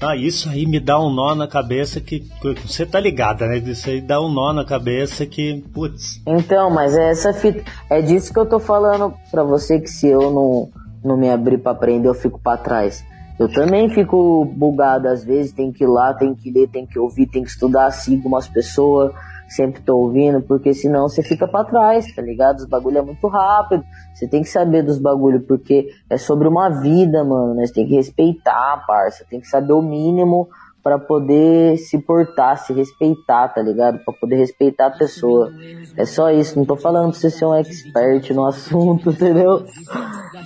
Ah, 0.00 0.14
isso 0.14 0.48
aí 0.48 0.64
me 0.64 0.78
dá 0.78 1.00
um 1.00 1.10
nó 1.10 1.34
na 1.34 1.48
cabeça 1.48 2.00
que, 2.00 2.24
você 2.64 2.86
tá 2.86 3.00
ligada, 3.00 3.48
né? 3.48 3.58
Isso 3.58 3.90
aí 3.90 4.00
dá 4.00 4.20
um 4.20 4.32
nó 4.32 4.52
na 4.52 4.64
cabeça 4.64 5.26
que, 5.26 5.64
putz. 5.74 6.22
Então, 6.24 6.70
mas 6.70 6.96
é 6.96 7.10
essa 7.10 7.32
fita, 7.32 7.64
é 7.90 8.00
disso 8.00 8.32
que 8.32 8.38
eu 8.38 8.46
tô 8.46 8.60
falando 8.60 9.12
pra 9.30 9.42
você 9.42 9.80
que 9.80 9.88
se 9.88 10.06
eu 10.06 10.30
não, 10.30 10.68
não 11.04 11.16
me 11.16 11.28
abrir 11.28 11.58
pra 11.58 11.72
aprender, 11.72 12.08
eu 12.08 12.14
fico 12.14 12.40
pra 12.40 12.56
trás. 12.56 13.04
Eu 13.40 13.48
também 13.48 13.88
fico 13.90 14.44
bugado 14.44 15.08
às 15.08 15.24
vezes, 15.24 15.52
tem 15.52 15.72
que 15.72 15.82
ir 15.82 15.88
lá, 15.88 16.14
tem 16.14 16.34
que 16.34 16.50
ler, 16.50 16.68
tem 16.68 16.86
que 16.86 16.98
ouvir, 16.98 17.26
tem 17.26 17.42
que 17.42 17.50
estudar, 17.50 17.90
sigo 17.90 18.28
umas 18.28 18.48
pessoas, 18.48 19.12
sempre 19.48 19.82
tô 19.82 19.96
ouvindo, 19.96 20.42
porque 20.42 20.74
senão 20.74 21.08
você 21.08 21.22
fica 21.22 21.48
para 21.48 21.64
trás, 21.64 22.14
tá 22.14 22.22
ligado? 22.22 22.58
Os 22.58 22.66
bagulho 22.66 22.98
é 22.98 23.02
muito 23.02 23.26
rápido. 23.26 23.84
Você 24.14 24.28
tem 24.28 24.42
que 24.42 24.48
saber 24.48 24.82
dos 24.82 24.98
bagulho, 24.98 25.40
porque 25.40 25.88
é 26.10 26.16
sobre 26.16 26.46
uma 26.46 26.68
vida, 26.68 27.24
mano. 27.24 27.54
Né? 27.54 27.66
Você 27.66 27.72
tem 27.72 27.86
que 27.86 27.94
respeitar, 27.94 28.84
parça. 28.86 29.24
Tem 29.28 29.40
que 29.40 29.48
saber 29.48 29.72
o 29.72 29.82
mínimo 29.82 30.48
para 30.82 30.98
poder 30.98 31.76
se 31.76 31.98
portar, 31.98 32.56
se 32.56 32.72
respeitar, 32.72 33.48
tá 33.48 33.60
ligado? 33.60 33.98
Para 34.04 34.14
poder 34.14 34.36
respeitar 34.36 34.86
a 34.86 34.90
pessoa. 34.90 35.52
É 35.96 36.06
só 36.06 36.30
isso, 36.30 36.58
não 36.58 36.64
tô 36.64 36.76
falando 36.76 37.10
pra 37.10 37.20
você 37.20 37.30
ser 37.30 37.44
um 37.44 37.54
expert 37.54 38.30
no 38.32 38.46
assunto, 38.46 39.10
entendeu? 39.12 39.66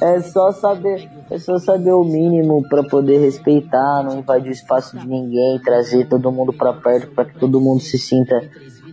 É 0.02 0.20
só 0.20 0.50
saber, 0.50 1.08
é 1.30 1.38
só 1.38 1.58
saber 1.58 1.92
o 1.92 2.02
mínimo 2.02 2.66
para 2.68 2.82
poder 2.82 3.18
respeitar, 3.18 4.02
não 4.02 4.18
invadir 4.18 4.48
o 4.48 4.52
espaço 4.52 4.98
de 4.98 5.06
ninguém, 5.06 5.60
trazer 5.60 6.08
todo 6.08 6.32
mundo 6.32 6.52
para 6.52 6.72
perto 6.72 7.14
para 7.14 7.26
que 7.26 7.38
todo 7.38 7.60
mundo 7.60 7.80
se 7.80 7.98
sinta 7.98 8.40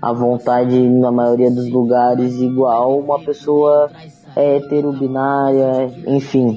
à 0.02 0.14
vontade 0.14 0.78
na 0.78 1.12
maioria 1.12 1.52
dos 1.52 1.70
lugares, 1.70 2.36
igual 2.36 3.00
uma 3.00 3.20
pessoa 3.20 3.90
hétero, 4.36 4.94
binária, 4.94 5.92
enfim. 6.08 6.56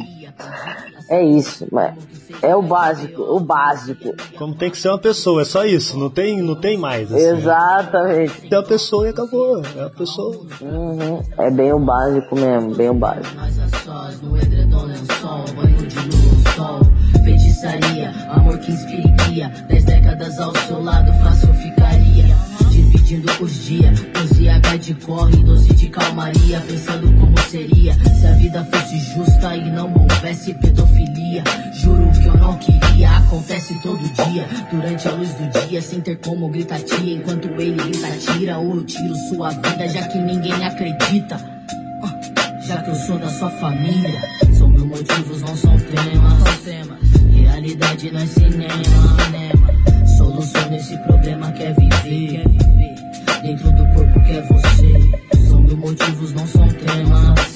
É 1.09 1.23
isso, 1.23 1.67
mas 1.71 1.95
é 2.41 2.55
o 2.57 2.63
básico, 2.63 3.23
o 3.23 3.41
básico. 3.41 4.15
Como 4.39 4.55
tem 4.55 4.71
que 4.71 4.79
ser 4.79 4.89
uma 4.89 4.99
pessoa, 4.99 5.43
é 5.43 5.45
só 5.45 5.65
isso, 5.65 5.99
não 5.99 6.09
tem, 6.09 6.41
não 6.41 6.55
tem 6.55 6.79
mais. 6.79 7.13
Assim. 7.13 7.25
Exatamente. 7.25 8.53
É 8.53 8.57
a 8.57 8.63
pessoa 8.63 9.07
e 9.07 9.11
acabou, 9.11 9.63
é 9.77 9.83
a 9.83 9.91
pessoa. 9.91 10.47
Uhum. 10.61 11.23
É 11.39 11.51
bem 11.51 11.73
o 11.73 11.81
básico 11.81 12.35
mesmo, 12.35 12.75
bem 12.75 12.91
o 12.91 12.95
básico. 12.95 13.37
Feitiçaria, 17.25 18.11
amor 18.31 18.59
que 18.59 18.73
inspira 18.73 19.09
e 19.09 19.17
cria. 19.17 19.49
Dez 19.69 19.85
décadas 19.85 20.39
ao 20.41 20.57
seu 20.57 20.83
lado, 20.83 21.13
fácil 21.23 21.53
ficaria 21.55 21.82
dividindo 23.13 23.45
os 23.45 23.65
dias. 23.65 24.01
12 24.01 24.49
H 24.49 24.77
de 24.77 24.95
corre, 24.95 25.37
12 25.37 25.75
de 25.75 25.89
calmaria, 25.89 26.61
pensando 26.61 27.13
como 27.21 27.39
seria 27.51 27.95
se 27.95 28.27
a 28.27 28.33
vida 28.33 28.65
fosse 28.65 28.99
justa 29.15 29.57
e 29.57 29.71
não 29.71 29.93
houvesse 29.93 30.55
pedofilia. 30.55 31.45
Juro 31.75 32.11
que 32.13 32.27
eu 32.27 32.37
não 32.37 32.57
queria, 32.59 33.11
acontece 33.19 33.75
todo 33.83 33.99
dia, 33.99 34.47
durante 34.71 35.09
a 35.09 35.13
luz 35.13 35.29
do 35.35 35.69
dia, 35.69 35.83
sem 35.83 36.01
ter 36.01 36.17
como 36.19 36.49
gritar 36.49 36.81
tia, 36.81 37.15
enquanto 37.15 37.49
ele 37.61 37.77
grita 37.77 38.09
tira 38.33 38.59
ou 38.59 38.77
eu 38.77 38.85
tiro 38.85 39.15
sua 39.29 39.51
vida, 39.51 39.89
já 39.89 40.09
que 40.09 40.19
ninguém 40.19 40.65
acredita. 40.65 41.37
Ah, 42.03 42.21
já 42.67 42.83
que 42.83 42.91
eu 42.91 42.95
sou 42.95 43.19
da 43.19 43.29
sua 43.29 43.51
família, 43.51 44.21
são 44.57 44.69
meus 44.69 44.85
motivos, 44.85 45.41
não 45.43 45.57
são 45.57 45.77
temas. 45.79 46.43
Realidade 47.33 48.11
não 48.11 48.21
é 48.21 48.27
cinema, 48.27 48.83
Solução 50.43 50.71
nesse 50.71 50.97
problema 50.99 51.53
quer 51.53 51.73
viver. 51.77 52.43
Dentro 53.43 53.71
do 53.75 53.87
corpo 53.95 54.21
que 54.25 54.33
é 54.33 54.43
você. 54.43 55.47
São 55.47 55.63
mil 55.63 55.77
motivos, 55.77 56.33
não 56.33 56.45
são 56.49 56.69
temas. 56.69 57.55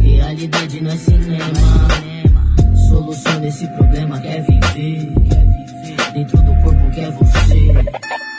Realidade 0.00 0.80
não 0.82 0.92
é 0.92 0.96
cinema. 0.98 1.60
Solução 2.88 3.40
nesse 3.40 3.66
problema 3.66 4.20
quer 4.20 4.40
viver. 4.42 5.12
Dentro 6.14 6.36
do 6.42 6.54
corpo 6.62 6.90
que 6.92 7.00
é 7.00 7.10
você. 7.10 8.31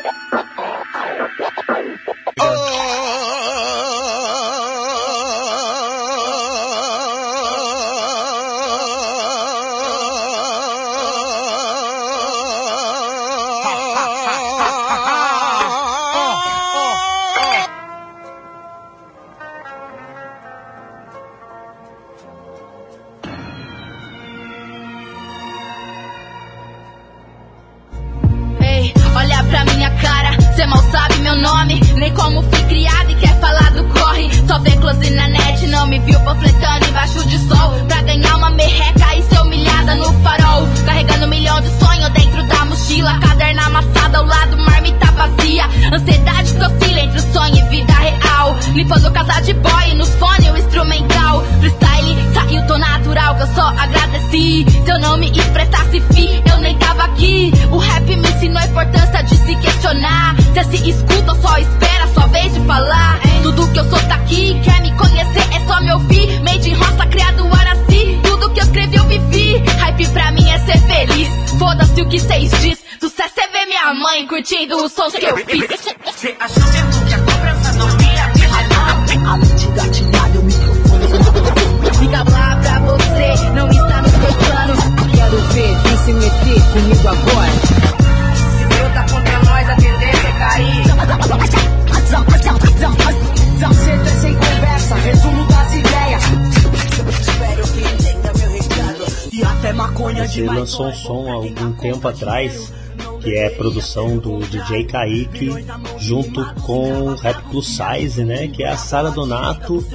Você 100.33 100.45
lançou 100.45 100.87
um 100.87 100.93
som 100.93 101.29
há 101.29 101.33
algum 101.35 101.73
tempo 101.73 102.07
atrás 102.07 102.73
que 103.21 103.35
é 103.35 103.51
produção 103.51 104.17
do 104.17 104.39
DJ 104.39 104.85
Kaique 104.85 105.51
junto 105.99 106.43
com 106.61 107.03
o 107.03 107.15
Rap 107.15 107.39
Plus 107.51 107.77
Size, 107.77 108.25
né? 108.25 108.47
Que 108.47 108.63
é 108.63 108.69
a 108.69 108.75
Sara 108.75 109.11
Donato 109.11 109.85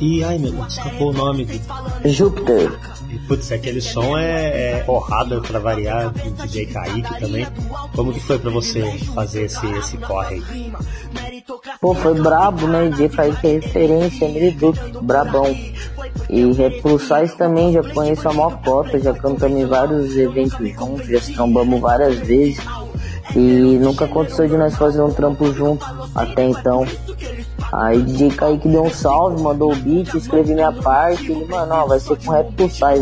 e 0.00 0.24
ai 0.24 0.38
meu 0.38 0.50
Deus, 0.50 0.72
escapou 0.72 1.10
o 1.10 1.12
nome 1.12 1.44
do 1.44 2.08
Júpiter. 2.08 2.72
E, 3.10 3.18
Putz, 3.18 3.52
aquele 3.52 3.82
som 3.82 4.16
é, 4.16 4.78
é 4.78 4.82
porrada 4.84 5.42
pra 5.42 5.58
variar 5.58 6.10
do 6.10 6.30
DJ 6.46 6.66
Kaique 6.68 7.20
também. 7.20 7.46
Como 7.94 8.14
que 8.14 8.20
foi 8.20 8.38
pra 8.38 8.50
você 8.50 8.98
fazer 9.14 9.42
esse, 9.42 9.66
esse 9.72 9.98
corre 9.98 10.36
aí? 10.36 10.72
Pô, 11.80 11.94
foi 11.94 12.20
brabo, 12.20 12.66
né? 12.66 12.88
DJ 12.88 13.08
Kaique 13.08 13.46
é 13.46 13.52
referência, 13.52 14.28
Miriduc, 14.28 14.78
brabão. 15.00 15.54
E 16.28 16.52
Repulsais 16.52 17.34
também, 17.34 17.72
já 17.72 17.82
conheço 17.82 18.28
a 18.28 18.32
maior 18.32 18.60
cota, 18.62 18.98
já 18.98 19.12
cantamos 19.12 19.60
em 19.60 19.66
vários 19.66 20.16
eventos 20.16 20.58
juntos, 20.70 21.06
já 21.06 21.20
se 21.20 21.34
trombamos 21.34 21.80
várias 21.80 22.18
vezes. 22.18 22.58
E 23.36 23.78
nunca 23.80 24.06
aconteceu 24.06 24.48
de 24.48 24.56
nós 24.56 24.74
fazer 24.74 25.02
um 25.02 25.12
trampo 25.12 25.52
junto 25.52 25.86
até 26.14 26.44
então. 26.44 26.84
Aí 27.72 28.02
DJ 28.02 28.30
Kaique 28.30 28.68
deu 28.68 28.82
um 28.82 28.90
salve, 28.90 29.40
mandou 29.40 29.72
o 29.72 29.76
beat, 29.76 30.14
escrevi 30.14 30.54
minha 30.54 30.72
parte. 30.72 31.30
Ele, 31.30 31.44
mano, 31.44 31.74
ó, 31.74 31.86
vai 31.86 32.00
ser 32.00 32.16
com 32.24 32.32
Rap 32.32 32.52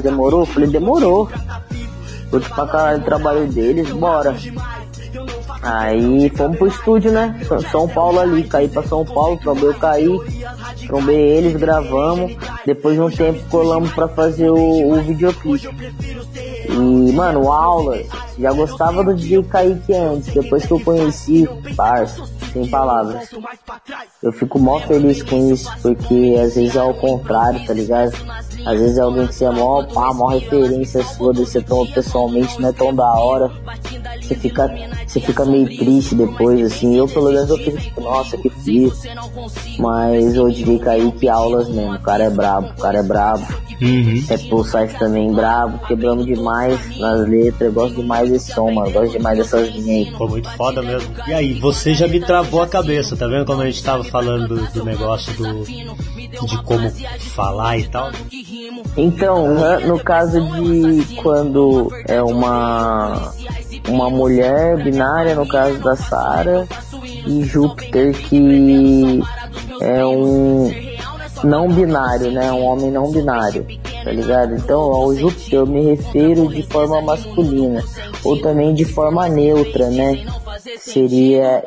demorou? 0.03 0.45
Falei, 0.45 0.69
demorou. 0.69 1.29
Curto 2.31 2.49
pra 2.55 2.67
caralho 2.67 3.01
o 3.01 3.05
trabalho 3.05 3.47
deles, 3.49 3.91
bora. 3.91 4.37
Aí 5.63 6.31
fomos 6.37 6.57
pro 6.57 6.67
estúdio, 6.69 7.13
né? 7.13 7.39
São- 7.71 7.89
Paulo 7.89 8.21
ali, 8.21 8.45
caí 8.45 8.69
pra 8.69 8.83
São 8.83 9.05
Paulo, 9.05 9.39
trombei 9.43 9.69
o 9.69 9.75
Kaique, 9.75 10.45
trombei 10.87 11.17
eles, 11.17 11.57
gravamos. 11.57 12.35
Depois 12.65 12.95
de 12.95 13.03
um 13.03 13.11
tempo 13.11 13.41
colamos 13.51 13.93
pra 13.93 14.09
fazer 14.09 14.49
o, 14.51 14.93
o 14.93 15.03
videoclipe. 15.03 15.69
E, 16.69 17.13
mano, 17.13 17.51
aulas, 17.53 18.07
já 18.39 18.53
gostava 18.53 19.05
do 19.05 19.15
DJ 19.15 19.43
Kaique 19.45 19.93
antes, 19.93 20.33
depois 20.33 20.65
que 20.65 20.73
eu 20.73 20.81
conheci, 20.81 21.49
parça, 21.77 22.23
sem 22.53 22.69
palavras. 22.69 23.29
Eu 24.23 24.33
fico 24.33 24.59
mó 24.59 24.81
feliz 24.81 25.23
com 25.23 25.53
isso, 25.53 25.71
porque 25.83 26.37
às 26.43 26.55
vezes 26.55 26.77
é 26.77 26.81
ao 26.81 26.95
contrário, 26.95 27.65
tá 27.67 27.73
ligado? 27.73 28.13
Às 28.67 28.79
vezes 28.79 28.99
é 28.99 29.01
alguém 29.01 29.27
que 29.27 29.35
você 29.35 29.45
é 29.45 29.51
mó, 29.51 29.83
pá, 29.85 30.13
mó 30.13 30.29
referência 30.29 31.03
sua, 31.03 31.33
daí 31.33 31.47
você 31.47 31.63
toma 31.63 31.91
pessoalmente, 31.93 32.61
não 32.61 32.69
é 32.69 32.73
tão 32.73 32.95
da 32.95 33.11
hora. 33.19 33.51
Você 34.21 34.35
fica, 34.35 34.71
você 35.07 35.21
fica 35.21 35.45
meio 35.45 35.67
triste 35.77 36.15
depois, 36.15 36.65
assim. 36.65 36.97
Eu, 36.97 37.09
pelo 37.09 37.33
menos, 37.33 37.51
eu 37.51 37.59
fico 37.59 37.79
tipo, 37.79 38.01
nossa, 38.01 38.37
que 38.37 38.51
fiz. 38.51 39.03
Mas 39.79 40.35
eu 40.35 40.49
diria 40.49 40.79
Kaique 40.79 41.29
aulas 41.29 41.69
mesmo. 41.69 41.95
O 41.95 42.01
cara 42.01 42.25
é 42.25 42.31
brabo, 42.31 42.69
o 42.69 42.77
cara 42.77 42.99
é 42.99 43.03
brabo. 43.03 43.47
Uhum. 43.81 44.23
É 44.29 44.37
Pulsais 44.37 44.93
também 44.95 45.33
brabo, 45.33 45.79
quebramos 45.87 46.27
demais 46.27 46.99
nas 46.99 47.27
letras. 47.27 47.61
Eu 47.63 47.73
gosto 47.73 47.97
demais 47.97 48.31
desse 48.31 48.53
som, 48.53 48.71
mano. 48.71 48.89
Eu 48.89 48.93
gosto 48.93 49.13
demais 49.13 49.39
dessas 49.39 49.69
linhas 49.71 49.89
aí. 49.89 50.13
Ficou 50.13 50.29
muito 50.29 50.51
foda 50.51 50.83
mesmo. 50.83 51.11
E 51.27 51.33
aí, 51.33 51.55
você 51.55 51.95
já 51.95 52.07
me 52.07 52.21
travou 52.41 52.63
a 52.63 52.67
cabeça, 52.67 53.17
tá 53.17 53.27
vendo 53.27 53.45
como 53.45 53.61
a 53.61 53.67
gente 53.67 53.83
tava 53.83 54.03
falando 54.03 54.49
do, 54.49 54.73
do 54.73 54.85
negócio 54.85 55.33
do, 55.35 55.63
de 55.65 56.63
como 56.65 56.91
falar 57.35 57.79
e 57.79 57.89
tal? 57.89 58.11
Então, 58.97 59.55
né, 59.55 59.79
no 59.81 59.99
caso 60.01 60.41
de 60.41 61.17
quando 61.17 61.91
é 62.09 62.23
uma 62.23 63.33
uma 63.89 64.09
mulher 64.09 64.83
binária, 64.83 65.35
no 65.35 65.47
caso 65.47 65.79
da 65.81 65.97
Sara, 65.97 66.67
e 67.27 67.45
Júpiter 67.45 68.15
que 68.15 69.21
é 69.83 70.05
um 70.07 70.71
não 71.45 71.69
binário, 71.69 72.31
né? 72.31 72.51
Um 72.53 72.65
homem 72.65 72.91
não 72.91 73.11
binário, 73.11 73.67
tá 74.03 74.13
ligado? 74.13 74.55
Então, 74.55 74.81
ao 74.81 75.15
Júpiter 75.15 75.59
eu 75.59 75.67
me 75.67 75.95
refiro 75.95 76.49
de 76.49 76.63
forma 76.63 77.03
masculina, 77.03 77.83
ou 78.25 78.41
também 78.41 78.73
de 78.73 78.85
forma 78.85 79.29
neutra, 79.29 79.91
né? 79.91 80.25
Seria 80.79 81.65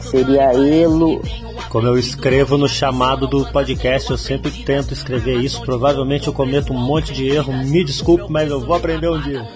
seria 0.00 0.52
elo 0.52 1.22
Como 1.68 1.86
eu 1.86 1.98
escrevo 1.98 2.58
no 2.58 2.68
chamado 2.68 3.26
do 3.26 3.46
podcast, 3.52 4.10
eu 4.10 4.18
sempre 4.18 4.50
tento 4.64 4.92
escrever 4.92 5.38
isso. 5.38 5.62
Provavelmente 5.62 6.26
eu 6.26 6.32
cometo 6.32 6.72
um 6.72 6.78
monte 6.78 7.12
de 7.12 7.28
erro. 7.28 7.52
Me 7.52 7.84
desculpe, 7.84 8.30
mas 8.30 8.50
eu 8.50 8.60
vou 8.60 8.74
aprender 8.74 9.08
um 9.08 9.20
dia. 9.20 9.46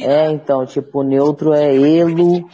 É, 0.00 0.30
então, 0.30 0.64
tipo, 0.64 1.02
neutro 1.02 1.52
é 1.52 1.74
elo, 1.74 2.48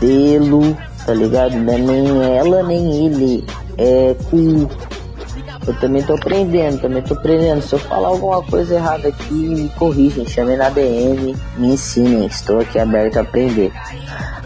delo, 0.00 0.76
tá 1.04 1.12
ligado? 1.12 1.56
Não 1.56 1.72
é 1.72 1.78
nem 1.78 2.36
ela, 2.36 2.62
nem 2.62 3.06
ele. 3.06 3.44
É 3.76 4.14
cu. 4.30 4.68
Eu 5.66 5.74
também 5.78 6.02
tô 6.02 6.14
aprendendo, 6.14 6.80
também 6.80 7.02
tô 7.02 7.14
aprendendo. 7.14 7.62
Se 7.62 7.74
eu 7.74 7.78
falar 7.78 8.08
alguma 8.08 8.42
coisa 8.42 8.74
errada 8.74 9.08
aqui, 9.08 9.32
me 9.32 9.68
corrigem, 9.70 10.26
chamem 10.26 10.56
na 10.56 10.68
DM, 10.70 11.36
me 11.56 11.68
ensinem. 11.68 12.26
Estou 12.26 12.60
aqui 12.60 12.78
aberto 12.78 13.18
a 13.18 13.20
aprender. 13.20 13.72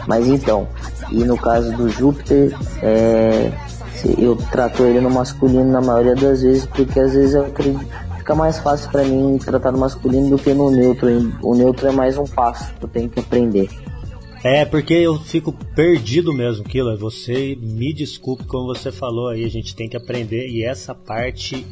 Mas 0.07 0.27
então, 0.27 0.67
e 1.11 1.23
no 1.23 1.37
caso 1.37 1.75
do 1.75 1.89
Júpiter, 1.89 2.57
é, 2.81 3.51
eu 4.17 4.35
trato 4.35 4.83
ele 4.83 5.01
no 5.01 5.09
masculino 5.09 5.69
na 5.69 5.81
maioria 5.81 6.15
das 6.15 6.41
vezes, 6.41 6.65
porque 6.65 6.99
às 6.99 7.13
vezes 7.13 7.35
eu 7.35 7.45
acredito, 7.45 7.85
fica 8.17 8.33
mais 8.33 8.57
fácil 8.57 8.89
pra 8.89 9.03
mim 9.03 9.37
tratar 9.37 9.71
no 9.71 9.77
masculino 9.77 10.29
do 10.29 10.37
que 10.37 10.53
no 10.53 10.71
neutro. 10.71 11.07
O 11.43 11.55
neutro 11.55 11.87
é 11.87 11.91
mais 11.91 12.17
um 12.17 12.25
passo 12.25 12.73
que 12.75 12.85
eu 12.85 12.89
tenho 12.89 13.09
que 13.09 13.19
aprender. 13.19 13.69
É, 14.43 14.63
porque 14.63 14.93
eu 14.93 15.19
fico 15.19 15.51
perdido 15.75 16.33
mesmo, 16.33 16.63
Kila. 16.63 16.95
Você 16.95 17.57
me 17.59 17.93
desculpe, 17.93 18.45
como 18.45 18.67
você 18.67 18.91
falou 18.91 19.29
aí, 19.29 19.43
a 19.43 19.49
gente 19.49 19.75
tem 19.75 19.89
que 19.89 19.97
aprender. 19.97 20.47
E 20.47 20.63
essa 20.63 20.95
parte 20.95 21.65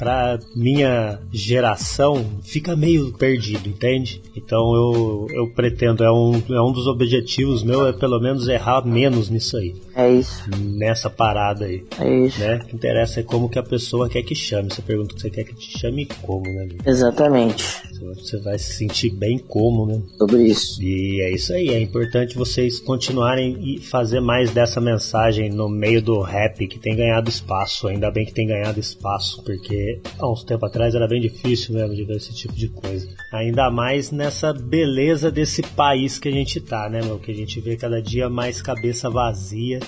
pra 0.00 0.38
minha 0.56 1.20
geração, 1.30 2.24
fica 2.42 2.74
meio 2.74 3.12
perdido, 3.12 3.68
entende? 3.68 4.22
Então 4.34 4.74
eu, 4.74 5.26
eu 5.30 5.50
pretendo, 5.50 6.02
é 6.02 6.10
um, 6.10 6.42
é 6.48 6.62
um 6.62 6.72
dos 6.72 6.86
objetivos 6.86 7.62
meu, 7.62 7.86
é 7.86 7.92
pelo 7.92 8.18
menos 8.18 8.48
errar 8.48 8.82
menos 8.82 9.28
nisso 9.28 9.58
aí. 9.58 9.74
É 9.94 10.10
isso. 10.10 10.48
Nessa 10.58 11.10
parada 11.10 11.66
aí. 11.66 11.84
É 11.98 12.26
isso. 12.26 12.40
Né? 12.40 12.56
O 12.56 12.66
que 12.66 12.76
interessa 12.76 13.20
é 13.20 13.22
como 13.22 13.50
que 13.50 13.58
a 13.58 13.62
pessoa 13.62 14.08
quer 14.08 14.22
que 14.22 14.34
chame. 14.34 14.70
Você 14.72 14.80
pergunta 14.80 15.12
o 15.12 15.16
que 15.16 15.20
você 15.20 15.30
quer 15.30 15.44
que 15.44 15.54
te 15.54 15.78
chame 15.78 16.06
como, 16.22 16.44
né? 16.44 16.68
Exatamente. 16.86 17.64
Você 18.00 18.38
vai 18.38 18.58
se 18.58 18.72
sentir 18.72 19.10
bem 19.10 19.38
como, 19.38 19.84
né? 19.84 20.00
Sobre 20.16 20.44
isso. 20.44 20.82
E 20.82 21.20
é 21.20 21.30
isso 21.30 21.52
aí. 21.52 21.68
É 21.68 21.80
importante 21.80 22.36
vocês 22.36 22.80
continuarem 22.80 23.58
e 23.60 23.78
fazer 23.78 24.20
mais 24.20 24.50
dessa 24.50 24.80
mensagem 24.80 25.50
no 25.50 25.68
meio 25.68 26.00
do 26.00 26.22
rap 26.22 26.66
que 26.66 26.78
tem 26.78 26.96
ganhado 26.96 27.28
espaço. 27.28 27.88
Ainda 27.88 28.10
bem 28.10 28.24
que 28.24 28.32
tem 28.32 28.46
ganhado 28.46 28.80
espaço, 28.80 29.42
porque 29.42 29.89
há 30.18 30.30
uns 30.30 30.44
tempos 30.44 30.68
atrás 30.68 30.94
era 30.94 31.08
bem 31.08 31.20
difícil 31.20 31.74
mesmo 31.74 31.94
de 31.94 32.04
ver 32.04 32.16
esse 32.16 32.34
tipo 32.34 32.54
de 32.54 32.68
coisa. 32.68 33.08
Ainda 33.32 33.70
mais 33.70 34.10
nessa 34.10 34.52
beleza 34.52 35.30
desse 35.30 35.62
país 35.62 36.18
que 36.18 36.28
a 36.28 36.32
gente 36.32 36.60
tá, 36.60 36.88
né, 36.88 37.00
meu? 37.02 37.18
Que 37.18 37.30
a 37.30 37.34
gente 37.34 37.60
vê 37.60 37.76
cada 37.76 38.00
dia 38.00 38.28
mais 38.28 38.60
cabeça 38.60 39.08
vazia 39.08 39.80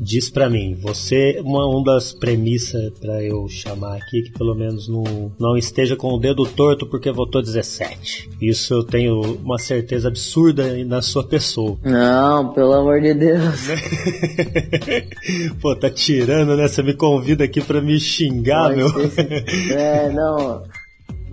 diz 0.00 0.30
para 0.30 0.48
mim, 0.48 0.74
você 0.74 1.40
uma, 1.44 1.66
uma 1.66 1.84
das 1.84 2.12
premissas 2.12 2.90
para 2.98 3.22
eu 3.22 3.48
chamar 3.48 3.96
aqui 3.96 4.22
que 4.22 4.32
pelo 4.32 4.54
menos 4.54 4.88
não, 4.88 5.32
não 5.38 5.56
esteja 5.56 5.96
com 5.96 6.08
o 6.08 6.18
dedo 6.18 6.44
torto 6.46 6.86
porque 6.86 7.10
votou 7.10 7.42
17. 7.42 8.30
Isso 8.40 8.74
eu 8.74 8.84
tenho 8.84 9.20
uma 9.36 9.58
certeza 9.58 10.08
absurda 10.08 10.84
na 10.84 11.02
sua 11.02 11.24
pessoa. 11.24 11.78
Não, 11.84 12.52
pelo 12.52 12.72
amor 12.72 13.00
de 13.00 13.14
Deus. 13.14 13.68
Pô, 15.60 15.74
tá 15.74 15.90
tirando, 15.90 16.56
né? 16.56 16.68
Você 16.68 16.82
me 16.82 16.94
convida 16.94 17.44
aqui 17.44 17.60
para 17.60 17.80
me 17.80 17.98
xingar, 17.98 18.74
meu. 18.74 18.88
É, 19.70 20.10
não. 20.12 20.62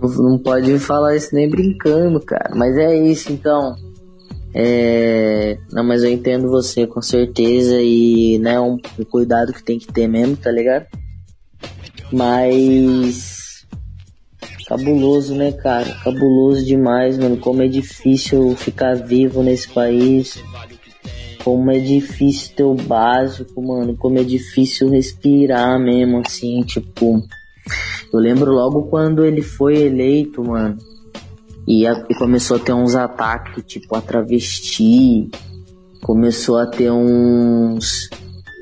Não 0.00 0.38
pode 0.38 0.78
falar 0.78 1.16
isso 1.16 1.34
nem 1.34 1.48
brincando, 1.48 2.20
cara. 2.20 2.52
Mas 2.54 2.76
é 2.76 2.96
isso, 2.96 3.32
então. 3.32 3.74
É... 4.54 5.58
Não, 5.72 5.82
mas 5.82 6.04
eu 6.04 6.10
entendo 6.10 6.48
você 6.48 6.86
com 6.86 7.02
certeza 7.02 7.80
e, 7.80 8.38
né, 8.38 8.60
um, 8.60 8.78
um 8.98 9.04
cuidado 9.04 9.52
que 9.52 9.64
tem 9.64 9.78
que 9.78 9.92
ter 9.92 10.06
mesmo, 10.06 10.36
tá 10.36 10.50
ligado? 10.50 10.86
Mas 12.12 13.34
cabuloso, 14.66 15.34
né, 15.34 15.52
cara? 15.52 15.92
Cabuloso 16.02 16.64
demais, 16.64 17.18
mano. 17.18 17.36
Como 17.36 17.62
é 17.62 17.68
difícil 17.68 18.54
ficar 18.56 18.94
vivo 18.94 19.42
nesse 19.42 19.68
país. 19.68 20.42
Como 21.42 21.70
é 21.70 21.78
difícil 21.78 22.56
ter 22.56 22.62
o 22.64 22.74
básico, 22.74 23.60
mano. 23.60 23.96
Como 23.96 24.18
é 24.18 24.24
difícil 24.24 24.88
respirar 24.88 25.78
mesmo, 25.78 26.22
assim, 26.24 26.62
tipo. 26.62 27.22
Eu 28.12 28.20
lembro 28.20 28.52
logo 28.52 28.84
quando 28.84 29.24
ele 29.24 29.42
foi 29.42 29.76
eleito, 29.82 30.42
mano. 30.42 30.78
E, 31.66 31.86
a, 31.86 32.04
e 32.08 32.14
começou 32.14 32.56
a 32.56 32.60
ter 32.60 32.72
uns 32.72 32.94
ataques, 32.94 33.64
tipo, 33.66 33.96
a 33.96 34.00
travesti. 34.00 35.30
Começou 36.02 36.58
a 36.58 36.66
ter 36.66 36.90
uns 36.90 38.10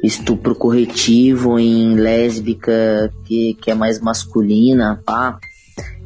estupro 0.02 0.54
corretivo 0.54 1.58
em 1.58 1.94
lésbica, 1.94 3.12
que, 3.24 3.54
que 3.54 3.70
é 3.70 3.74
mais 3.74 4.00
masculina, 4.00 5.00
pá. 5.04 5.38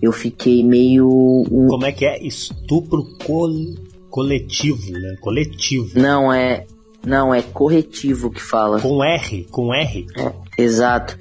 Eu 0.00 0.12
fiquei 0.12 0.62
meio. 0.62 1.08
Um... 1.08 1.66
Como 1.68 1.86
é 1.86 1.92
que 1.92 2.04
é? 2.04 2.22
Estupro 2.22 3.04
col 3.24 3.50
coletivo, 4.10 4.92
né? 4.92 5.16
Coletivo. 5.20 5.98
Não, 5.98 6.32
é. 6.32 6.66
Não, 7.04 7.34
é 7.34 7.40
corretivo 7.40 8.30
que 8.30 8.42
fala. 8.42 8.80
Com 8.80 9.02
R, 9.02 9.46
com 9.50 9.72
R. 9.72 10.06
É, 10.16 10.62
exato. 10.62 11.18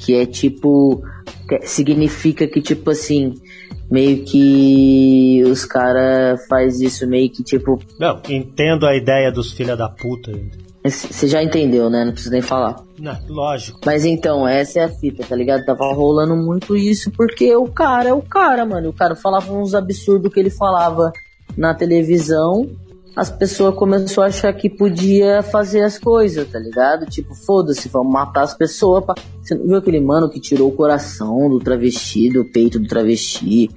Que 0.00 0.14
é 0.14 0.26
tipo. 0.26 1.02
Que 1.48 1.66
significa 1.66 2.46
que, 2.46 2.60
tipo 2.60 2.90
assim, 2.90 3.34
meio 3.90 4.24
que 4.24 5.42
os 5.46 5.64
caras 5.64 6.46
faz 6.48 6.80
isso 6.80 7.06
meio 7.06 7.30
que 7.30 7.42
tipo. 7.42 7.78
Não, 7.98 8.20
entendo 8.28 8.86
a 8.86 8.96
ideia 8.96 9.30
dos 9.30 9.52
filha 9.52 9.76
da 9.76 9.88
puta. 9.88 10.32
Você 10.84 11.26
já 11.26 11.42
entendeu, 11.42 11.90
né? 11.90 12.04
Não 12.04 12.12
preciso 12.12 12.32
nem 12.32 12.42
falar. 12.42 12.76
Não, 12.98 13.16
lógico. 13.28 13.80
Mas 13.84 14.04
então, 14.04 14.46
essa 14.46 14.80
é 14.80 14.84
a 14.84 14.88
fita, 14.88 15.24
tá 15.24 15.34
ligado? 15.34 15.64
Tava 15.64 15.92
rolando 15.92 16.36
muito 16.36 16.76
isso 16.76 17.10
porque 17.10 17.56
o 17.56 17.66
cara 17.66 18.10
é 18.10 18.12
o 18.12 18.22
cara, 18.22 18.64
mano. 18.64 18.90
O 18.90 18.92
cara 18.92 19.16
falava 19.16 19.52
uns 19.52 19.74
absurdos 19.74 20.32
que 20.32 20.38
ele 20.38 20.50
falava 20.50 21.12
na 21.56 21.74
televisão. 21.74 22.70
As 23.16 23.30
pessoas 23.30 23.74
começaram 23.74 24.24
a 24.24 24.26
achar 24.26 24.52
que 24.52 24.68
podia 24.68 25.42
fazer 25.42 25.80
as 25.80 25.98
coisas, 25.98 26.46
tá 26.48 26.58
ligado? 26.58 27.06
Tipo, 27.06 27.34
foda-se, 27.34 27.88
vamos 27.88 28.12
matar 28.12 28.42
as 28.42 28.52
pessoas. 28.52 29.02
Pra... 29.06 29.14
Você 29.42 29.54
não 29.54 29.66
viu 29.66 29.76
aquele 29.76 30.00
mano 30.00 30.28
que 30.28 30.38
tirou 30.38 30.68
o 30.68 30.76
coração 30.76 31.48
do 31.48 31.58
travesti, 31.58 32.28
do 32.28 32.44
peito 32.44 32.78
do 32.78 32.86
travesti? 32.86 33.70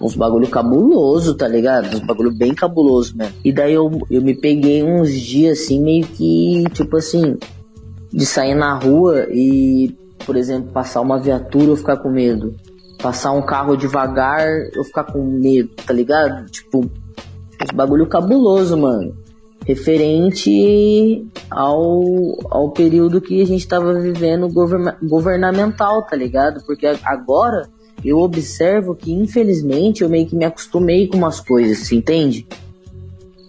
Uns 0.00 0.14
bagulho 0.14 0.46
cabuloso, 0.48 1.34
tá 1.34 1.48
ligado? 1.48 1.96
Uns 1.96 2.06
bagulho 2.06 2.32
bem 2.32 2.54
cabuloso 2.54 3.16
mesmo. 3.16 3.34
E 3.44 3.52
daí 3.52 3.74
eu, 3.74 3.90
eu 4.08 4.22
me 4.22 4.34
peguei 4.34 4.84
uns 4.84 5.10
dias 5.12 5.58
assim, 5.58 5.82
meio 5.82 6.06
que, 6.06 6.62
tipo 6.72 6.96
assim, 6.96 7.36
de 8.12 8.24
sair 8.24 8.54
na 8.54 8.78
rua 8.78 9.26
e, 9.32 9.96
por 10.24 10.36
exemplo, 10.36 10.70
passar 10.70 11.00
uma 11.00 11.18
viatura 11.18 11.72
eu 11.72 11.76
ficar 11.76 11.96
com 11.96 12.08
medo. 12.08 12.54
Passar 13.02 13.32
um 13.32 13.42
carro 13.42 13.76
devagar 13.76 14.46
eu 14.72 14.84
ficar 14.84 15.02
com 15.02 15.24
medo, 15.24 15.70
tá 15.84 15.92
ligado? 15.92 16.48
Tipo, 16.50 16.88
uns 17.62 17.70
bagulho 17.72 18.06
cabuloso, 18.06 18.76
mano. 18.76 19.16
Referente 19.64 21.26
ao, 21.50 22.02
ao 22.50 22.70
período 22.70 23.20
que 23.20 23.42
a 23.42 23.46
gente 23.46 23.66
tava 23.66 23.94
vivendo 24.00 24.48
governamental, 25.02 26.02
tá 26.06 26.14
ligado? 26.14 26.64
Porque 26.64 26.86
agora 27.02 27.68
eu 28.04 28.18
observo 28.18 28.94
que, 28.94 29.12
infelizmente, 29.12 30.02
eu 30.02 30.08
meio 30.08 30.26
que 30.26 30.36
me 30.36 30.44
acostumei 30.44 31.08
com 31.08 31.16
umas 31.16 31.40
coisas, 31.40 31.90
entende? 31.90 32.46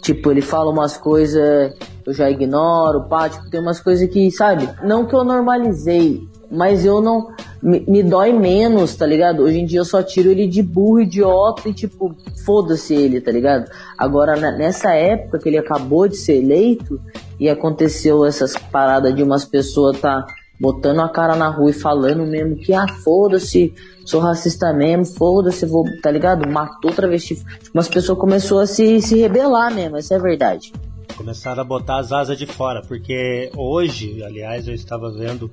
Tipo, 0.02 0.32
ele 0.32 0.42
fala 0.42 0.72
umas 0.72 0.98
coisas, 0.98 1.76
eu 2.06 2.14
já 2.14 2.30
ignoro, 2.30 3.04
pá, 3.04 3.30
tipo, 3.30 3.50
tem 3.50 3.60
umas 3.60 3.80
coisas 3.80 4.10
que, 4.10 4.32
sabe? 4.32 4.68
Não 4.84 5.06
que 5.06 5.14
eu 5.14 5.24
normalizei, 5.24 6.28
mas 6.52 6.86
eu 6.86 7.02
não. 7.02 7.30
Me, 7.62 7.84
me, 7.88 8.04
dói 8.04 8.32
menos, 8.32 8.96
tá 8.96 9.06
ligado? 9.06 9.44
Hoje 9.44 9.60
em 9.60 9.66
dia 9.66 9.80
eu 9.80 9.86
só 9.86 10.04
tiro 10.04 10.30
ele 10.30 10.48
de 10.48 10.62
burro, 10.62 11.02
idiota 11.02 11.68
e, 11.68 11.74
tipo, 11.74 12.16
foda-se 12.46 12.94
ele, 12.94 13.20
tá 13.20 13.32
ligado? 13.32 13.70
Agora, 13.98 14.36
nessa 14.52 14.94
época 14.94 15.40
que 15.40 15.50
ele 15.50 15.58
acabou 15.58 16.08
de 16.08 16.16
ser 16.16 16.38
eleito 16.38 17.02
e 17.40 17.50
aconteceu 17.50 18.26
essas 18.26 18.56
paradas 18.56 19.16
de 19.16 19.24
umas 19.24 19.44
pessoas 19.44 20.00
tá 20.00 20.26
botando 20.60 21.02
a 21.02 21.10
cara 21.10 21.36
na 21.36 21.50
rua 21.50 21.70
e 21.70 21.74
falando 21.74 22.26
mesmo 22.26 22.56
que, 22.56 22.74
ah, 22.74 22.88
foda-se, 23.04 23.74
sou 24.06 24.20
racista 24.20 24.74
mesmo, 24.74 25.06
foda-se, 25.06 25.66
vou, 25.66 25.84
tá 26.02 26.10
ligado? 26.10 26.48
Matou 26.50 26.92
travesti. 26.92 27.36
Tipo, 27.36 27.72
umas 27.74 27.88
pessoas 27.88 28.18
começou 28.18 28.60
a 28.60 28.68
se, 28.68 29.02
se 29.02 29.18
rebelar 29.18 29.74
mesmo, 29.74 29.98
essa 29.98 30.16
é 30.16 30.20
verdade. 30.20 30.74
Começaram 31.16 31.62
a 31.62 31.66
botar 31.66 32.00
as 32.00 32.12
asas 32.12 32.38
de 32.38 32.46
fora, 32.46 32.82
porque 32.88 33.52
hoje, 33.56 34.24
aliás, 34.24 34.68
eu 34.68 34.74
estava 34.74 35.12
vendo 35.12 35.50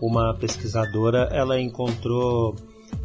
uma 0.00 0.34
pesquisadora, 0.34 1.28
ela 1.32 1.60
encontrou 1.60 2.54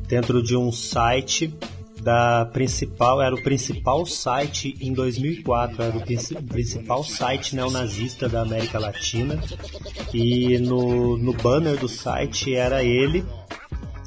dentro 0.07 0.41
de 0.43 0.55
um 0.55 0.71
site 0.71 1.53
da 2.01 2.45
principal, 2.45 3.21
era 3.21 3.33
o 3.33 3.41
principal 3.41 4.05
site 4.05 4.75
em 4.81 4.93
2004, 4.93 5.81
era 5.81 5.97
o 5.97 6.43
principal 6.43 7.03
site 7.03 7.55
neonazista 7.55 8.27
da 8.27 8.41
América 8.41 8.77
Latina 8.77 9.41
e 10.13 10.59
no, 10.59 11.17
no 11.17 11.33
banner 11.33 11.79
do 11.79 11.87
site 11.87 12.53
era 12.53 12.83
ele 12.83 13.23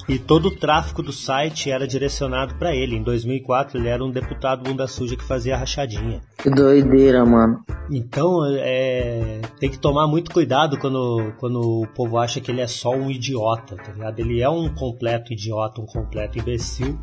e 0.08 0.18
todo 0.18 0.46
o 0.46 0.56
tráfego 0.56 1.02
do 1.02 1.12
site 1.12 1.70
era 1.70 1.86
direcionado 1.86 2.54
para 2.54 2.74
ele. 2.74 2.96
Em 2.96 3.02
2004 3.02 3.78
ele 3.78 3.88
era 3.88 4.04
um 4.04 4.10
deputado 4.10 4.62
bunda 4.62 4.86
suja 4.86 5.16
que 5.16 5.24
fazia 5.24 5.56
rachadinha. 5.56 6.20
Que 6.38 6.50
doideira, 6.50 7.24
mano. 7.24 7.64
Então 7.90 8.44
é, 8.58 9.40
tem 9.58 9.70
que 9.70 9.78
tomar 9.78 10.06
muito 10.06 10.30
cuidado 10.30 10.78
quando, 10.78 11.32
quando 11.38 11.60
o 11.60 11.86
povo 11.88 12.18
acha 12.18 12.40
que 12.40 12.50
ele 12.50 12.60
é 12.60 12.66
só 12.66 12.90
um 12.90 13.10
idiota, 13.10 13.76
tá 13.76 13.92
ligado? 13.92 14.20
Ele 14.20 14.40
é 14.40 14.48
um 14.48 14.72
completo 14.74 15.32
idiota, 15.32 15.80
um 15.80 15.86
completo 15.86 16.38
imbecil 16.38 16.98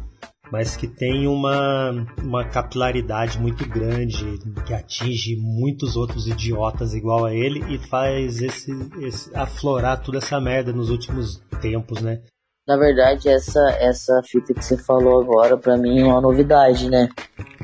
mas 0.51 0.77
que 0.77 0.87
tem 0.87 1.27
uma, 1.27 2.05
uma 2.21 2.45
capilaridade 2.45 3.39
muito 3.39 3.67
grande, 3.67 4.37
que 4.67 4.71
atinge 4.71 5.35
muitos 5.35 5.95
outros 5.95 6.27
idiotas 6.27 6.93
igual 6.93 7.25
a 7.25 7.33
ele 7.33 7.73
e 7.73 7.79
faz 7.79 8.39
esse, 8.39 8.71
esse 9.01 9.35
aflorar 9.35 10.03
toda 10.03 10.19
essa 10.19 10.39
merda 10.39 10.71
nos 10.71 10.91
últimos 10.91 11.41
tempos, 11.59 12.01
né? 12.01 12.21
Na 12.65 12.77
verdade, 12.77 13.27
essa 13.27 13.59
essa 13.71 14.21
fita 14.23 14.53
que 14.53 14.63
você 14.63 14.77
falou 14.77 15.21
agora, 15.21 15.57
para 15.57 15.75
mim 15.75 15.99
é 15.99 16.05
uma 16.05 16.21
novidade, 16.21 16.89
né? 16.89 17.09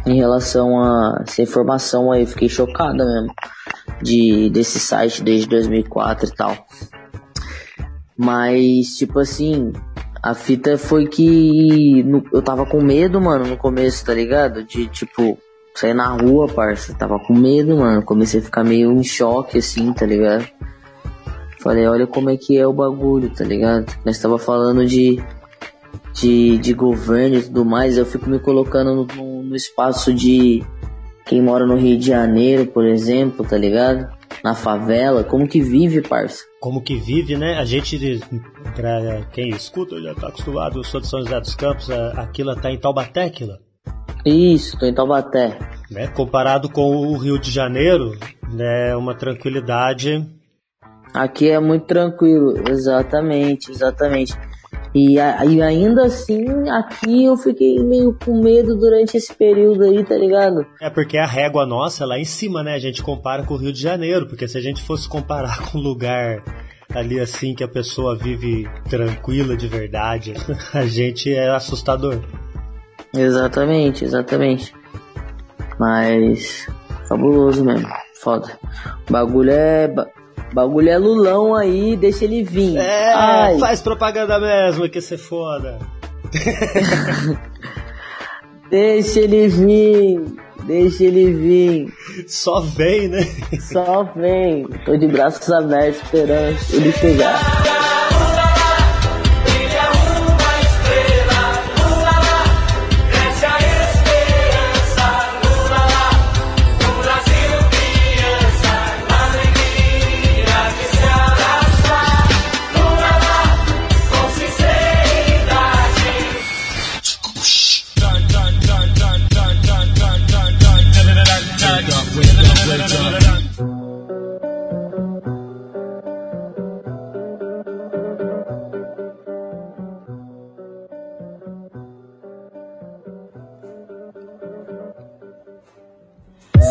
Em 0.05 0.15
relação 0.15 0.77
a 0.81 1.23
essa 1.25 1.41
informação 1.41 2.11
aí, 2.11 2.25
fiquei 2.25 2.49
chocada 2.49 3.05
mesmo 3.05 3.33
de 4.01 4.49
desse 4.49 4.77
site 4.79 5.23
desde 5.23 5.47
2004 5.47 6.27
e 6.27 6.35
tal. 6.35 6.67
Mas 8.17 8.97
tipo 8.97 9.19
assim, 9.19 9.71
a 10.21 10.33
fita 10.33 10.77
foi 10.77 11.07
que 11.07 12.05
eu 12.33 12.41
tava 12.41 12.65
com 12.65 12.81
medo, 12.81 13.21
mano, 13.21 13.45
no 13.47 13.55
começo, 13.55 14.05
tá 14.05 14.13
ligado? 14.13 14.65
De 14.65 14.87
tipo 14.87 15.37
sair 15.75 15.93
na 15.93 16.09
rua, 16.09 16.47
parça. 16.49 16.93
Tava 16.93 17.17
com 17.19 17.33
medo, 17.33 17.77
mano. 17.77 18.03
Comecei 18.03 18.41
a 18.41 18.43
ficar 18.43 18.65
meio 18.65 18.91
em 18.91 19.03
choque 19.03 19.59
assim, 19.59 19.93
tá 19.93 20.05
ligado? 20.05 20.45
Falei, 21.59 21.87
olha 21.87 22.07
como 22.07 22.29
é 22.29 22.37
que 22.37 22.57
é 22.57 22.65
o 22.65 22.73
bagulho, 22.73 23.29
tá 23.29 23.43
ligado? 23.43 23.93
Nós 24.05 24.17
tava 24.17 24.39
falando 24.39 24.85
de, 24.85 25.21
de, 26.13 26.57
de 26.57 26.73
governo 26.73 27.35
e 27.35 27.43
tudo 27.43 27.65
mais, 27.65 27.97
eu 27.97 28.05
fico 28.05 28.29
me 28.29 28.39
colocando 28.39 28.95
no, 28.95 29.05
no, 29.05 29.43
no 29.43 29.55
espaço 29.55 30.13
de 30.13 30.63
quem 31.25 31.41
mora 31.41 31.65
no 31.65 31.75
Rio 31.75 31.97
de 31.97 32.07
Janeiro, 32.07 32.65
por 32.65 32.85
exemplo, 32.85 33.45
tá 33.45 33.57
ligado? 33.57 34.09
Na 34.43 34.55
favela, 34.55 35.23
como 35.23 35.47
que 35.47 35.61
vive, 35.61 36.01
parça? 36.01 36.45
Como 36.61 36.81
que 36.81 36.95
vive, 36.95 37.35
né? 37.35 37.59
A 37.59 37.65
gente, 37.65 38.21
pra 38.73 39.25
quem 39.33 39.49
escuta, 39.49 40.01
já 40.01 40.15
tá 40.15 40.29
acostumado, 40.29 40.79
eu 40.79 40.83
sou 40.83 41.01
de 41.01 41.07
São 41.07 41.21
José 41.21 41.39
dos 41.41 41.55
Campos, 41.55 41.89
aquilo 42.15 42.55
tá 42.55 42.71
em 42.71 42.77
Taubaté, 42.77 43.25
aquilo? 43.25 43.57
Isso, 44.25 44.77
tô 44.79 44.85
em 44.85 44.93
Taubaté. 44.93 45.59
Né? 45.91 46.07
Comparado 46.07 46.69
com 46.69 46.95
o 46.95 47.17
Rio 47.17 47.37
de 47.37 47.51
Janeiro, 47.51 48.17
né, 48.51 48.95
uma 48.95 49.13
tranquilidade. 49.13 50.25
Aqui 51.13 51.49
é 51.49 51.59
muito 51.59 51.85
tranquilo, 51.85 52.53
exatamente, 52.69 53.71
exatamente. 53.71 54.37
E, 54.93 55.15
e 55.15 55.61
ainda 55.61 56.05
assim, 56.05 56.69
aqui 56.69 57.25
eu 57.25 57.37
fiquei 57.37 57.79
meio 57.83 58.17
com 58.23 58.41
medo 58.41 58.75
durante 58.75 59.17
esse 59.17 59.33
período 59.33 59.83
aí, 59.83 60.03
tá 60.03 60.15
ligado? 60.15 60.65
É 60.81 60.89
porque 60.89 61.17
a 61.17 61.25
régua 61.25 61.65
nossa 61.65 62.05
lá 62.05 62.17
em 62.17 62.25
cima, 62.25 62.63
né? 62.63 62.73
A 62.73 62.79
gente 62.79 63.03
compara 63.03 63.43
com 63.43 63.53
o 63.53 63.57
Rio 63.57 63.71
de 63.71 63.81
Janeiro, 63.81 64.27
porque 64.27 64.47
se 64.47 64.57
a 64.57 64.61
gente 64.61 64.81
fosse 64.81 65.07
comparar 65.07 65.61
com 65.69 65.77
um 65.77 65.81
lugar 65.81 66.43
ali 66.93 67.19
assim 67.19 67.53
que 67.53 67.63
a 67.63 67.67
pessoa 67.67 68.17
vive 68.17 68.67
tranquila 68.89 69.55
de 69.55 69.67
verdade, 69.67 70.33
a 70.73 70.85
gente 70.85 71.31
é 71.31 71.49
assustador. 71.49 72.19
Exatamente, 73.13 74.05
exatamente. 74.05 74.73
Mas 75.79 76.67
fabuloso 77.07 77.63
mesmo, 77.63 77.87
foda. 78.21 78.59
O 79.07 79.11
bagulho 79.11 79.51
é 79.51 79.87
Bagulho 80.53 80.89
é 80.89 80.97
Lulão 80.97 81.55
aí, 81.55 81.95
deixa 81.95 82.25
ele 82.25 82.43
vir. 82.43 82.77
É, 82.77 83.13
Ai. 83.13 83.59
faz 83.59 83.81
propaganda 83.81 84.39
mesmo, 84.39 84.89
que 84.89 84.99
você 84.99 85.17
foda. 85.17 85.79
deixa 88.69 89.19
ele 89.19 89.47
vir, 89.47 90.21
deixa 90.63 91.03
ele 91.03 91.33
vir. 91.33 91.93
Só 92.27 92.61
vem, 92.61 93.07
né? 93.07 93.25
Só 93.71 94.03
vem. 94.15 94.65
Tô 94.85 94.97
de 94.97 95.07
braços 95.07 95.49
abertos 95.51 96.01
esperando 96.03 96.57
ele 96.73 96.91
chegar. 96.93 97.68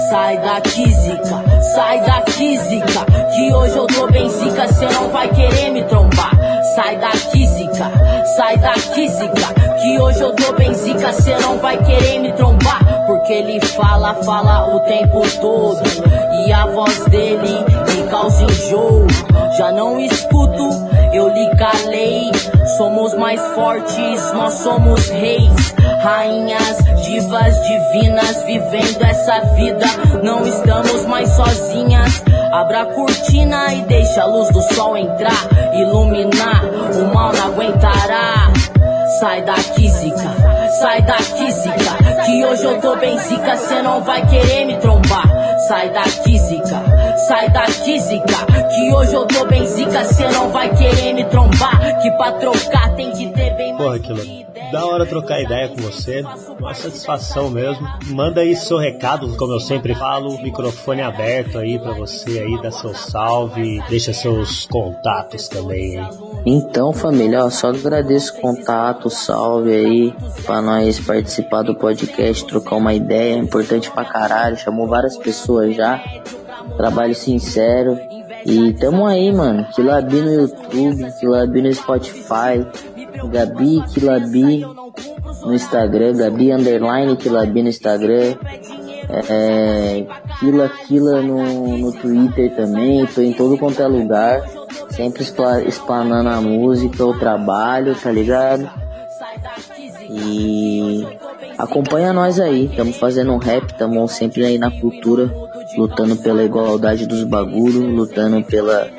Sai 0.08 0.38
daqui, 0.38 0.90
zica, 0.90 1.44
sai 1.74 2.00
daqui, 2.00 2.58
zica. 2.58 3.04
Que 3.34 3.52
hoje 3.52 3.76
eu 3.76 3.86
tô 3.86 4.06
bem 4.06 4.28
zica, 4.28 4.66
cê 4.68 4.86
não 4.86 5.10
vai 5.10 5.28
querer 5.28 5.70
me 5.70 5.84
trombar. 5.84 6.30
Sai 6.74 6.96
daqui, 6.96 7.46
zica, 7.46 7.90
sai 8.36 8.56
daqui, 8.56 9.08
zica. 9.08 9.54
Que 9.82 9.98
hoje 10.00 10.20
eu 10.20 10.32
tô 10.32 10.52
bem 10.54 10.72
zica, 10.72 11.12
cê 11.12 11.36
não 11.38 11.58
vai 11.58 11.76
querer 11.76 12.20
me 12.20 12.32
trombar. 12.32 12.80
Porque 13.06 13.32
ele 13.32 13.60
fala, 13.60 14.14
fala 14.24 14.74
o 14.74 14.80
tempo 14.80 15.20
todo. 15.40 15.82
E 16.46 16.52
a 16.52 16.66
voz 16.66 17.04
dele 17.06 17.64
me 17.94 18.08
causa 18.10 18.44
enjoo. 18.44 19.06
Já 19.58 19.72
não 19.72 19.98
escuto, 20.00 20.70
eu 21.12 21.28
lhe 21.28 21.50
calei. 21.56 22.30
Somos 22.78 23.12
mais 23.14 23.40
fortes, 23.56 24.32
nós 24.34 24.54
somos 24.54 25.08
reis. 25.08 25.74
Rainhas, 26.00 26.76
divas 27.04 27.56
divinas, 27.66 28.44
vivendo 28.44 29.02
essa 29.02 29.40
vida. 29.56 29.84
Não 30.22 30.46
estamos 30.46 31.04
mais 31.06 31.28
sozinhas. 31.30 32.22
Abra 32.52 32.82
a 32.82 32.86
cortina 32.86 33.74
e 33.74 33.80
deixa 33.82 34.22
a 34.22 34.26
luz 34.26 34.48
do 34.50 34.62
sol 34.62 34.96
entrar. 34.96 35.48
Iluminar, 35.74 36.62
o 36.94 37.12
mal 37.12 37.32
não 37.32 37.46
aguentará. 37.46 38.52
Sai 39.18 39.42
daqui, 39.42 39.88
zica, 39.88 40.36
sai 40.78 41.02
daqui, 41.02 41.50
zica. 41.50 42.24
Que 42.26 42.44
hoje 42.44 42.62
eu 42.62 42.80
tô 42.80 42.94
bem 42.94 43.18
zica, 43.18 43.56
cê 43.56 43.82
não 43.82 44.02
vai 44.02 44.24
querer 44.24 44.66
me 44.66 44.76
trombar. 44.76 45.26
Sai 45.66 45.90
daqui, 45.90 46.38
zica, 46.38 46.80
sai 47.26 47.50
daqui, 47.50 47.98
zica. 48.00 48.46
Que 48.74 48.94
hoje 48.94 49.14
eu 49.14 49.26
tô 49.26 49.44
bem 49.46 49.66
zica, 49.66 50.04
cê 50.04 50.28
não 50.28 50.50
vai 50.50 50.74
querer 50.74 51.14
me 51.14 51.24
trombar. 51.24 52.00
Que 52.00 52.10
pra 52.12 52.32
trocar 52.32 52.94
tem 52.94 53.10
que 53.10 53.28
ter 53.30 53.50
bem 53.56 53.72
mais. 53.74 53.82
Porra, 53.82 53.96
aquilo 53.96 54.48
da 54.70 54.84
hora 54.84 55.06
trocar 55.06 55.40
ideia 55.40 55.68
com 55.68 55.76
você. 55.76 56.22
Uma 56.58 56.74
satisfação 56.74 57.50
mesmo. 57.50 57.86
Manda 58.08 58.40
aí 58.40 58.54
seu 58.54 58.78
recado, 58.78 59.36
como 59.36 59.52
eu 59.52 59.60
sempre 59.60 59.94
falo, 59.94 60.40
microfone 60.42 61.02
aberto 61.02 61.58
aí 61.58 61.78
para 61.78 61.92
você 61.92 62.40
aí, 62.40 62.62
dá 62.62 62.70
seu 62.70 62.94
salve, 62.94 63.82
deixa 63.88 64.12
seus 64.12 64.66
contatos 64.66 65.48
também 65.48 65.98
aí. 65.98 66.08
Então, 66.44 66.92
família, 66.92 67.44
ó, 67.44 67.50
só 67.50 67.68
agradeço 67.68 68.36
o 68.36 68.40
contato, 68.40 69.10
salve 69.10 69.72
aí, 69.72 70.14
pra 70.44 70.60
nós 70.60 71.00
participar 71.00 71.62
do 71.62 71.74
podcast, 71.74 72.44
trocar 72.46 72.76
uma 72.76 72.94
ideia, 72.94 73.34
é 73.34 73.38
importante 73.38 73.90
pra 73.90 74.04
caralho, 74.04 74.56
chamou 74.56 74.86
várias 74.86 75.16
pessoas 75.16 75.74
já, 75.74 76.02
trabalho 76.76 77.14
sincero, 77.14 77.98
e 78.46 78.72
tamo 78.74 79.06
aí, 79.06 79.32
mano, 79.32 79.66
Kilabi 79.74 80.20
no 80.20 80.32
YouTube, 80.32 81.12
Kilabi 81.18 81.62
no 81.62 81.74
Spotify, 81.74 82.66
Gabi 83.30 83.82
Kilabi 83.92 84.64
no 85.44 85.54
Instagram, 85.54 86.16
Gabi 86.16 86.52
Underline 86.52 87.16
Kilabi 87.16 87.62
no 87.62 87.68
Instagram, 87.68 88.36
é, 89.08 90.06
Kila 90.38 91.22
no, 91.22 91.78
no 91.78 91.92
Twitter 91.92 92.54
também, 92.54 93.06
tô 93.06 93.22
em 93.22 93.32
todo 93.32 93.58
quanto 93.58 93.82
é 93.82 93.86
lugar, 93.86 94.42
sempre 94.90 95.22
explanando 95.22 96.28
a 96.28 96.40
música, 96.40 97.04
o 97.04 97.18
trabalho, 97.18 97.94
tá 97.94 98.10
ligado? 98.10 98.70
E 100.10 101.06
acompanha 101.56 102.12
nós 102.12 102.38
aí, 102.38 102.66
estamos 102.66 102.96
fazendo 102.96 103.32
um 103.32 103.38
rap, 103.38 103.70
estamos 103.70 104.12
sempre 104.12 104.44
aí 104.44 104.58
na 104.58 104.70
cultura, 104.70 105.30
lutando 105.78 106.16
pela 106.16 106.42
igualdade 106.42 107.06
dos 107.06 107.22
bagulhos, 107.22 107.84
lutando 107.84 108.42
pela, 108.42 108.90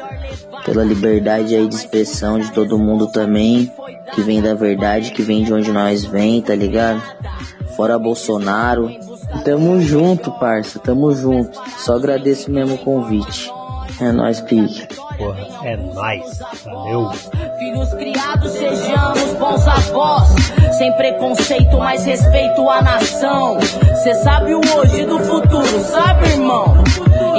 pela 0.66 0.84
liberdade 0.84 1.54
aí 1.54 1.68
de 1.68 1.76
expressão 1.76 2.40
de 2.40 2.52
todo 2.54 2.80
mundo 2.80 3.08
também 3.08 3.70
que 4.16 4.22
vem 4.22 4.42
da 4.42 4.54
verdade, 4.54 5.12
que 5.12 5.22
vem 5.22 5.44
de 5.44 5.54
onde 5.54 5.72
nós 5.72 6.06
vem, 6.06 6.42
tá 6.42 6.56
ligado? 6.56 7.02
Fora 7.76 8.00
Bolsonaro. 8.00 8.90
Tamo 9.44 9.80
junto, 9.82 10.32
parça, 10.40 10.80
tamo 10.80 11.12
junto. 11.14 11.60
Só 11.78 11.96
agradeço 11.96 12.50
mesmo 12.50 12.76
o 12.76 12.78
convite. 12.80 13.52
É 14.02 14.12
nóis, 14.14 14.40
Pique. 14.42 14.88
Porra, 15.18 15.48
é 15.64 15.76
nóis. 15.76 16.40
Valeu. 16.64 17.12
Filhos 17.58 17.94
criados, 17.94 18.52
sejamos 18.54 19.34
bons 19.34 19.68
avós. 19.68 20.30
Sem 20.78 20.92
preconceito, 20.94 21.78
mas 21.78 22.06
respeito 22.06 22.70
à 22.70 22.82
nação. 22.82 23.60
Cê 24.04 24.14
sabe 24.16 24.54
o 24.54 24.62
hoje 24.78 25.06
do 25.06 25.20
futuro, 25.20 25.80
sabe, 25.84 26.30
irmão? 26.30 26.76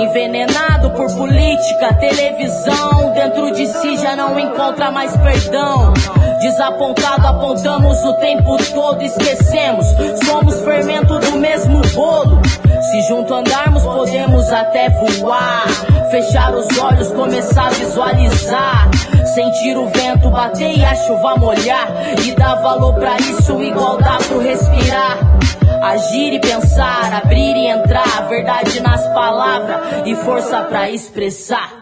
Envenenado 0.01 0.91
por 0.93 1.15
política, 1.15 1.93
televisão. 1.93 3.13
Dentro 3.13 3.53
de 3.53 3.67
si 3.67 3.99
já 3.99 4.17
não 4.17 4.39
encontra 4.39 4.91
mais 4.91 5.15
perdão. 5.19 5.93
Desapontado, 6.41 7.27
apontamos 7.27 8.03
o 8.03 8.15
tempo 8.15 8.57
todo, 8.73 9.03
esquecemos. 9.03 9.87
Somos 10.25 10.59
fermento 10.61 11.19
do 11.19 11.37
mesmo 11.37 11.83
bolo. 11.95 12.41
Se 12.91 13.03
junto 13.03 13.35
andarmos, 13.35 13.83
podemos 13.83 14.51
até 14.51 14.89
voar. 14.89 15.67
Fechar 16.11 16.55
os 16.55 16.79
olhos, 16.79 17.09
começar 17.09 17.67
a 17.67 17.71
visualizar. 17.71 18.91
Sentir 19.35 19.77
o 19.77 19.87
vento 19.89 20.31
bater 20.31 20.79
e 20.79 20.83
a 20.83 20.95
chuva 20.95 21.37
molhar. 21.37 21.89
E 22.25 22.33
dar 22.33 22.55
valor 22.63 22.95
pra 22.95 23.19
isso, 23.19 23.63
igual 23.63 23.99
dá 23.99 24.17
pro 24.17 24.41
respirar. 24.41 25.19
Agir 25.83 26.35
e 26.35 26.41
pensar, 26.41 27.21
abrir 27.23 27.57
e 27.57 27.67
entrar. 27.67 28.29
Verdade 28.29 28.81
nas 28.81 29.07
palavras 29.09 29.90
e 30.07 30.15
força 30.17 30.63
pra 30.65 30.91
expressar. 30.91 31.81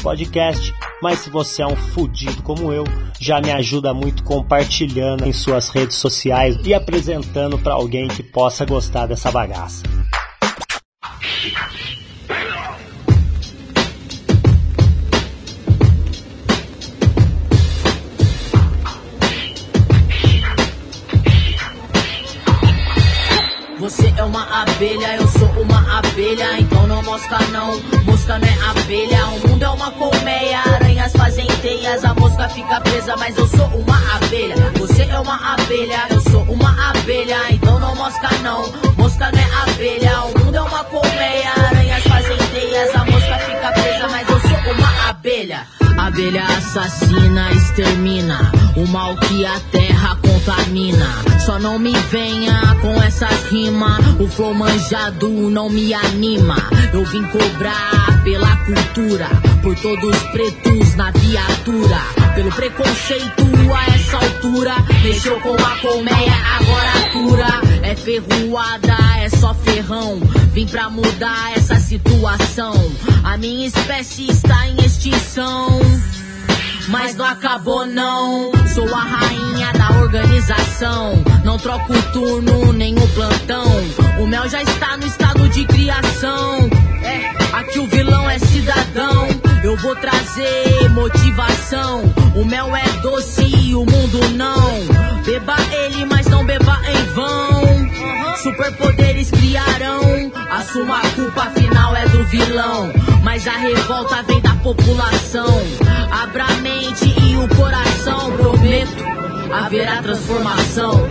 podcast. 0.02 0.74
Mas 1.02 1.20
se 1.20 1.30
você 1.30 1.62
é 1.62 1.68
um 1.68 1.76
fudido 1.76 2.42
como 2.44 2.72
eu, 2.72 2.84
já 3.20 3.42
me 3.42 3.52
ajuda 3.52 3.94
muito 3.94 4.24
compartilhando 4.24 5.26
em 5.26 5.34
suas 5.34 5.70
redes 5.70 5.98
sociais 5.98 6.58
e 6.64 6.74
apresentando 6.74 7.58
para 7.58 7.74
alguém 7.74 8.08
que 8.08 8.24
possa 8.24 8.66
gostar 8.66 9.08
dessa 9.08 9.32
bagaça. 9.32 9.84
Você 23.84 24.14
é 24.18 24.24
uma 24.24 24.62
abelha, 24.62 25.18
eu 25.18 25.28
sou 25.28 25.50
uma 25.62 25.98
abelha, 25.98 26.58
então 26.58 26.73
mosca 27.04 27.38
não, 27.52 27.80
mosca 28.06 28.40
não 28.40 28.48
é 28.48 28.70
abelha. 28.70 29.28
O 29.28 29.48
mundo 29.48 29.64
é 29.64 29.70
uma 29.70 29.92
colmeia, 29.92 30.60
aranhas 30.60 31.12
fazem 31.14 31.46
teias, 31.62 32.04
a 32.04 32.14
mosca 32.14 32.50
fica 32.50 32.82
presa, 32.82 33.16
mas 33.18 33.38
eu 33.38 33.48
sou 33.48 33.68
uma 33.68 34.16
abelha. 34.16 34.56
Você 34.80 35.04
é 35.04 35.20
uma 35.20 35.54
abelha, 35.54 36.08
eu 36.10 36.22
sou 36.22 36.42
uma 36.44 36.90
abelha, 36.90 37.38
então 37.52 37.80
não 37.80 37.96
mosca 37.96 38.30
não, 38.42 38.64
mosca 38.98 39.32
não 39.32 39.40
é 39.40 39.72
abelha. 39.72 40.22
O 40.24 40.40
mundo 40.40 40.56
é 40.56 40.62
uma 40.62 40.84
colmeia, 40.86 41.52
aranhas 41.68 42.04
fazem 42.04 42.38
teias, 42.38 42.96
a 42.96 43.06
mosca 43.06 43.38
fica 43.40 43.72
presa, 43.72 44.08
mas 44.10 44.30
eu 44.30 44.33
uma 44.78 45.10
abelha. 45.10 45.68
Abelha 45.98 46.44
assassina, 46.46 47.52
extermina 47.52 48.52
o 48.76 48.88
mal 48.88 49.16
que 49.16 49.46
a 49.46 49.60
terra 49.72 50.16
contamina. 50.16 51.08
Só 51.46 51.60
não 51.60 51.78
me 51.78 51.94
venha 52.12 52.76
com 52.82 53.02
essas 53.02 53.44
rimas, 53.50 54.00
o 54.20 54.28
flow 54.28 54.54
manjado 54.54 55.30
não 55.30 55.70
me 55.70 55.94
anima. 55.94 56.58
Eu 56.92 57.06
vim 57.06 57.24
cobrar 57.26 58.24
pela 58.24 58.56
cultura, 58.66 59.28
por 59.62 59.76
todos 59.76 60.18
pretos 60.32 60.96
na 60.96 61.12
viatura. 61.12 62.23
Pelo 62.36 62.52
preconceito 62.52 63.44
a 63.76 63.96
essa 63.96 64.18
altura, 64.18 64.76
mexeu 65.04 65.40
com 65.42 65.54
a 65.54 65.78
colmeia, 65.78 66.34
agora 66.60 66.90
atura. 67.06 67.48
É 67.84 67.96
ferroada, 67.96 68.98
é 69.20 69.30
só 69.30 69.54
ferrão. 69.54 70.20
Vim 70.52 70.66
pra 70.66 70.90
mudar 70.90 71.54
essa 71.56 71.76
situação. 71.76 72.74
A 73.24 73.38
minha 73.38 73.68
espécie 73.68 74.32
está 74.32 74.68
em 74.68 74.84
extinção. 74.84 75.80
Mas 76.88 77.16
não 77.16 77.26
acabou 77.26 77.86
não, 77.86 78.52
sou 78.74 78.94
a 78.94 79.02
rainha 79.02 79.72
da 79.74 80.02
organização. 80.02 81.24
Não 81.46 81.58
troco 81.58 81.94
turno 82.14 82.74
nem 82.74 82.96
o 82.96 83.08
plantão. 83.10 83.68
O 84.20 84.26
mel 84.26 84.50
já 84.50 84.62
está 84.64 84.98
no 84.98 85.06
estado 85.06 85.48
de 85.50 85.66
criação. 85.66 86.70
É, 87.04 87.58
aqui 87.58 87.80
o 87.80 87.88
vilão 87.88 88.30
é 88.30 88.40
cidadão. 88.40 89.53
Eu 89.64 89.78
vou 89.78 89.96
trazer 89.96 90.90
motivação. 90.90 92.02
O 92.36 92.44
mel 92.44 92.76
é 92.76 92.84
doce 93.02 93.44
e 93.44 93.74
o 93.74 93.80
mundo 93.80 94.20
não. 94.36 95.24
Beba 95.24 95.56
ele, 95.86 96.06
mas 96.06 96.28
não 96.28 96.46
beba 96.46 96.82
em 96.90 97.04
vão. 97.14 98.36
Superpoderes 98.44 99.32
criarão. 99.32 100.30
Assuma 100.52 100.98
a 100.98 101.10
culpa, 101.12 101.44
afinal 101.44 101.96
é 101.96 102.06
do 102.10 102.26
vilão. 102.26 102.92
Mas 103.24 103.48
a 103.48 103.54
revolta 103.54 104.22
vem 104.24 104.42
da 104.42 104.54
população. 104.56 105.62
Abra 106.12 106.44
a 106.44 106.54
mente 106.56 107.16
e 107.22 107.38
o 107.38 107.48
coração. 107.56 108.34
Prometo, 108.36 109.04
haverá 109.54 110.02
transformação. 110.02 111.08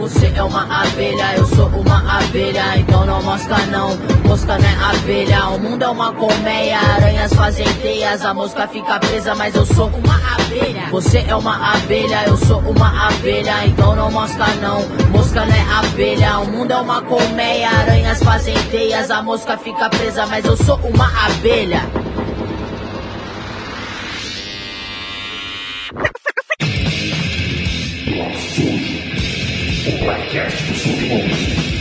Você 0.00 0.32
é 0.34 0.42
uma 0.42 0.62
abelha, 0.82 1.34
eu 1.36 1.44
sou 1.44 1.66
uma 1.66 2.18
abelha, 2.18 2.78
então 2.78 3.04
não 3.04 3.22
mosca 3.22 3.58
não, 3.66 3.94
mosca 4.26 4.58
não 4.58 4.66
é 4.66 4.96
abelha. 4.96 5.48
O 5.48 5.58
mundo 5.58 5.84
é 5.84 5.88
uma 5.88 6.10
colmeia, 6.14 6.78
aranhas 6.78 7.34
fazem 7.34 7.66
teias, 7.82 8.24
a 8.24 8.32
mosca 8.32 8.66
fica 8.66 8.98
presa, 8.98 9.34
mas 9.34 9.54
eu 9.54 9.66
sou 9.66 9.88
uma 9.88 10.14
abelha. 10.34 10.88
Você 10.90 11.18
é 11.28 11.36
uma 11.36 11.74
abelha, 11.74 12.24
eu 12.26 12.36
sou 12.38 12.60
uma 12.60 13.08
abelha, 13.08 13.66
então 13.66 13.94
não 13.94 14.10
mosca 14.10 14.46
não, 14.62 14.88
mosca 15.10 15.44
não 15.44 15.54
é 15.54 15.66
abelha. 15.78 16.38
O 16.38 16.46
mundo 16.46 16.72
é 16.72 16.76
uma 16.78 17.02
colmeia, 17.02 17.68
aranhas 17.68 18.22
fazem 18.22 18.54
teias, 18.70 19.10
a 19.10 19.22
mosca 19.22 19.58
fica 19.58 19.90
presa, 19.90 20.24
mas 20.24 20.46
eu 20.46 20.56
sou 20.56 20.76
uma 20.78 21.26
abelha. 21.26 21.82
podcast 30.10 30.66
do 30.66 30.74
Submundo. 30.74 31.79